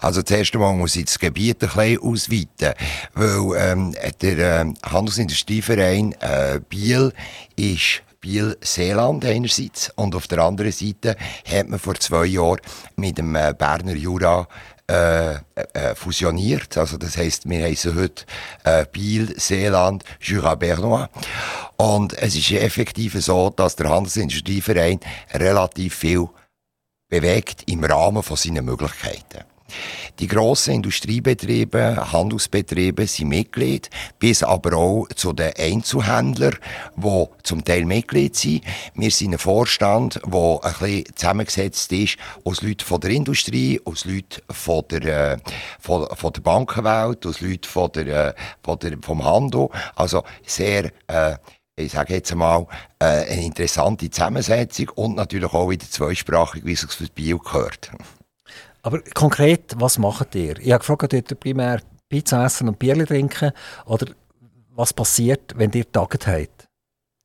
Also 0.00 0.22
zuerst 0.22 0.54
einmal 0.54 0.74
muss 0.74 0.96
ich 0.96 1.06
das 1.06 1.18
Gebiet 1.18 1.62
ein 1.62 1.68
bisschen 1.68 1.98
ausweiten, 1.98 2.74
weil 3.14 3.58
ähm, 3.58 3.94
der 4.20 4.60
ähm, 4.60 4.74
Handelsindustrieverein 4.84 6.12
äh, 6.20 6.60
Biel 6.68 7.12
ist 7.56 8.02
Biel-Seeland 8.20 9.24
einerseits 9.24 9.90
und 9.96 10.14
auf 10.14 10.28
der 10.28 10.38
anderen 10.38 10.70
Seite 10.72 11.16
hat 11.44 11.68
man 11.68 11.78
vor 11.78 11.96
zwei 11.96 12.24
Jahren 12.26 12.60
mit 12.96 13.18
dem 13.18 13.34
äh, 13.34 13.52
Berner 13.56 13.94
Jura 13.94 14.46
äh, 14.88 15.34
äh, 15.54 15.94
fusioniert. 15.94 16.76
Also 16.76 16.98
das 16.98 17.16
heißt, 17.16 17.48
wir 17.48 17.64
heißen 17.64 17.94
heute 17.94 18.24
äh, 18.64 18.84
Biel, 18.90 19.34
Seeland, 19.38 20.04
Jura 20.20 20.54
Bernois. 20.54 21.08
Und 21.76 22.12
es 22.14 22.36
ist 22.36 22.50
effektiv 22.52 23.14
so, 23.20 23.50
dass 23.50 23.76
der 23.76 23.90
Handelsindustrieverein 23.90 25.00
relativ 25.34 25.94
viel 25.94 26.28
bewegt 27.08 27.62
im 27.66 27.82
Rahmen 27.84 28.22
von 28.22 28.36
seinen 28.36 28.64
Möglichkeiten. 28.64 29.44
Die 30.18 30.26
grossen 30.26 30.74
Industriebetriebe, 30.74 32.12
Handelsbetriebe 32.12 33.06
sind 33.06 33.28
Mitglied, 33.28 33.88
bis 34.18 34.42
aber 34.42 34.76
auch 34.76 35.08
zu 35.14 35.32
den 35.32 35.52
Einzelhändlern, 35.58 36.58
die 36.96 37.24
zum 37.42 37.64
Teil 37.64 37.84
Mitglied 37.84 38.36
sind. 38.36 38.62
Wir 38.94 39.10
sind 39.10 39.32
ein 39.32 39.38
Vorstand, 39.38 40.20
der 40.24 40.60
ein 40.62 40.72
bisschen 40.72 41.04
zusammengesetzt 41.14 41.92
ist 41.92 42.16
aus 42.44 42.62
Leuten 42.62 42.84
von 42.84 43.00
der 43.00 43.10
Industrie, 43.10 43.80
aus 43.84 44.04
Leuten 44.04 44.42
von 44.50 44.84
der, 44.90 45.32
äh, 45.32 45.38
von, 45.80 46.06
von 46.14 46.32
der 46.32 46.40
Bankenwelt, 46.40 47.26
aus 47.26 47.40
Leuten 47.40 47.68
von 47.68 47.90
der, 47.92 48.28
äh, 48.28 48.34
von 48.62 48.78
der, 48.78 48.98
vom 49.02 49.24
Handel. 49.24 49.68
Also 49.96 50.22
sehr, 50.46 50.92
äh, 51.06 51.36
ich 51.76 51.92
sage 51.92 52.14
jetzt 52.14 52.32
einmal, 52.32 52.66
äh, 52.98 53.04
eine 53.04 53.46
interessante 53.46 54.10
Zusammensetzung 54.10 54.90
und 54.90 55.16
natürlich 55.16 55.52
auch 55.52 55.70
wieder 55.70 55.88
zweisprachig, 55.88 56.64
wie 56.64 56.72
es 56.72 56.84
für 56.84 57.06
Bio 57.06 57.38
gehört. 57.38 57.90
Aber 58.82 59.00
konkret, 59.14 59.74
was 59.76 59.98
macht 59.98 60.34
ihr? 60.34 60.58
Ich 60.58 60.72
habe 60.72 60.80
gefragt, 60.80 61.04
ob 61.04 61.12
ihr 61.12 61.22
primär 61.22 61.80
Pizza 62.08 62.44
essen 62.44 62.68
und 62.68 62.78
Bier 62.78 63.06
trinken 63.06 63.52
oder 63.86 64.06
was 64.74 64.92
passiert, 64.92 65.52
wenn 65.56 65.70
ihr 65.72 65.90
Tage 65.90 66.18
habt? 66.26 66.68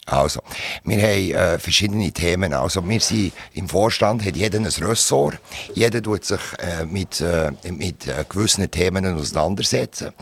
Also, 0.05 0.39
wir 0.85 1.01
haben 1.01 1.31
äh, 1.31 1.59
verschiedene 1.59 2.09
Themen. 2.13 2.53
Also, 2.53 2.87
wir 2.87 3.01
sind 3.01 3.33
im 3.53 3.67
Vorstand, 3.67 4.25
hat 4.25 4.37
jeder 4.37 4.57
ein 4.57 4.65
Ressort. 4.65 5.37
Jeder 5.73 6.01
tut 6.01 6.23
sich 6.23 6.39
äh, 6.59 6.85
mit, 6.85 7.19
äh, 7.19 7.51
mit 7.69 8.07
äh, 8.07 8.23
gewissen 8.29 8.71
Themen 8.71 9.05
auseinandersetzen. 9.17 10.13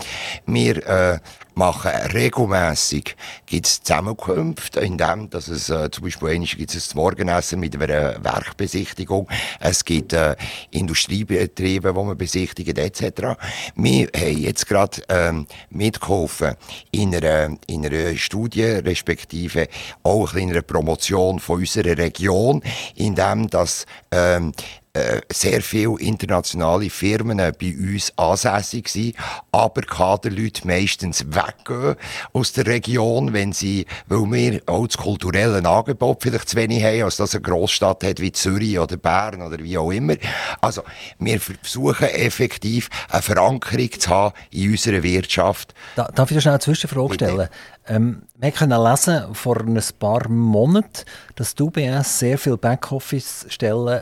Wir 0.47 0.87
äh, 0.87 1.19
machen 1.55 1.91
regelmässig 2.13 3.15
gibt's 3.45 3.81
Zusammenkünfte, 3.81 4.79
in 4.81 4.97
dem, 4.97 5.29
dass 5.29 5.47
es 5.47 5.69
äh, 5.69 5.89
zum 5.91 6.03
Beispiel 6.03 6.29
einmal 6.29 6.47
gibt 6.47 6.75
es 6.75 6.93
ein 6.93 6.97
Morgenessen 6.97 7.59
mit 7.59 7.75
einer 7.75 8.23
Werkbesichtigung, 8.23 9.29
es 9.59 9.85
gibt 9.85 10.13
äh, 10.13 10.35
Industriebetriebe, 10.71 11.93
die 11.93 11.99
man 11.99 12.17
besichtigt 12.17 12.77
etc. 12.77 13.37
Wir 13.75 14.07
haben 14.15 14.37
jetzt 14.37 14.67
gerade 14.67 15.01
ähm, 15.09 15.47
mitgeholfen 15.69 16.55
in 16.91 17.15
einer, 17.15 17.57
in 17.67 17.85
einer 17.85 18.15
Studie, 18.17 18.63
respektive 18.63 19.67
auch 20.03 20.33
in 20.33 20.51
einer 20.51 20.61
Promotion 20.61 21.39
von 21.39 21.59
unserer 21.59 21.97
Region, 21.97 22.61
in 22.95 23.15
dem, 23.15 23.49
dass 23.49 23.85
ähm, 24.11 24.51
äh, 24.95 25.19
sehr 25.29 25.61
viele 25.61 25.99
internationale 25.99 26.89
Firmen 26.89 27.37
bei 27.37 27.75
uns 27.75 28.13
ansässig 28.15 28.87
sind, 28.87 29.15
aber 29.51 29.81
Kaderleute 29.81 30.65
meistens 30.65 31.25
weggehen 31.27 31.97
aus 32.31 32.53
der 32.53 32.65
Region, 32.65 33.33
wenn 33.33 33.51
sie, 33.51 33.85
weil 34.07 34.31
wir 34.31 34.61
auch 34.67 34.87
das 34.87 34.95
kulturelle 34.95 35.67
Angebot 35.67 36.23
vielleicht 36.23 36.47
zu 36.47 36.55
wenig 36.55 36.81
haben, 36.81 37.03
als 37.03 37.17
das 37.17 37.35
eine 37.35 37.41
Großstadt 37.41 38.05
hat 38.05 38.21
wie 38.21 38.31
Zürich 38.31 38.79
oder 38.79 38.95
Bern 38.95 39.41
oder 39.41 39.59
wie 39.59 39.77
auch 39.77 39.91
immer. 39.91 40.15
Also, 40.61 40.83
wir 41.19 41.41
versuchen 41.41 42.07
effektiv 42.07 42.89
eine 43.09 43.21
Verankerung 43.21 43.91
zu 43.99 44.09
haben 44.09 44.35
in 44.51 44.71
unserer 44.71 45.03
Wirtschaft. 45.03 45.73
Da, 45.97 46.05
darf 46.05 46.31
ich 46.31 46.35
da 46.35 46.41
schnell 46.41 46.53
eine 46.53 46.61
Zwischenfrage 46.61 47.15
stellen? 47.15 47.49
Ähm, 47.87 48.21
wir 48.37 48.51
können 48.51 48.81
lesen 48.81 49.35
vor 49.35 49.59
ein 49.59 49.77
paar 49.99 50.29
Monaten, 50.29 51.03
dass 51.35 51.53
die 51.53 51.63
UBS 51.63 52.19
sehr 52.19 52.37
viele 52.37 52.55
Backoffice-Stellen 52.57 54.01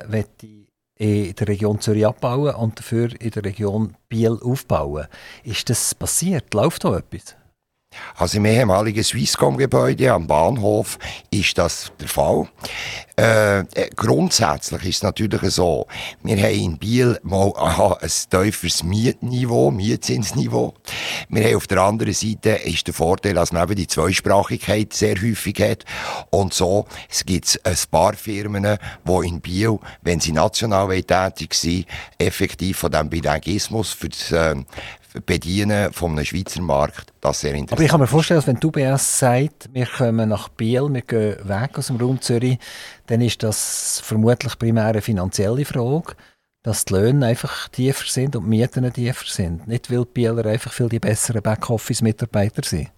in 0.97 1.33
der 1.35 1.47
Region 1.47 1.79
Zürich 1.79 2.05
abbauen 2.05 2.55
und 2.55 2.79
dafür 2.79 3.09
in 3.19 3.31
der 3.31 3.43
Region 3.43 3.95
Biel 4.09 4.37
aufbauen. 4.41 5.07
Ist 5.43 5.69
das 5.69 5.95
passiert? 5.95 6.53
Läuft 6.53 6.83
da 6.83 6.97
etwas? 6.97 7.35
Also 8.15 8.37
im 8.37 8.45
ehemaligen 8.45 9.03
Swisscom-Gebäude 9.03 10.11
am 10.11 10.27
Bahnhof 10.27 10.97
ist 11.29 11.57
das 11.57 11.91
der 11.99 12.07
Fall. 12.07 12.47
Äh, 13.15 13.59
äh, 13.59 13.89
grundsätzlich 13.95 14.83
ist 14.85 14.95
es 14.97 15.03
natürlich 15.03 15.53
so, 15.53 15.85
wir 16.23 16.35
haben 16.37 16.55
in 16.55 16.77
Biel 16.79 17.19
mal 17.21 17.53
aha, 17.55 17.99
ein 18.01 18.09
tieferes 18.09 18.83
Mietniveau, 18.83 19.69
Mietzinsniveau. 19.69 20.73
Wir 21.29 21.43
haben 21.45 21.55
auf 21.55 21.67
der 21.67 21.77
anderen 21.77 22.13
Seite 22.13 22.49
ist 22.49 22.87
der 22.87 22.93
Vorteil, 22.95 23.35
dass 23.35 23.51
man 23.51 23.63
eben 23.63 23.75
die 23.75 23.87
Zweisprachigkeit 23.87 24.93
sehr 24.93 25.15
häufig 25.21 25.59
hat. 25.59 25.85
Und 26.31 26.55
so 26.55 26.87
es 27.09 27.23
gibt 27.23 27.59
ein 27.63 27.77
paar 27.91 28.13
Firmen, 28.13 28.79
die 29.07 29.27
in 29.27 29.41
Biel, 29.41 29.77
wenn 30.01 30.19
sie 30.19 30.31
national 30.31 30.89
tätig 31.03 31.53
sind, 31.53 31.85
effektiv 32.17 32.79
von 32.79 32.91
diesem 32.91 33.09
Bilinguismus 33.09 33.93
für 33.93 34.09
das, 34.09 34.31
äh, 34.31 34.55
Bedienen 35.25 35.93
von 35.93 36.11
einem 36.11 36.25
Schweizer 36.25 36.61
Markt, 36.61 37.13
das 37.21 37.41
sehr 37.41 37.53
interessant. 37.53 37.73
Aber 37.73 37.83
ich 37.83 37.89
kann 37.89 37.99
mir 37.99 38.07
vorstellen, 38.07 38.39
dass 38.39 38.47
wenn 38.47 38.59
die 38.59 38.67
UBS 38.67 39.19
sagt, 39.19 39.69
wir 39.71 39.85
kommen 39.85 40.29
nach 40.29 40.49
Biel, 40.49 40.87
wir 40.91 41.01
gehen 41.01 41.37
weg 41.47 41.77
aus 41.77 41.87
dem 41.87 41.97
Raum 41.97 42.19
Zürich, 42.21 42.57
dann 43.07 43.21
ist 43.21 43.43
das 43.43 44.01
vermutlich 44.03 44.57
primär 44.57 44.85
eine 44.85 45.01
finanzielle 45.01 45.65
Frage, 45.65 46.15
dass 46.63 46.85
die 46.85 46.93
Löhne 46.93 47.27
einfach 47.27 47.67
tiefer 47.69 48.05
sind 48.07 48.35
und 48.35 48.43
die 48.43 48.49
Mieten 48.49 48.91
tiefer 48.91 49.25
sind. 49.27 49.67
Nicht, 49.67 49.91
weil 49.91 50.05
die 50.05 50.11
Bieler 50.13 50.45
einfach 50.45 50.71
viel 50.71 50.89
die 50.89 50.99
besseren 50.99 51.41
Backoffice-Mitarbeiter 51.41 52.63
sind. 52.63 52.89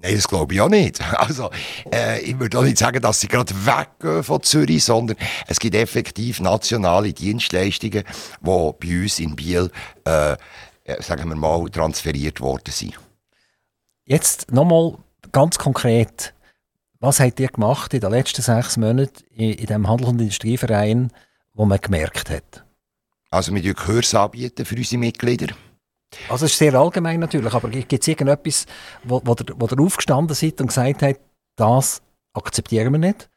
Nein, 0.00 0.14
das 0.14 0.28
glaube 0.28 0.54
ich 0.54 0.60
auch 0.60 0.68
nicht. 0.68 1.00
Also, 1.18 1.50
äh, 1.92 2.20
ich 2.20 2.38
würde 2.38 2.58
auch 2.58 2.62
nicht 2.62 2.78
sagen, 2.78 3.00
dass 3.00 3.20
sie 3.20 3.28
gerade 3.28 3.52
weggehen 3.54 4.22
von 4.22 4.42
Zürich, 4.42 4.84
sondern 4.84 5.16
es 5.46 5.58
gibt 5.58 5.74
effektiv 5.74 6.40
nationale 6.40 7.12
Dienstleistungen, 7.12 8.04
die 8.04 8.46
bei 8.46 9.02
uns 9.02 9.18
in 9.18 9.34
Biel 9.34 9.70
äh, 10.04 10.36
sagen 11.00 11.28
wir 11.28 11.36
mal, 11.36 11.68
transferiert 11.68 12.40
worden 12.40 12.70
sind. 12.70 12.98
Jetzt 14.04 14.50
nochmal 14.50 14.96
ganz 15.32 15.58
konkret. 15.58 16.34
Was 17.00 17.20
habt 17.20 17.38
ihr 17.38 17.48
gemacht 17.48 17.94
in 17.94 18.00
den 18.00 18.10
letzten 18.10 18.42
sechs 18.42 18.76
Monaten 18.76 19.24
in, 19.30 19.52
in 19.52 19.66
dem 19.66 19.88
Handel- 19.88 20.08
und 20.08 20.20
Industrieverein, 20.20 21.12
wo 21.54 21.64
man 21.64 21.80
gemerkt 21.80 22.30
hat? 22.30 22.64
Also 23.30 23.54
wir 23.54 23.62
bieten 23.62 23.76
Kurse 23.76 24.18
anbieten 24.18 24.64
für 24.64 24.76
unsere 24.76 24.98
Mitglieder. 24.98 25.54
Also 26.28 26.46
es 26.46 26.52
ist 26.52 26.58
sehr 26.58 26.74
allgemein 26.74 27.20
natürlich, 27.20 27.52
aber 27.52 27.68
gibt 27.68 27.92
es 27.92 28.08
irgendetwas, 28.08 28.66
wo, 29.04 29.20
wo, 29.24 29.36
wo 29.56 29.66
der 29.66 29.78
aufgestanden 29.78 30.34
seid 30.34 30.60
und 30.60 30.68
gesagt 30.68 31.02
hat, 31.02 31.20
das 31.56 32.00
akzeptieren 32.32 32.92
wir 32.92 32.98
nicht? 32.98 33.28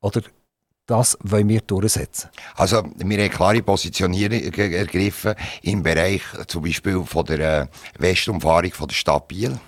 Oder 0.00 0.20
das 0.86 1.16
wollen 1.22 1.48
wir 1.48 1.60
durchsetzen. 1.60 2.30
Also 2.56 2.82
wir 2.96 3.22
haben 3.22 3.30
klare 3.30 3.62
Positionierung 3.62 4.52
ergriffen 4.52 5.34
im 5.62 5.82
Bereich 5.82 6.22
zum 6.46 6.62
Beispiel 6.62 7.02
von 7.04 7.24
der 7.24 7.62
äh, 7.62 7.66
Westumfahrung 7.98 8.72
von 8.72 8.88
der 8.88 8.94
Stadt 8.94 9.28
Biel, 9.28 9.58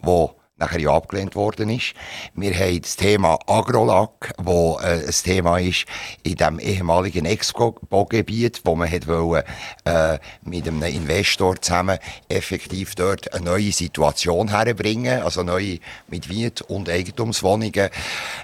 wo 0.00 0.34
nachher 0.56 0.78
ja 0.78 0.90
abgelehnt 0.90 1.34
worden 1.34 1.68
ist. 1.68 1.94
Wir 2.34 2.54
haben 2.54 2.80
das 2.80 2.94
Thema 2.94 3.38
Agrolac, 3.48 4.32
wo 4.38 4.78
äh, 4.80 5.04
ein 5.04 5.10
Thema 5.10 5.58
ist 5.58 5.84
in 6.22 6.36
dem 6.36 6.60
ehemaligen 6.60 7.24
Expo-Gebiet, 7.24 8.60
wo 8.64 8.76
man 8.76 8.88
hat 8.88 9.08
wollen, 9.08 9.42
äh, 9.84 10.18
mit 10.44 10.68
einem 10.68 10.82
Investor 10.84 11.60
zusammen 11.60 11.98
effektiv 12.28 12.94
dort 12.94 13.34
eine 13.34 13.44
neue 13.44 13.72
Situation 13.72 14.48
herbringen, 14.48 15.22
also 15.22 15.42
neue 15.42 15.80
mit 16.06 16.28
Miet- 16.28 16.62
und 16.62 16.88
Eigentumswohnungen. 16.88 17.72
Äh, 17.74 17.90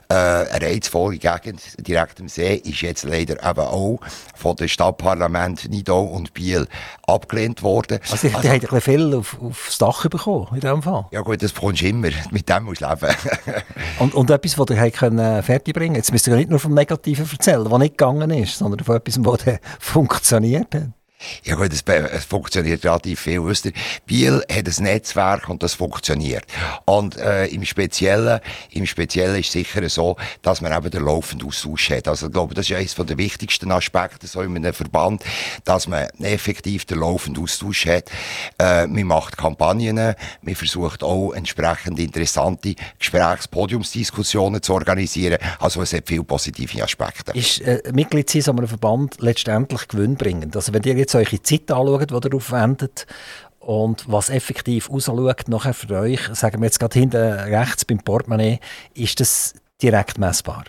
eine 0.08 0.66
reizvolle 0.66 1.18
Gegend 1.18 1.60
direkt 1.78 2.20
am 2.20 2.26
See 2.26 2.56
ist 2.56 2.80
jetzt 2.80 3.04
leider 3.04 3.34
eben 3.34 3.60
auch 3.60 4.00
von 4.34 4.56
dem 4.56 4.66
Stadtparlament 4.66 5.70
Nidau 5.70 6.02
und 6.02 6.34
Biel 6.34 6.66
abgelehnt 7.06 7.62
worden. 7.62 8.00
Also, 8.10 8.26
die, 8.26 8.34
also, 8.34 8.48
die 8.48 8.66
haben 8.66 8.74
ein 8.74 8.80
viel 8.80 9.14
auf, 9.14 9.36
aufs 9.40 9.78
Dach 9.78 10.08
bekommen 10.08 10.48
in 10.54 10.60
diesem 10.60 10.82
Fall? 10.82 11.06
Ja 11.12 11.20
gut, 11.20 11.40
das 11.40 11.52
bekommst 11.52 11.82
du 11.82 11.86
immer 11.86 11.99
immer. 12.04 12.16
Mit 12.30 12.48
dem 12.48 12.64
musst 12.64 12.80
du 12.80 12.88
leben. 12.88 13.14
und, 13.98 14.14
und 14.14 14.30
etwas, 14.30 14.54
das 14.54 14.76
ihr 14.76 14.90
können 14.90 15.42
fertigbringen 15.42 15.96
Jetzt 15.96 16.12
müsst 16.12 16.26
ihr 16.26 16.36
nicht 16.36 16.50
nur 16.50 16.58
vom 16.58 16.74
Negativen 16.74 17.28
erzählen, 17.30 17.70
was 17.70 17.78
nicht 17.78 17.98
gegangen 17.98 18.30
ist, 18.30 18.58
sondern 18.58 18.84
von 18.84 18.96
etwas, 18.96 19.18
was 19.24 19.60
funktioniert 19.78 20.74
hat. 20.74 20.88
Ja 21.44 21.54
gut, 21.54 21.72
es, 21.72 21.82
es 21.82 22.24
funktioniert 22.24 22.84
relativ 22.84 23.20
viel. 23.20 23.44
Wisst 23.44 23.66
ihr, 23.66 23.72
Biel 24.06 24.42
hat 24.50 24.66
ein 24.66 24.84
Netzwerk 24.84 25.48
und 25.48 25.62
das 25.62 25.74
funktioniert. 25.74 26.44
Und 26.84 27.16
äh, 27.16 27.46
im 27.46 27.64
Speziellen, 27.64 28.40
im 28.70 28.86
Speziellen 28.86 29.36
ist 29.36 29.48
es 29.48 29.52
sicher 29.52 29.86
so, 29.88 30.16
dass 30.42 30.60
man 30.60 30.72
eben 30.72 30.90
den 30.90 31.04
laufenden 31.04 31.48
Austausch 31.48 31.90
hat. 31.90 32.08
Also 32.08 32.26
ich 32.26 32.32
glaube, 32.32 32.54
das 32.54 32.70
ist 32.70 32.76
eines 32.76 32.94
der 32.94 33.18
wichtigsten 33.18 33.70
Aspekte 33.72 34.26
so 34.26 34.40
in 34.42 34.56
einem 34.56 34.72
Verband, 34.72 35.24
dass 35.64 35.88
man 35.88 36.06
effektiv 36.20 36.84
den 36.84 37.00
laufenden 37.00 37.42
Austausch 37.42 37.86
hat. 37.86 38.10
Äh, 38.58 38.86
man 38.86 39.04
macht 39.04 39.36
Kampagnen, 39.36 40.14
man 40.42 40.54
versucht 40.54 41.02
auch 41.02 41.32
entsprechend 41.32 41.98
interessante 41.98 42.74
Gesprächspodiumsdiskussionen 42.98 44.62
zu 44.62 44.74
organisieren. 44.74 45.38
Also 45.58 45.82
es 45.82 45.92
hat 45.92 46.04
viele 46.06 46.24
positive 46.24 46.82
Aspekte. 46.82 47.32
Ist 47.32 47.60
äh, 47.60 47.82
Mitglied 47.92 48.30
sein 48.30 48.42
so 48.42 48.52
einem 48.52 48.68
Verband 48.68 49.16
letztendlich 49.20 49.88
gewinnbringend? 49.88 50.56
Also 50.56 50.72
wenn 50.72 50.82
ihr 50.84 50.94
jetzt 50.94 51.09
jetzt 51.14 51.14
eure 51.14 51.42
Zeit 51.42 51.70
anschaut, 51.70 52.10
die 52.10 52.28
ihr 52.28 52.34
aufwendet 52.34 53.06
und 53.58 54.04
was 54.10 54.30
effektiv 54.30 54.90
rausschaut, 54.90 55.48
nachher 55.48 55.74
für 55.74 56.00
euch, 56.00 56.20
sagen 56.32 56.60
wir 56.60 56.66
jetzt 56.66 56.80
gerade 56.80 56.98
hinten 56.98 57.16
rechts 57.16 57.84
beim 57.84 57.98
Portemonnaie, 57.98 58.58
ist 58.94 59.20
das 59.20 59.54
direkt 59.82 60.18
messbar? 60.18 60.64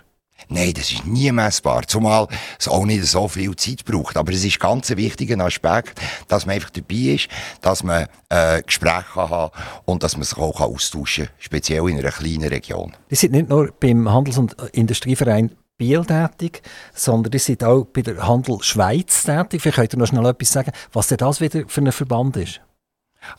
Nein, 0.49 0.73
das 0.73 0.91
ist 0.91 1.05
nie 1.05 1.31
messbar, 1.31 1.83
zumal 1.87 2.27
es 2.59 2.67
auch 2.67 2.85
nicht 2.85 3.05
so 3.05 3.27
viel 3.27 3.55
Zeit 3.55 3.85
braucht. 3.85 4.17
Aber 4.17 4.33
es 4.33 4.43
ist 4.43 4.59
ganz 4.59 4.89
ein 4.91 4.97
wichtiger 4.97 5.39
Aspekt, 5.45 6.01
dass 6.27 6.45
man 6.45 6.55
einfach 6.55 6.71
dabei 6.71 6.95
ist, 6.95 7.29
dass 7.61 7.83
man 7.83 8.07
äh, 8.27 8.61
Gespräche 8.63 9.15
haben 9.15 9.51
und 9.85 10.03
dass 10.03 10.17
man 10.17 10.23
sich 10.23 10.37
auch 10.37 10.59
austauschen 10.59 11.27
kann, 11.27 11.35
speziell 11.37 11.87
in 11.87 11.99
einer 11.99 12.11
kleinen 12.11 12.49
Region. 12.49 12.93
Die 13.09 13.15
sind 13.15 13.31
nicht 13.31 13.49
nur 13.49 13.71
beim 13.79 14.11
Handels- 14.11 14.39
und 14.39 14.55
Industrieverein 14.73 15.51
Biel 15.81 16.05
tätig, 16.05 16.61
sondern 16.93 17.31
die 17.31 17.39
sind 17.39 17.63
auch 17.63 17.85
bei 17.85 18.03
der 18.03 18.27
Handel 18.27 18.61
Schweiz 18.61 19.23
tätig. 19.23 19.61
Vielleicht 19.61 19.75
könnt 19.77 19.93
ihr 19.93 19.97
noch 19.97 20.05
schnell 20.05 20.27
etwas 20.27 20.51
sagen, 20.51 20.71
was 20.93 21.07
denn 21.07 21.17
das 21.17 21.41
wieder 21.41 21.63
für 21.67 21.81
ein 21.81 21.91
Verband 21.91 22.37
ist. 22.37 22.61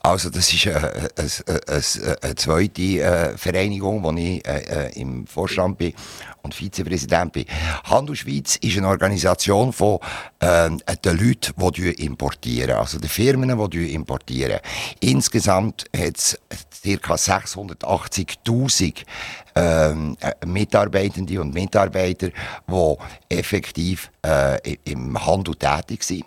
Also 0.01 0.31
das 0.31 0.53
ist 0.53 0.67
äh, 0.67 0.75
eine, 0.75 1.09
eine, 1.17 1.61
eine, 1.67 2.23
eine 2.23 2.35
zweite 2.37 2.83
äh, 2.83 3.37
Vereinigung, 3.37 4.03
wo 4.03 4.13
ich 4.13 4.47
äh, 4.47 4.89
äh, 4.89 5.01
im 5.01 5.27
Vorstand 5.27 5.79
bin 5.79 5.93
und 6.43 6.55
Vizepräsident 6.55 7.33
bin. 7.33 7.47
Handel 7.85 8.17
Schweiz 8.17 8.57
ist 8.57 8.77
eine 8.79 8.89
Organisation 8.89 9.73
von 9.73 9.99
äh, 10.41 10.71
den 11.05 11.19
Leuten, 11.19 11.55
die 11.73 12.05
importieren, 12.05 12.77
also 12.77 12.99
den 12.99 13.09
Firmen, 13.09 13.71
die 13.71 13.95
importieren. 13.95 14.61
Insgesamt 15.01 15.85
hat 15.97 16.17
es 16.17 16.39
ca. 16.83 17.15
680'000 17.15 19.05
ähm, 19.55 20.17
äh, 20.21 20.47
Mitarbeitende 20.47 21.41
und 21.41 21.55
Mitarbeiter, 21.55 22.31
die 22.69 22.97
effektiv 23.29 24.11
äh, 24.25 24.77
im 24.85 25.25
Handel 25.25 25.55
tätig 25.55 26.03
sind. 26.05 26.25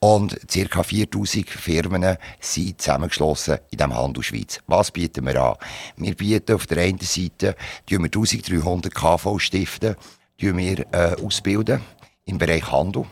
Und 0.00 0.38
ca. 0.70 0.82
4000 0.82 1.48
Firmen 1.48 2.16
sind 2.40 2.80
zusammengeschlossen 2.80 3.58
in 3.70 3.78
dem 3.78 3.94
Handel 3.94 4.22
Schweiz. 4.22 4.60
Was 4.66 4.90
bieten 4.90 5.26
wir 5.26 5.40
an? 5.40 5.56
Wir 5.96 6.14
bieten 6.14 6.54
auf 6.54 6.66
der 6.66 6.82
einen 6.82 6.98
Seite 7.00 7.56
1300 7.90 8.94
KV-Stiften 8.94 9.96
äh, 10.38 11.14
ausbilden 11.22 11.80
im 12.24 12.38
Bereich 12.38 12.70
Handel. 12.70 13.04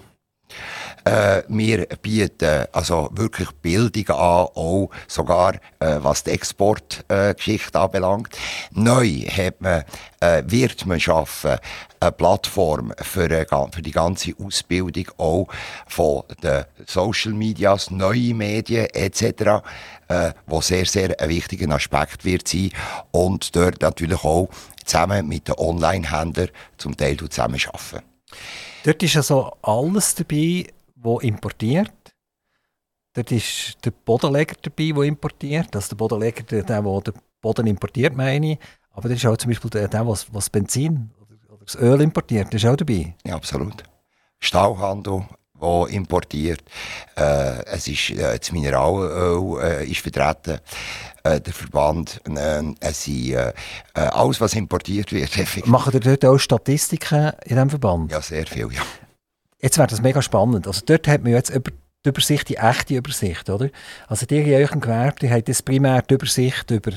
Äh, 1.04 1.42
wir 1.48 1.86
bieten 2.00 2.64
also 2.72 3.10
wirklich 3.12 3.50
Bildung 3.62 4.08
an, 4.08 4.48
auch 4.54 4.90
sogar 5.06 5.54
äh, 5.78 5.98
was 6.00 6.24
die 6.24 6.30
Exportgeschichte 6.30 7.78
äh, 7.78 7.80
anbelangt. 7.80 8.36
Neu 8.72 9.06
hat 9.26 9.60
man, 9.60 9.84
äh, 10.20 10.42
wird 10.46 10.86
man 10.86 10.98
schaffen 10.98 11.58
eine 12.00 12.12
Plattform 12.12 12.92
für, 13.02 13.30
äh, 13.30 13.46
für 13.46 13.82
die 13.82 13.90
ganze 13.90 14.32
Ausbildung 14.42 15.10
auch 15.18 15.48
von 15.86 16.22
den 16.42 16.64
Social 16.86 17.32
Medias, 17.32 17.90
neue 17.90 18.34
Medien 18.34 18.86
etc., 18.86 19.62
äh, 20.08 20.32
wo 20.46 20.60
sehr, 20.60 20.86
sehr 20.86 21.18
ein 21.20 21.28
wichtiger 21.28 21.70
Aspekt 21.74 22.24
wird 22.24 22.48
sein 22.48 22.70
und 23.10 23.54
dort 23.56 23.80
natürlich 23.82 24.22
auch 24.24 24.48
zusammen 24.84 25.28
mit 25.28 25.48
den 25.48 25.54
Online-Händlern 25.56 26.48
zum 26.76 26.96
Teil 26.96 27.16
zusammenarbeiten. 27.16 28.02
Dort 28.84 29.02
ist 29.02 29.16
also 29.16 29.56
alles 29.62 30.14
dabei, 30.14 30.66
der 31.04 31.22
importiert. 31.22 32.14
Dort 33.14 33.30
ist 33.30 33.78
der 33.84 33.92
Bodenleger 33.92 34.56
dabei, 34.60 34.90
der 34.90 35.02
importiert. 35.04 35.74
Also 35.76 35.90
der 35.90 35.96
Bodenleger, 35.96 36.42
der, 36.42 36.62
der, 36.64 36.82
den 36.82 37.14
Boden 37.40 37.66
importiert, 37.66 38.16
meine 38.16 38.52
ich. 38.52 38.58
Aber 38.90 39.08
der 39.08 39.16
ist 39.16 39.26
auch 39.26 39.36
zum 39.36 39.50
Beispiel 39.50 39.70
der, 39.70 39.88
der 39.88 40.06
was, 40.06 40.32
was 40.32 40.50
Benzin 40.50 41.10
oder 41.20 41.64
das 41.64 41.76
Öl 41.76 42.00
importiert, 42.00 42.52
der 42.52 42.58
ist 42.58 42.66
auch 42.66 42.76
dabei. 42.76 43.14
Ja, 43.24 43.34
absolut. 43.34 43.82
Stauhandel, 44.40 45.24
der 45.60 45.86
importiert. 45.90 46.62
Äh, 47.16 47.64
es 47.66 47.88
ist, 47.88 48.10
äh, 48.10 48.38
das 48.38 48.52
Mineralöl 48.52 49.62
äh, 49.62 49.90
ist 49.90 50.00
vertreten. 50.00 50.60
Äh, 51.22 51.40
der 51.40 51.52
Verband, 51.52 52.20
äh, 52.28 52.62
es 52.80 53.04
sind, 53.04 53.32
äh, 53.32 53.52
äh 53.94 54.00
alles, 54.00 54.40
was 54.40 54.54
importiert 54.54 55.12
wird. 55.12 55.30
Machen 55.66 55.94
ihr 55.94 56.00
dort 56.00 56.24
auch 56.24 56.38
Statistiken 56.38 57.32
in 57.44 57.56
diesem 57.56 57.70
Verband? 57.70 58.12
Ja, 58.12 58.20
sehr 58.20 58.46
viel, 58.46 58.72
ja. 58.72 58.82
Jetzt 59.64 59.78
wäre 59.78 59.88
das 59.88 60.02
mega 60.02 60.20
spannend. 60.20 60.66
Also 60.66 60.82
dort 60.84 61.08
hat 61.08 61.22
man 61.22 61.32
jetzt 61.32 61.48
über 61.48 61.70
die 62.04 62.08
Übersicht, 62.10 62.50
die 62.50 62.58
echte 62.58 62.96
Übersicht, 62.96 63.48
oder? 63.48 63.70
Also 64.08 64.26
die 64.26 64.36
in 64.36 64.52
eurem 64.52 64.78
Gewerbe, 64.78 65.20
die 65.22 65.30
haben 65.30 65.42
jetzt 65.46 65.64
primär 65.64 66.02
die 66.02 66.12
Übersicht 66.12 66.70
über 66.70 66.92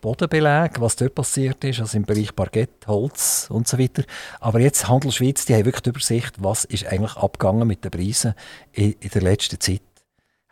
Bodenbelag, 0.00 0.80
was 0.80 0.96
dort 0.96 1.14
passiert 1.14 1.62
ist, 1.62 1.78
also 1.78 1.96
im 1.96 2.02
Bereich 2.02 2.34
Parkett, 2.34 2.88
Holz 2.88 3.46
und 3.48 3.68
so 3.68 3.78
weiter. 3.78 4.02
Aber 4.40 4.58
jetzt 4.58 4.88
Handel 4.88 5.12
Schweiz, 5.12 5.44
die 5.44 5.54
haben 5.54 5.66
wirklich 5.66 5.82
die 5.82 5.90
Übersicht, 5.90 6.34
was 6.42 6.64
ist 6.64 6.84
eigentlich 6.84 7.14
abgegangen 7.14 7.68
mit 7.68 7.84
den 7.84 7.92
Preisen 7.92 8.34
in, 8.72 8.96
in 8.98 9.10
der 9.10 9.22
letzten 9.22 9.60
Zeit. 9.60 9.82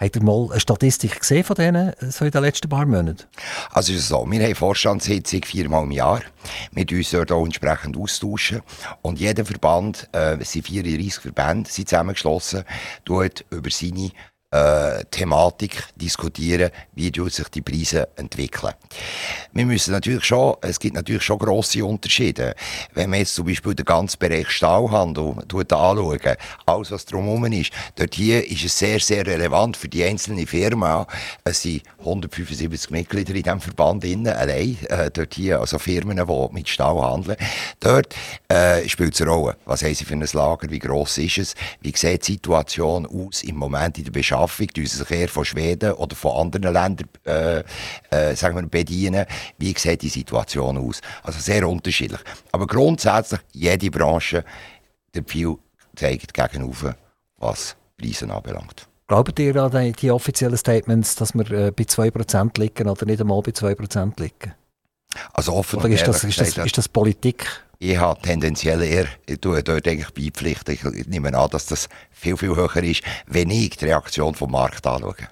Habt 0.00 0.14
ihr 0.14 0.22
mal 0.22 0.46
eine 0.52 0.60
Statistik 0.60 1.18
gesehen 1.18 1.42
von 1.42 1.56
denen 1.56 1.92
so 2.08 2.24
in 2.24 2.30
den 2.30 2.42
letzten 2.42 2.68
paar 2.68 2.86
Monaten? 2.86 3.24
Also 3.72 3.92
es 3.92 3.98
ist 3.98 4.08
so, 4.08 4.24
wir 4.30 4.44
haben 4.44 4.54
Vorstandssitzung 4.54 5.42
viermal 5.44 5.82
im 5.82 5.90
Jahr. 5.90 6.22
Wir 6.70 6.86
uns 6.96 7.10
dort 7.10 7.32
auch 7.32 7.44
entsprechend 7.44 7.96
austauschen. 7.96 8.62
Und 9.02 9.18
jeder 9.18 9.44
Verband, 9.44 10.08
äh, 10.12 10.36
es 10.38 10.52
sind 10.52 10.66
34 10.66 11.20
Verbände, 11.20 11.68
sind 11.68 11.88
zusammengeschlossen, 11.88 12.62
tut 13.04 13.44
über 13.50 13.70
seine 13.70 14.12
äh, 14.50 15.04
Thematik 15.10 15.84
diskutieren, 15.96 16.70
wie 16.94 17.12
sich 17.28 17.48
die 17.48 17.60
Preise 17.60 18.08
entwickeln. 18.16 18.72
Wir 19.52 19.66
müssen 19.66 19.92
natürlich 19.92 20.24
schon, 20.24 20.56
es 20.62 20.80
gibt 20.80 20.94
natürlich 20.94 21.22
schon 21.22 21.38
grosse 21.38 21.84
Unterschiede. 21.84 22.54
Wenn 22.94 23.10
man 23.10 23.18
jetzt 23.18 23.34
zum 23.34 23.46
Beispiel 23.46 23.74
den 23.74 23.84
ganzen 23.84 24.18
Bereich 24.18 24.48
Stahlhandel 24.48 25.34
anschaut, 25.38 25.72
alles 26.64 26.90
was 26.90 27.04
drumherum 27.04 27.44
ist, 27.52 27.72
dort 27.96 28.14
hier 28.14 28.50
ist 28.50 28.64
es 28.64 28.78
sehr, 28.78 29.00
sehr 29.00 29.26
relevant 29.26 29.76
für 29.76 29.88
die 29.88 30.02
einzelne 30.02 30.46
Firma. 30.46 31.06
Es 31.44 31.62
sind 31.62 31.82
175 31.98 32.90
Mitglieder 32.90 33.34
in 33.34 33.42
diesem 33.42 33.60
Verband 33.60 34.04
innen, 34.04 34.34
allein, 34.34 34.78
äh, 34.88 35.10
dort 35.10 35.34
hier, 35.34 35.60
also 35.60 35.78
Firmen, 35.78 36.16
die 36.16 36.54
mit 36.54 36.68
Stahl 36.68 37.00
handeln. 37.02 37.36
Dort 37.80 38.14
äh, 38.48 38.88
spielt 38.88 39.14
es 39.14 39.20
eine 39.20 39.30
Rolle. 39.30 39.56
Was 39.66 39.82
haben 39.82 39.94
sie 39.94 40.04
für 40.06 40.14
ein 40.14 40.26
Lager, 40.32 40.70
wie 40.70 40.78
gross 40.78 41.18
ist 41.18 41.38
es, 41.38 41.54
wie 41.82 41.94
sieht 41.94 42.26
die 42.26 42.32
Situation 42.32 43.06
aus 43.06 43.42
im 43.42 43.56
Moment 43.56 43.98
in 43.98 44.04
der 44.04 44.10
Beschaffung 44.12 44.37
Beschaffung, 44.38 44.66
die 44.68 44.86
sich 44.86 45.10
eher 45.10 45.28
von 45.28 45.44
Schweden 45.44 45.92
oder 45.92 46.14
von 46.14 46.46
anderen 46.46 46.72
Ländern 46.72 47.08
äh, 47.24 47.62
äh, 48.10 48.34
sagen 48.34 48.56
wir, 48.56 48.62
bedienen. 48.68 49.26
Wie 49.58 49.74
sieht 49.76 50.02
die 50.02 50.08
Situation 50.08 50.78
aus? 50.78 51.00
Also 51.22 51.40
sehr 51.40 51.68
unterschiedlich. 51.68 52.20
Aber 52.52 52.66
grundsätzlich, 52.66 53.40
jede 53.52 53.90
Branche, 53.90 54.44
der 55.14 55.24
viel 55.26 55.56
zeigt 55.96 56.34
gegenüber, 56.34 56.96
was 57.38 57.76
Preise 57.96 58.32
anbelangt. 58.32 58.86
Glaubt 59.08 59.38
ihr 59.38 59.56
an 59.56 59.70
die, 59.72 59.92
die 59.92 60.10
offiziellen 60.10 60.58
Statements, 60.58 61.14
dass 61.14 61.34
wir 61.34 61.50
äh, 61.50 61.70
bei 61.70 61.84
2% 61.84 62.60
liegen 62.60 62.88
oder 62.88 63.06
nicht 63.06 63.20
einmal 63.20 63.40
bei 63.40 63.52
2% 63.52 64.20
liegen? 64.20 64.54
Also 65.32 65.54
offen 65.54 65.78
Oder 65.78 65.88
ist 65.88 66.06
das, 66.06 66.22
ist, 66.24 66.38
das, 66.38 66.58
ist 66.58 66.76
das 66.76 66.88
Politik? 66.88 67.46
Ich 67.80 67.96
habe 67.96 68.20
tendenziell 68.20 68.82
eher, 68.82 69.06
ich 69.26 69.40
tue 69.40 69.62
dort 69.62 69.86
eigentlich 69.86 70.12
beipflichten. 70.12 70.74
Ich 70.74 71.06
nehme 71.06 71.36
an, 71.38 71.50
dass 71.50 71.66
das 71.66 71.88
viel, 72.10 72.36
viel 72.36 72.56
höher 72.56 72.82
ist, 72.82 73.02
wenn 73.26 73.50
ich 73.50 73.76
die 73.76 73.84
Reaktion 73.84 74.34
vom 74.34 74.50
Markt 74.50 74.84
anschaue. 74.86 75.28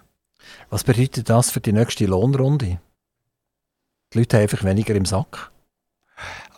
Was 0.71 0.85
bedeutet 0.85 1.29
das 1.29 1.51
für 1.51 1.61
die 1.61 1.73
nächste 1.73 2.07
Lohnrunde? 2.07 2.81
Die 4.13 4.19
Leute 4.19 4.37
haben 4.37 4.43
einfach 4.43 4.63
weniger 4.63 4.95
im 4.95 5.05
Sack. 5.05 5.51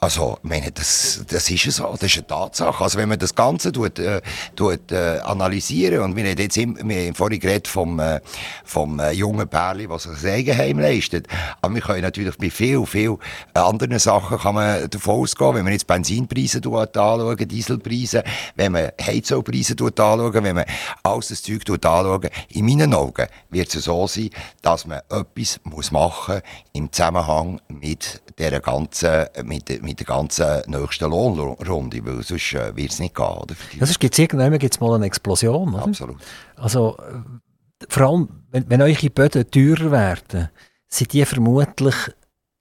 Also, 0.01 0.39
ich 0.43 0.49
meine, 0.49 0.71
das, 0.71 1.25
das 1.29 1.51
ist 1.51 1.73
so, 1.73 1.93
das 1.93 2.03
ist 2.05 2.19
eine 2.19 2.27
Tatsache. 2.27 2.85
Also, 2.85 2.99
wenn 2.99 3.09
man 3.09 3.19
das 3.19 3.35
Ganze 3.35 3.73
tut, 3.73 3.99
äh, 3.99 4.21
tut, 4.55 4.93
äh, 4.93 5.19
analysieren, 5.25 6.03
und 6.03 6.17
wir 6.17 6.25
haben 6.25 6.39
jetzt 6.39 6.57
im, 6.57 6.79
wir 6.89 7.07
haben 7.07 7.15
vorhin 7.15 7.41
geredet 7.41 7.67
vom, 7.67 7.99
äh, 7.99 8.21
vom 8.65 9.01
äh, 9.01 9.11
jungen 9.11 9.49
Pärli, 9.49 9.89
was 9.89 10.05
sich 10.05 10.13
das 10.13 10.25
Eigenheim 10.25 10.79
leistet. 10.79 11.27
Aber 11.61 11.75
wir 11.75 11.83
können 11.83 12.03
natürlich 12.03 12.37
bei 12.39 12.51
viel, 12.51 12.87
viel 12.87 13.19
anderen 13.55 13.99
Sachen 13.99 14.39
kann 14.39 14.55
man 14.55 14.89
davon 14.89 15.23
ausgehen, 15.23 15.55
wenn 15.57 15.65
man 15.65 15.73
jetzt 15.73 15.87
Benzinpreise 15.87 16.59
anschauen, 16.59 17.49
Dieselpreise, 17.49 18.23
wenn 18.55 18.73
man 18.73 18.91
Heizölpreise 19.01 19.75
anschauen, 19.79 20.45
wenn 20.45 20.55
man 20.55 20.65
alles 21.03 21.29
das 21.29 21.43
Zeug 21.43 21.63
anschauen, 21.69 22.29
in 22.51 22.67
meinen 22.67 22.95
Augen 22.95 23.27
wird 23.51 23.75
es 23.75 23.85
so 23.85 24.07
sein, 24.07 24.31
dass 24.63 24.87
man 24.87 25.01
etwas 25.11 25.61
muss 25.65 25.91
machen 25.91 26.41
im 26.73 26.93
Zusammenhang 26.93 27.61
mit 27.69 28.23
der 28.39 28.61
ganzen, 28.61 29.27
mit, 29.45 29.83
mit 29.89 30.01
der 30.01 30.07
ganzen 30.07 30.63
nächsten 30.67 31.11
Lohnrunde, 31.11 32.05
weil 32.05 32.23
sonst 32.23 32.53
äh, 32.53 32.77
wird 32.77 32.93
es 32.93 32.99
nicht 32.99 33.15
gehen. 33.15 33.27
Oder? 33.27 33.55
Ja, 33.79 33.87
sonst 33.87 34.01
gibt 34.01 34.15
es 34.15 34.19
irgendwann 34.19 34.59
gibt's 34.59 34.81
mal 34.81 34.95
eine 34.95 35.07
Explosion. 35.07 35.75
Oder? 35.75 35.85
Absolut. 35.85 36.17
Also, 36.57 36.97
äh, 36.99 37.87
vor 37.89 38.07
allem, 38.07 38.29
wenn, 38.51 38.69
wenn 38.69 38.83
eure 38.83 39.11
Böden 39.11 39.51
teurer 39.51 39.91
werden, 39.91 40.49
sind 40.89 41.13
die 41.13 41.25
vermutlich 41.25 41.95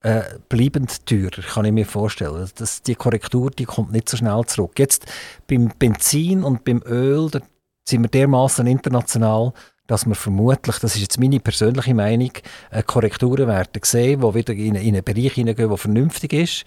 äh, 0.02 0.22
bleibend 0.48 1.06
teurer, 1.06 1.42
kann 1.42 1.66
ich 1.66 1.72
mir 1.72 1.86
vorstellen. 1.86 2.50
Das, 2.56 2.82
die 2.82 2.96
Korrektur 2.96 3.52
die 3.52 3.66
kommt 3.66 3.92
nicht 3.92 4.08
so 4.08 4.18
schnell 4.18 4.44
zurück. 4.46 4.78
Jetzt 4.78 5.06
beim 5.48 5.72
Benzin 5.78 6.44
und 6.44 6.64
beim 6.64 6.82
Öl, 6.86 7.30
da 7.30 7.40
sind 7.88 8.04
wir 8.04 8.10
dermaßen 8.10 8.68
international, 8.68 9.54
dass 9.88 10.06
wir 10.06 10.16
vermutlich, 10.16 10.78
das 10.80 10.96
ist 10.96 11.02
jetzt 11.02 11.20
meine 11.20 11.40
persönliche 11.40 11.94
Meinung, 11.94 12.32
äh, 12.70 12.84
Korrekturen 12.84 13.48
werden 13.48 13.82
sehen, 13.84 14.22
die 14.22 14.34
wieder 14.34 14.54
in, 14.54 14.76
in 14.76 14.96
einen 14.96 15.04
Bereich 15.04 15.34
hineingehen, 15.34 15.70
der 15.70 15.78
vernünftig 15.78 16.34
ist 16.34 16.66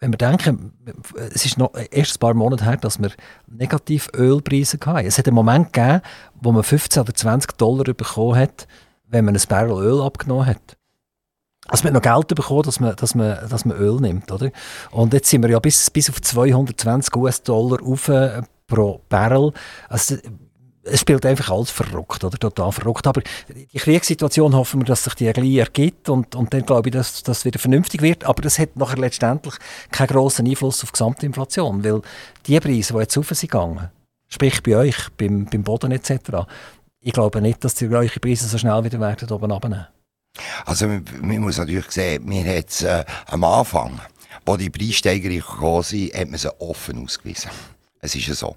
wenn 0.00 0.12
wir 0.12 0.18
denken, 0.18 0.72
es 1.34 1.44
ist 1.44 1.58
noch 1.58 1.72
erst 1.90 2.16
ein 2.16 2.18
paar 2.20 2.34
Monate 2.34 2.64
her, 2.64 2.76
dass 2.76 3.00
wir 3.00 3.10
negativ 3.46 4.08
Ölpreise 4.14 4.78
hatten. 4.84 5.06
Es 5.06 5.18
hat 5.18 5.26
einen 5.26 5.34
Moment 5.34 5.72
gegeben, 5.72 6.02
wo 6.40 6.52
man 6.52 6.62
15 6.62 7.02
oder 7.02 7.14
20 7.14 7.52
Dollar 7.56 7.84
bekommen 7.84 8.36
hat, 8.36 8.68
wenn 9.06 9.24
man 9.24 9.34
ein 9.34 9.42
Barrel 9.48 9.82
Öl 9.82 10.02
abgenommen 10.02 10.46
hat. 10.46 10.76
Also 11.66 11.84
man 11.84 11.94
hat 11.94 12.04
noch 12.04 12.14
Geld 12.14 12.28
bekommen, 12.34 12.62
dass 12.62 12.80
man, 12.80 12.96
dass 12.96 13.14
man, 13.14 13.48
dass 13.48 13.64
man 13.64 13.76
Öl 13.76 14.00
nimmt, 14.00 14.30
oder? 14.30 14.50
Und 14.90 15.12
jetzt 15.12 15.28
sind 15.28 15.42
wir 15.42 15.50
ja 15.50 15.58
bis, 15.58 15.90
bis 15.90 16.08
auf 16.08 16.22
220 16.22 17.14
US-Dollar 17.14 17.82
auf 17.82 18.08
äh, 18.08 18.42
pro 18.66 19.02
Barrel. 19.08 19.52
Also 19.88 20.16
es 20.90 21.00
spielt 21.00 21.24
einfach 21.26 21.50
alles 21.50 21.70
verrückt, 21.70 22.24
oder? 22.24 22.38
Total 22.38 22.72
verrückt. 22.72 23.06
Aber 23.06 23.22
die 23.48 23.78
Kriegssituation 23.78 24.54
hoffen 24.54 24.80
wir, 24.80 24.86
dass 24.86 25.04
sich 25.04 25.14
die 25.14 25.32
gleich 25.32 25.56
ergibt 25.56 26.08
und, 26.08 26.34
und 26.34 26.52
dann 26.52 26.64
glaube 26.64 26.88
ich, 26.88 26.92
dass 26.92 27.22
das 27.22 27.44
wieder 27.44 27.58
vernünftig 27.58 28.02
wird. 28.02 28.24
Aber 28.24 28.42
das 28.42 28.58
hat 28.58 28.76
nachher 28.76 28.98
letztendlich 28.98 29.54
keinen 29.90 30.08
grossen 30.08 30.46
Einfluss 30.46 30.82
auf 30.82 30.90
die 30.90 30.94
Gesamtinflation, 30.94 31.84
weil 31.84 32.02
die 32.46 32.60
Preise, 32.60 32.94
die 32.94 33.00
jetzt 33.00 33.16
rauf 33.16 33.28
sind 33.28 33.50
gegangen, 33.50 33.90
sprich 34.28 34.62
bei 34.62 34.76
euch, 34.76 34.96
beim, 35.16 35.46
beim 35.46 35.62
Boden 35.62 35.92
etc., 35.92 36.46
ich 37.00 37.12
glaube 37.12 37.40
nicht, 37.40 37.64
dass 37.64 37.74
die 37.74 37.88
eure 37.88 38.08
Preise 38.08 38.48
so 38.48 38.58
schnell 38.58 38.82
wieder 38.84 38.98
werden 38.98 39.30
oben 39.30 39.50
runternehmen. 39.50 39.86
Also 40.66 40.86
man, 40.86 41.04
man 41.20 41.38
muss 41.38 41.58
natürlich 41.58 41.90
sehen, 41.90 42.28
wir 42.28 42.44
haben 42.44 42.64
äh, 42.82 43.04
am 43.26 43.44
Anfang, 43.44 44.00
wo 44.44 44.56
die 44.56 44.70
Preissteigerungen 44.70 45.40
gekommen 45.40 45.82
sind, 45.82 46.14
hat 46.14 46.28
man 46.28 46.38
sie 46.38 46.60
offen 46.60 47.04
ausgewiesen. 47.04 47.50
Es 48.00 48.14
ist 48.14 48.28
ja 48.28 48.34
so. 48.34 48.56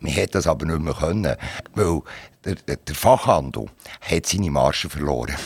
Man 0.00 0.12
hätte 0.12 0.34
das 0.34 0.46
aber 0.46 0.64
nicht 0.64 0.80
mehr 0.80 0.94
können, 0.94 1.36
weil 1.74 2.00
der, 2.44 2.76
der 2.76 2.94
Fachhandel 2.94 3.66
hat 4.00 4.26
seine 4.26 4.50
Marge 4.50 4.88
verloren. 4.88 5.36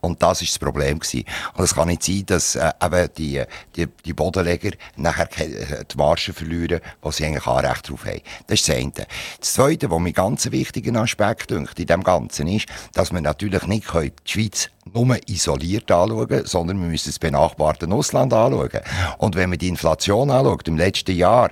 Und 0.00 0.22
das 0.22 0.42
ist 0.42 0.52
das 0.52 0.58
Problem 0.58 0.98
gewesen. 0.98 1.24
Und 1.54 1.64
es 1.64 1.74
kann 1.74 1.88
nicht 1.88 2.02
sein, 2.02 2.24
dass 2.26 2.56
äh, 2.56 2.70
eben 2.82 3.08
die, 3.16 3.42
die, 3.74 3.86
die 4.04 4.12
Bodenleger 4.12 4.70
nachher 4.96 5.28
äh, 5.38 5.84
die 5.84 5.96
Marge 5.96 6.32
verlieren, 6.32 6.80
wo 7.02 7.10
sie 7.10 7.24
eigentlich 7.24 7.46
Anrecht 7.46 7.88
darauf 7.88 8.04
haben. 8.04 8.20
Das 8.46 8.60
ist 8.60 8.68
das 8.68 8.76
eine. 8.76 8.92
Das 9.40 9.52
Zweite, 9.54 9.90
was 9.90 10.00
mir 10.00 10.12
ganz 10.12 10.50
wichtiger 10.50 11.00
Aspekt 11.00 11.50
in 11.50 11.66
dem 11.76 12.02
Ganzen 12.02 12.48
ist, 12.48 12.66
dass 12.92 13.12
wir 13.12 13.20
natürlich 13.20 13.66
nicht 13.66 13.86
die 13.92 14.12
Schweiz 14.24 14.70
nur 14.92 15.16
isoliert 15.28 15.90
anschauen, 15.90 16.44
sondern 16.44 16.80
wir 16.80 16.88
müssen 16.88 17.08
das 17.08 17.18
benachbarte 17.18 17.88
Ausland 17.88 18.32
anschauen. 18.32 18.80
Und 19.18 19.34
wenn 19.34 19.50
man 19.50 19.58
die 19.58 19.68
Inflation 19.68 20.30
anschaut, 20.30 20.68
im 20.68 20.76
letzten 20.76 21.16
Jahr, 21.16 21.50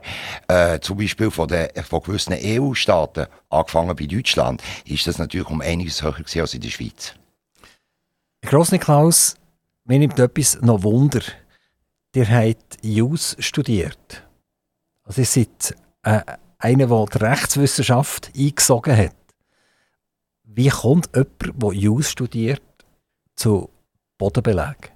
äh, 0.49 0.79
zum 0.81 0.99
Beispiel 0.99 1.31
von, 1.31 1.49
den, 1.49 1.69
von 1.89 2.03
gewissen 2.03 2.37
EU-Staaten, 2.41 3.27
angefangen 3.51 3.97
bei 3.97 4.07
Deutschland, 4.07 4.63
ist 4.85 5.07
das 5.07 5.19
natürlich 5.19 5.49
um 5.49 5.61
einiges 5.61 6.03
höher 6.03 6.15
als 6.17 6.55
in 6.55 6.61
der 6.61 6.71
Schweiz. 6.71 7.15
Grossniklaus, 8.45 9.37
mir 9.85 9.99
nimmt 9.99 10.19
etwas 10.19 10.61
noch 10.61 10.83
Wunder. 10.83 11.23
Ihr 12.15 12.29
habt 12.29 12.79
Jus 12.83 13.37
studiert. 13.39 14.23
Also 15.03 15.23
ihr 15.23 15.27
seid 15.27 15.77
äh, 16.03 16.21
einer, 16.59 16.87
der 16.87 17.07
die 17.07 17.19
Rechtswissenschaft 17.19 18.31
eingesogen 18.37 18.97
hat. 18.97 19.17
Wie 20.45 20.69
kommt 20.69 21.09
jemand, 21.15 21.63
der 21.63 21.73
Jus 21.73 22.11
studiert, 22.11 22.63
zu 23.35 23.71
Bodenbeleg? 24.19 24.94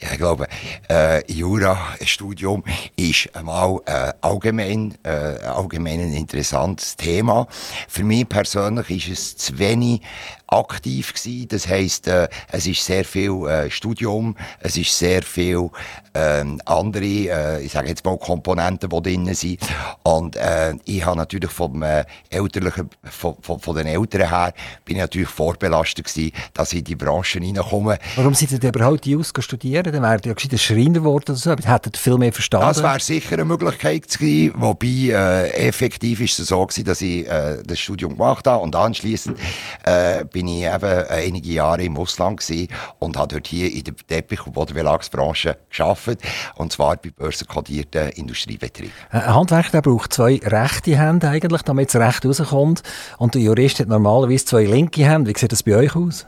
Ja, 0.00 0.12
ich 0.12 0.18
glaube, 0.18 0.46
äh, 0.88 1.24
Jura-Studium 1.30 2.62
ist 2.94 3.34
einmal 3.34 3.80
äh, 3.86 4.12
allgemein, 4.20 4.94
äh, 5.02 5.08
allgemein 5.08 6.00
ein 6.00 6.12
interessantes 6.12 6.94
Thema. 6.94 7.48
Für 7.88 8.04
mich 8.04 8.28
persönlich 8.28 9.08
ist 9.08 9.18
es 9.18 9.36
zu 9.36 9.58
wenig 9.58 10.02
aktiv 10.46 11.12
gewesen. 11.12 11.48
Das 11.48 11.68
heisst, 11.68 12.06
äh, 12.06 12.28
es 12.50 12.66
ist 12.66 12.84
sehr 12.84 13.04
viel 13.04 13.46
äh, 13.46 13.70
Studium, 13.70 14.36
es 14.60 14.76
ist 14.76 14.96
sehr 14.96 15.22
viel 15.22 15.68
äh, 16.14 16.44
andere, 16.64 17.04
äh, 17.04 17.62
ich 17.62 17.72
sage 17.72 17.88
jetzt 17.88 18.04
mal 18.04 18.16
Komponenten, 18.18 18.88
die 18.88 19.02
drin 19.02 19.34
sind. 19.34 19.60
Und 20.04 20.36
äh, 20.36 20.74
ich 20.84 21.04
habe 21.04 21.16
natürlich 21.16 21.50
vom 21.50 21.82
äh, 21.82 22.04
elterlichen, 22.30 22.88
von, 23.02 23.36
von, 23.42 23.58
von, 23.58 23.76
den 23.76 23.86
Eltern 23.86 24.28
her, 24.28 24.54
bin 24.84 24.96
ich 24.96 25.02
natürlich 25.02 25.28
vorbelastet 25.28 26.06
gewesen, 26.06 26.32
dass 26.54 26.72
ich 26.72 26.78
in 26.78 26.84
die 26.84 26.96
Branche 26.96 27.40
reinkomme. 27.40 27.98
Warum 28.16 28.34
sind 28.34 28.50
Sie 28.50 28.58
denn 28.58 28.70
überhaupt 28.74 29.04
die 29.04 29.10
Jus 29.10 29.34
studieren? 29.48 29.92
Dann 29.92 30.02
wären 30.02 30.20
ja 30.24 30.32
ein 30.32 30.58
Schreiner 30.58 31.00
geworden 31.00 31.24
oder 31.30 31.36
so. 31.36 31.50
Hätten 31.50 31.92
viel 31.94 32.18
mehr 32.18 32.32
verstanden. 32.32 32.68
Das 32.68 32.82
wäre 32.82 33.00
sicher 33.00 33.34
eine 33.34 33.44
Möglichkeit 33.44 34.08
gewesen, 34.08 34.54
wobei 34.56 34.86
äh, 34.86 35.68
effektiv 35.68 36.20
ist 36.20 36.38
es 36.38 36.48
so 36.48 36.64
gewesen, 36.64 36.84
dass 36.84 37.00
ich 37.00 37.26
äh, 37.26 37.62
das 37.64 37.78
Studium 37.78 38.12
gemacht 38.12 38.46
habe 38.46 38.62
und 38.62 38.76
anschließend 38.76 39.38
äh, 39.84 40.24
bin 40.24 40.48
ich 40.48 40.64
eben 40.64 41.06
einige 41.08 41.48
Jahre 41.48 41.82
im 41.82 41.96
Ausland 41.96 42.40
gewesen 42.40 42.68
und 42.98 43.16
habe 43.16 43.34
dort 43.34 43.46
hier 43.46 43.72
in 43.72 43.84
der 43.84 43.94
Teppich- 43.96 44.46
und 44.46 44.52
Bodenbelagsbranche 44.52 45.56
gearbeitet, 45.74 46.22
und 46.56 46.72
zwar 46.72 46.96
bei 46.96 47.10
börsenkodierten 47.10 48.10
Industriebetrieben. 48.10 48.92
Ein 49.10 49.34
Handwerker 49.34 49.82
braucht 49.82 50.12
zwei 50.12 50.40
rechte 50.44 50.96
Hände 50.96 51.28
eigentlich, 51.28 51.62
damit 51.62 51.88
es 51.88 51.96
recht 51.96 52.24
rauskommt 52.24 52.82
und 53.18 53.34
der 53.34 53.42
Jurist 53.42 53.80
hat 53.80 53.88
normalerweise 53.88 54.44
zwei 54.44 54.64
linke 54.64 55.04
Hände. 55.04 55.30
Wie 55.30 55.38
sieht 55.38 55.52
das 55.52 55.62
bei 55.62 55.76
euch 55.76 55.96
aus? 55.96 56.26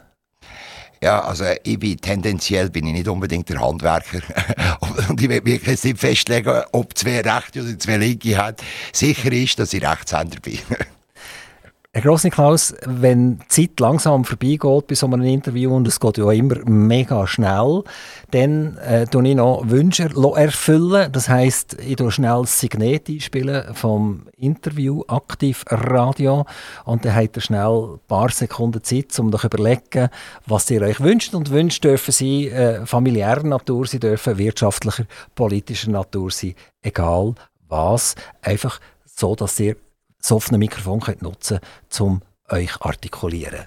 Ja, 1.02 1.20
also 1.20 1.46
ich 1.64 1.78
bin 1.78 1.96
tendenziell 1.98 2.68
bin 2.68 2.86
ich 2.86 2.92
nicht 2.92 3.08
unbedingt 3.08 3.48
der 3.48 3.60
Handwerker. 3.60 4.20
und 5.08 5.20
ich 5.20 5.30
will 5.30 5.40
mich 5.40 5.66
jetzt 5.66 5.84
nicht 5.84 5.98
festlegen, 5.98 6.62
ob 6.72 6.96
zwei 6.96 7.20
rechte 7.20 7.62
oder 7.62 7.78
zwei 7.78 7.96
linke 7.96 8.36
haben. 8.36 8.56
Sicher 8.92 9.32
ist, 9.32 9.58
dass 9.58 9.72
ich 9.72 9.82
Rechtshänder 9.82 10.40
bin. 10.40 10.58
Herr 11.92 12.02
Grossniklaus, 12.02 12.72
wenn 12.86 13.38
die 13.38 13.48
Zeit 13.48 13.80
langsam 13.80 14.24
vorbeigeht 14.24 14.86
bei 14.86 14.94
so 14.94 15.06
einem 15.06 15.22
Interview 15.22 15.74
und 15.74 15.88
es 15.88 15.98
geht 15.98 16.18
ja 16.18 16.30
immer 16.30 16.54
mega 16.64 17.26
schnell, 17.26 17.82
dann 18.30 18.76
äh, 18.76 19.08
tue 19.08 19.26
ich 19.26 19.34
noch 19.34 19.68
Wünsche 19.68 20.08
erfüllen. 20.36 21.10
Das 21.10 21.28
heisst, 21.28 21.76
ich 21.80 21.96
tue 21.96 22.12
schnell 22.12 22.42
das 22.42 22.60
Signet 22.60 23.08
einspielen 23.08 23.74
vom 23.74 24.28
Interview 24.36 25.02
aktiv 25.08 25.64
Radio 25.66 26.46
und 26.84 27.04
dann 27.04 27.16
habt 27.16 27.36
ihr 27.36 27.42
schnell 27.42 27.94
ein 27.94 28.00
paar 28.06 28.30
Sekunden 28.30 28.84
Zeit, 28.84 29.18
um 29.18 29.34
euch 29.34 29.42
überlegen, 29.42 30.10
was 30.46 30.70
ihr 30.70 30.82
euch 30.82 31.00
wünscht. 31.00 31.34
Und 31.34 31.50
Wünsche 31.50 31.80
dürfen 31.80 32.12
sie 32.12 32.50
äh, 32.50 32.86
familiärer 32.86 33.42
Natur, 33.42 33.88
sie 33.88 33.98
dürfen 33.98 34.38
wirtschaftlicher, 34.38 35.06
politischer 35.34 35.90
Natur 35.90 36.30
sein, 36.30 36.54
egal 36.82 37.34
was. 37.68 38.14
Einfach 38.42 38.78
so, 39.04 39.34
dass 39.34 39.58
ihr 39.58 39.74
das 40.20 40.32
offene 40.32 40.58
Mikrofon 40.58 41.00
könnt 41.00 41.22
nutzen 41.22 41.60
könnt, 41.60 42.00
um 42.00 42.20
euch 42.48 42.80
artikulieren. 42.80 43.66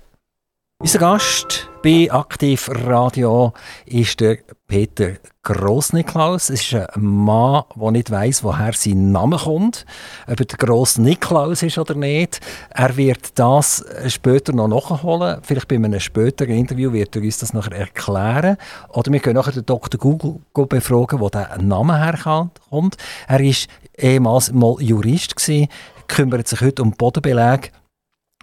Unser 0.84 1.00
Gast 1.00 1.70
bei 1.82 2.12
Aktiv 2.12 2.70
Radio 2.70 3.54
ist 3.86 4.20
der 4.20 4.40
Peter 4.68 5.14
Grossniklaus. 5.44 6.50
Es 6.50 6.62
ist 6.62 6.74
ein 6.74 7.02
Mann, 7.02 7.64
der 7.74 7.92
nicht 7.92 8.12
weiss, 8.12 8.44
woher 8.44 8.74
sein 8.74 9.14
Name 9.14 9.38
kommt, 9.38 9.86
ob 10.28 10.42
er 10.42 10.46
der 10.46 10.58
Grossniklaus 10.58 11.64
ist 11.64 11.78
oder 11.78 11.96
nicht. 11.96 12.42
Er 12.70 12.98
wird 12.98 13.40
das 13.40 13.86
später 14.08 14.52
noch 14.52 14.68
nachholen. 14.68 15.40
Vielleicht 15.44 15.70
bei 15.70 15.76
einem 15.76 15.98
späteren 16.02 16.52
Interview 16.52 16.92
wird 16.92 17.16
er 17.16 17.22
uns 17.22 17.38
das 17.38 17.54
nachher 17.54 17.78
erklären. 17.78 18.58
Oder 18.90 19.10
wir 19.10 19.22
können 19.22 19.36
nachher 19.36 19.54
den 19.54 19.66
Dr. 19.66 19.98
Google 19.98 20.68
befragen, 20.68 21.22
wo 21.22 21.30
der 21.30 21.60
Name 21.62 21.98
herkommt. 21.98 22.98
Er 23.28 23.40
war 23.40 23.56
ehemals 23.98 24.52
mal 24.52 24.76
Jurist 24.80 25.36
gewesen, 25.36 25.70
kümmert 26.08 26.48
sich 26.48 26.62
heute 26.62 26.82
um 26.82 26.92
Bodenbeleg 26.92 27.72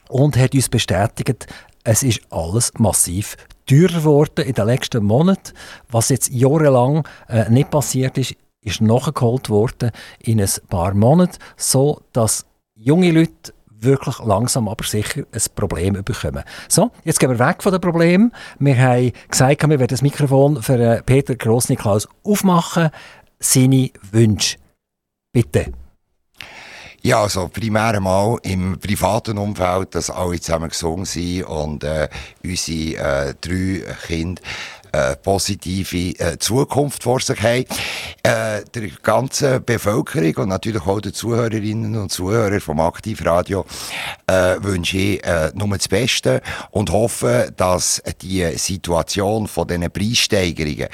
und 0.09 0.37
hat 0.37 0.55
uns 0.55 0.69
bestätigt, 0.69 1.47
es 1.85 2.03
ist 2.03 2.21
alles 2.31 2.73
massiv 2.79 3.37
teurer 3.67 4.01
geworden 4.01 4.47
in 4.47 4.55
den 4.55 4.67
letzten 4.67 5.05
Monaten. 5.05 5.55
Was 5.91 6.09
jetzt 6.09 6.31
jahrelang 6.31 7.07
äh, 7.29 7.49
nicht 7.49 7.71
passiert 7.71 8.19
ist, 8.19 8.35
ist 8.63 8.81
nachgeholt 8.81 9.49
worden 9.49 9.91
in 10.19 10.41
ein 10.41 10.51
paar 10.69 10.93
Monaten, 10.95 11.39
so 11.57 12.03
dass 12.13 12.45
junge 12.75 13.13
Leute 13.13 13.55
wirklich 13.83 14.19
langsam 14.19 14.69
aber 14.69 14.85
sicher 14.85 15.23
ein 15.33 15.41
Problem 15.55 15.95
bekommen. 16.05 16.45
So, 16.69 16.91
jetzt 17.05 17.19
gehen 17.19 17.31
wir 17.31 17.39
weg 17.39 17.63
von 17.63 17.73
dem 17.73 17.81
Problem. 17.81 18.33
Wir 18.59 18.77
haben 18.77 19.13
gesagt, 19.31 19.63
wir 19.63 19.79
werden 19.79 19.89
das 19.89 20.03
Mikrofon 20.03 20.63
für 20.63 20.79
äh, 20.79 21.03
Peter 21.03 21.35
Grossniklaus 21.35 22.07
aufmachen. 22.23 22.91
Seine 23.39 23.91
Wünsche. 24.13 24.59
Bitte. 25.33 25.73
Ja, 27.03 27.23
also 27.23 27.49
primär 27.49 27.95
einmal 27.95 28.37
im 28.43 28.79
privaten 28.79 29.39
Umfeld, 29.39 29.95
dass 29.95 30.11
alle 30.11 30.39
zusammen 30.39 30.69
gesungen 30.69 31.07
sind 31.07 31.45
und 31.45 31.83
äh, 31.83 32.09
unsere 32.45 33.31
äh, 33.31 33.35
drei 33.41 33.95
Kinder 34.07 34.43
äh, 34.93 35.17
positive 35.17 36.19
äh, 36.19 36.39
Zukunft 36.39 37.03
vor 37.03 37.21
sich 37.21 37.41
haben. 37.41 37.65
Äh, 38.23 38.63
der 38.75 38.89
ganzen 39.03 39.65
Bevölkerung 39.65 40.35
und 40.45 40.49
natürlich 40.49 40.87
auch 40.87 41.01
den 41.01 41.15
Zuhörerinnen 41.15 41.97
und 41.97 42.13
Zuhörern 42.13 42.61
vom 42.61 42.81
Aktivradio 42.81 43.65
äh, 44.27 44.57
wünsche 44.61 44.99
ich 44.99 45.25
äh, 45.25 45.53
nur 45.55 45.69
das 45.79 45.89
Beste 45.89 46.43
und 46.71 46.91
hoffe, 46.91 47.51
dass 47.57 48.03
die 48.21 48.45
Situation 48.59 49.49
von 49.49 49.69
diesen 49.69 49.91
Preissteigerungen 49.91 50.89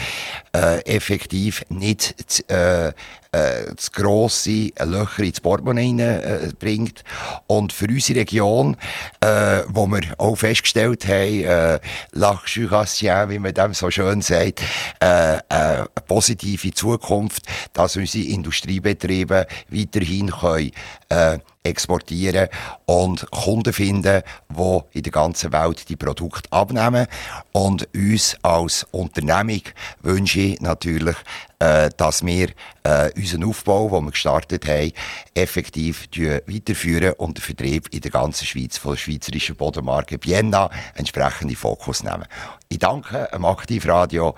äh, 0.55 0.79
effektiv 0.85 1.65
nicht 1.69 2.49
äh, 2.49 2.93
äh, 3.37 3.75
das 3.75 3.93
grosse 3.93 4.71
Löcher 4.85 5.23
ins 5.23 5.41
Portemonnaie 5.41 6.01
äh, 6.01 6.53
bringt. 6.59 7.05
Und 7.47 7.73
für 7.73 7.87
unsere 7.87 8.21
Region, 8.21 8.77
äh, 9.21 9.63
wo 9.69 9.87
wir 9.87 10.03
auch 10.19 10.37
festgestellt 10.37 11.07
haben, 11.07 11.45
äh, 11.45 11.79
Lachjuratien, 12.13 13.31
wie 13.31 13.39
man 13.39 13.55
dem 13.55 13.75
so 13.75 13.91
schön 13.91 14.23
sagt, 14.23 14.63
äh, 15.01 15.37
äh, 15.37 15.41
eine 15.49 15.87
positive 16.07 16.73
Zukunft, 16.73 17.43
dass 17.73 17.97
unsere 17.97 18.25
Industriebetriebe 18.25 19.47
weiterhin 19.69 20.31
können, 20.31 20.71
äh, 21.09 21.39
exportieren 21.67 22.49
und 22.87 23.31
Kunden 23.31 23.73
finden, 23.73 24.23
die 24.49 24.81
in 24.93 25.03
der 25.03 25.13
ganzen 25.13 25.53
Welt 25.53 25.89
die 25.89 25.97
Produkte 25.97 26.51
abnehmen. 26.51 27.07
Und 27.53 27.89
uns 27.95 28.37
als 28.43 28.87
Unternehmung 28.91 29.63
wünsche 30.03 30.41
ich 30.41 30.61
natürlich, 30.61 31.17
äh, 31.59 31.91
dass 31.97 32.25
wir 32.25 32.51
äh, 32.83 33.11
unseren 33.17 33.45
Aufbau, 33.45 33.89
den 33.89 34.05
wir 34.05 34.11
gestartet 34.11 34.67
haben, 34.67 34.93
effektiv 35.35 36.09
weiterführen 36.47 37.15
und 37.15 37.39
den 37.39 37.43
Vertrieb 37.43 37.89
in 37.93 38.01
der 38.01 38.11
ganzen 38.11 38.47
Schweiz 38.47 38.79
von 38.79 38.93
der 38.93 38.99
schweizerischen 38.99 39.57
Bodenmarke 39.57 40.19
Vienna 40.23 40.71
entsprechend 40.95 41.51
in 41.51 41.57
Fokus 41.57 42.03
nehmen. 42.03 42.27
Ich 42.69 42.79
danke 42.79 43.29
dem 43.33 43.45
Aktivradio, 43.45 44.35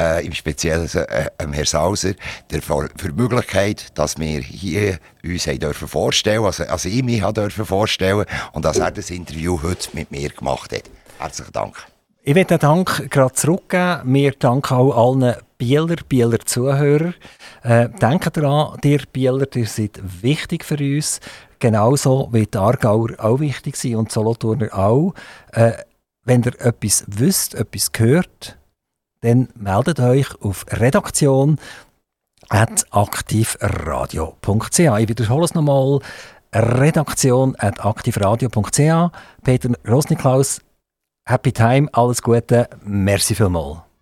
äh, 0.00 0.24
im 0.24 0.32
Speziellen 0.32 0.88
äh, 0.94 1.28
Herrn 1.38 1.64
Sauser, 1.64 2.14
der 2.50 2.62
für, 2.62 2.88
die 2.88 3.12
Möglichkeit, 3.12 3.98
dass 3.98 4.18
wir 4.18 4.40
hier 4.40 4.98
uns 5.22 5.44
dürfen 5.44 5.88
vorstellen, 5.88 6.44
also, 6.44 6.64
also 6.64 6.88
ich 6.88 7.02
mich 7.02 7.22
dürfen 7.22 7.66
vorstellen 7.66 8.24
und 8.52 8.64
dass 8.64 8.78
er 8.78 8.90
das 8.90 9.10
Interview 9.10 9.60
heute 9.62 9.90
mit 9.92 10.10
mir 10.10 10.30
gemacht 10.30 10.72
hat. 10.72 10.84
Herzlichen 11.18 11.52
Dank. 11.52 11.76
Ich 12.22 12.34
möchte 12.34 12.58
den 12.58 12.60
Dank 12.60 13.10
gerade 13.10 13.34
zurückgeben. 13.34 14.00
Wir 14.04 14.32
danken 14.32 14.74
auch 14.74 15.10
allen 15.10 15.36
Bieler, 15.58 15.96
Bieler 16.08 16.38
Zuhörer. 16.40 17.12
Äh, 17.62 17.88
denkt 17.88 18.36
daran, 18.36 18.78
ihr 18.84 19.00
Bieler, 19.12 19.46
ihr 19.54 19.66
seid 19.66 20.00
wichtig 20.22 20.64
für 20.64 20.78
uns. 20.78 21.20
Genauso 21.58 22.28
wie 22.30 22.46
die 22.46 22.56
Aargauer 22.56 23.10
auch 23.18 23.40
wichtig 23.40 23.76
sind 23.76 23.96
und 23.96 24.12
Solothurner 24.12 24.72
auch. 24.72 25.14
Äh, 25.52 25.72
wenn 26.28 26.42
ihr 26.42 26.60
etwas 26.60 27.04
wisst, 27.06 27.54
etwas 27.54 27.92
gehört, 27.92 28.58
dann 29.22 29.48
meldet 29.54 29.98
euch 29.98 30.26
auf 30.42 30.66
Redaktion 30.68 31.58
aktivradio.ch. 32.50 34.78
Ich 34.78 35.08
wiederhole 35.08 35.44
es 35.44 35.54
nochmal. 35.54 36.00
Redaktion 36.54 37.56
aktivradio.ch. 37.56 39.10
Peter 39.42 39.70
Rosniklaus, 39.86 40.60
Happy 41.26 41.52
Time, 41.52 41.88
alles 41.92 42.22
Gute, 42.22 42.68
merci 42.84 43.34
vielmals. 43.34 43.87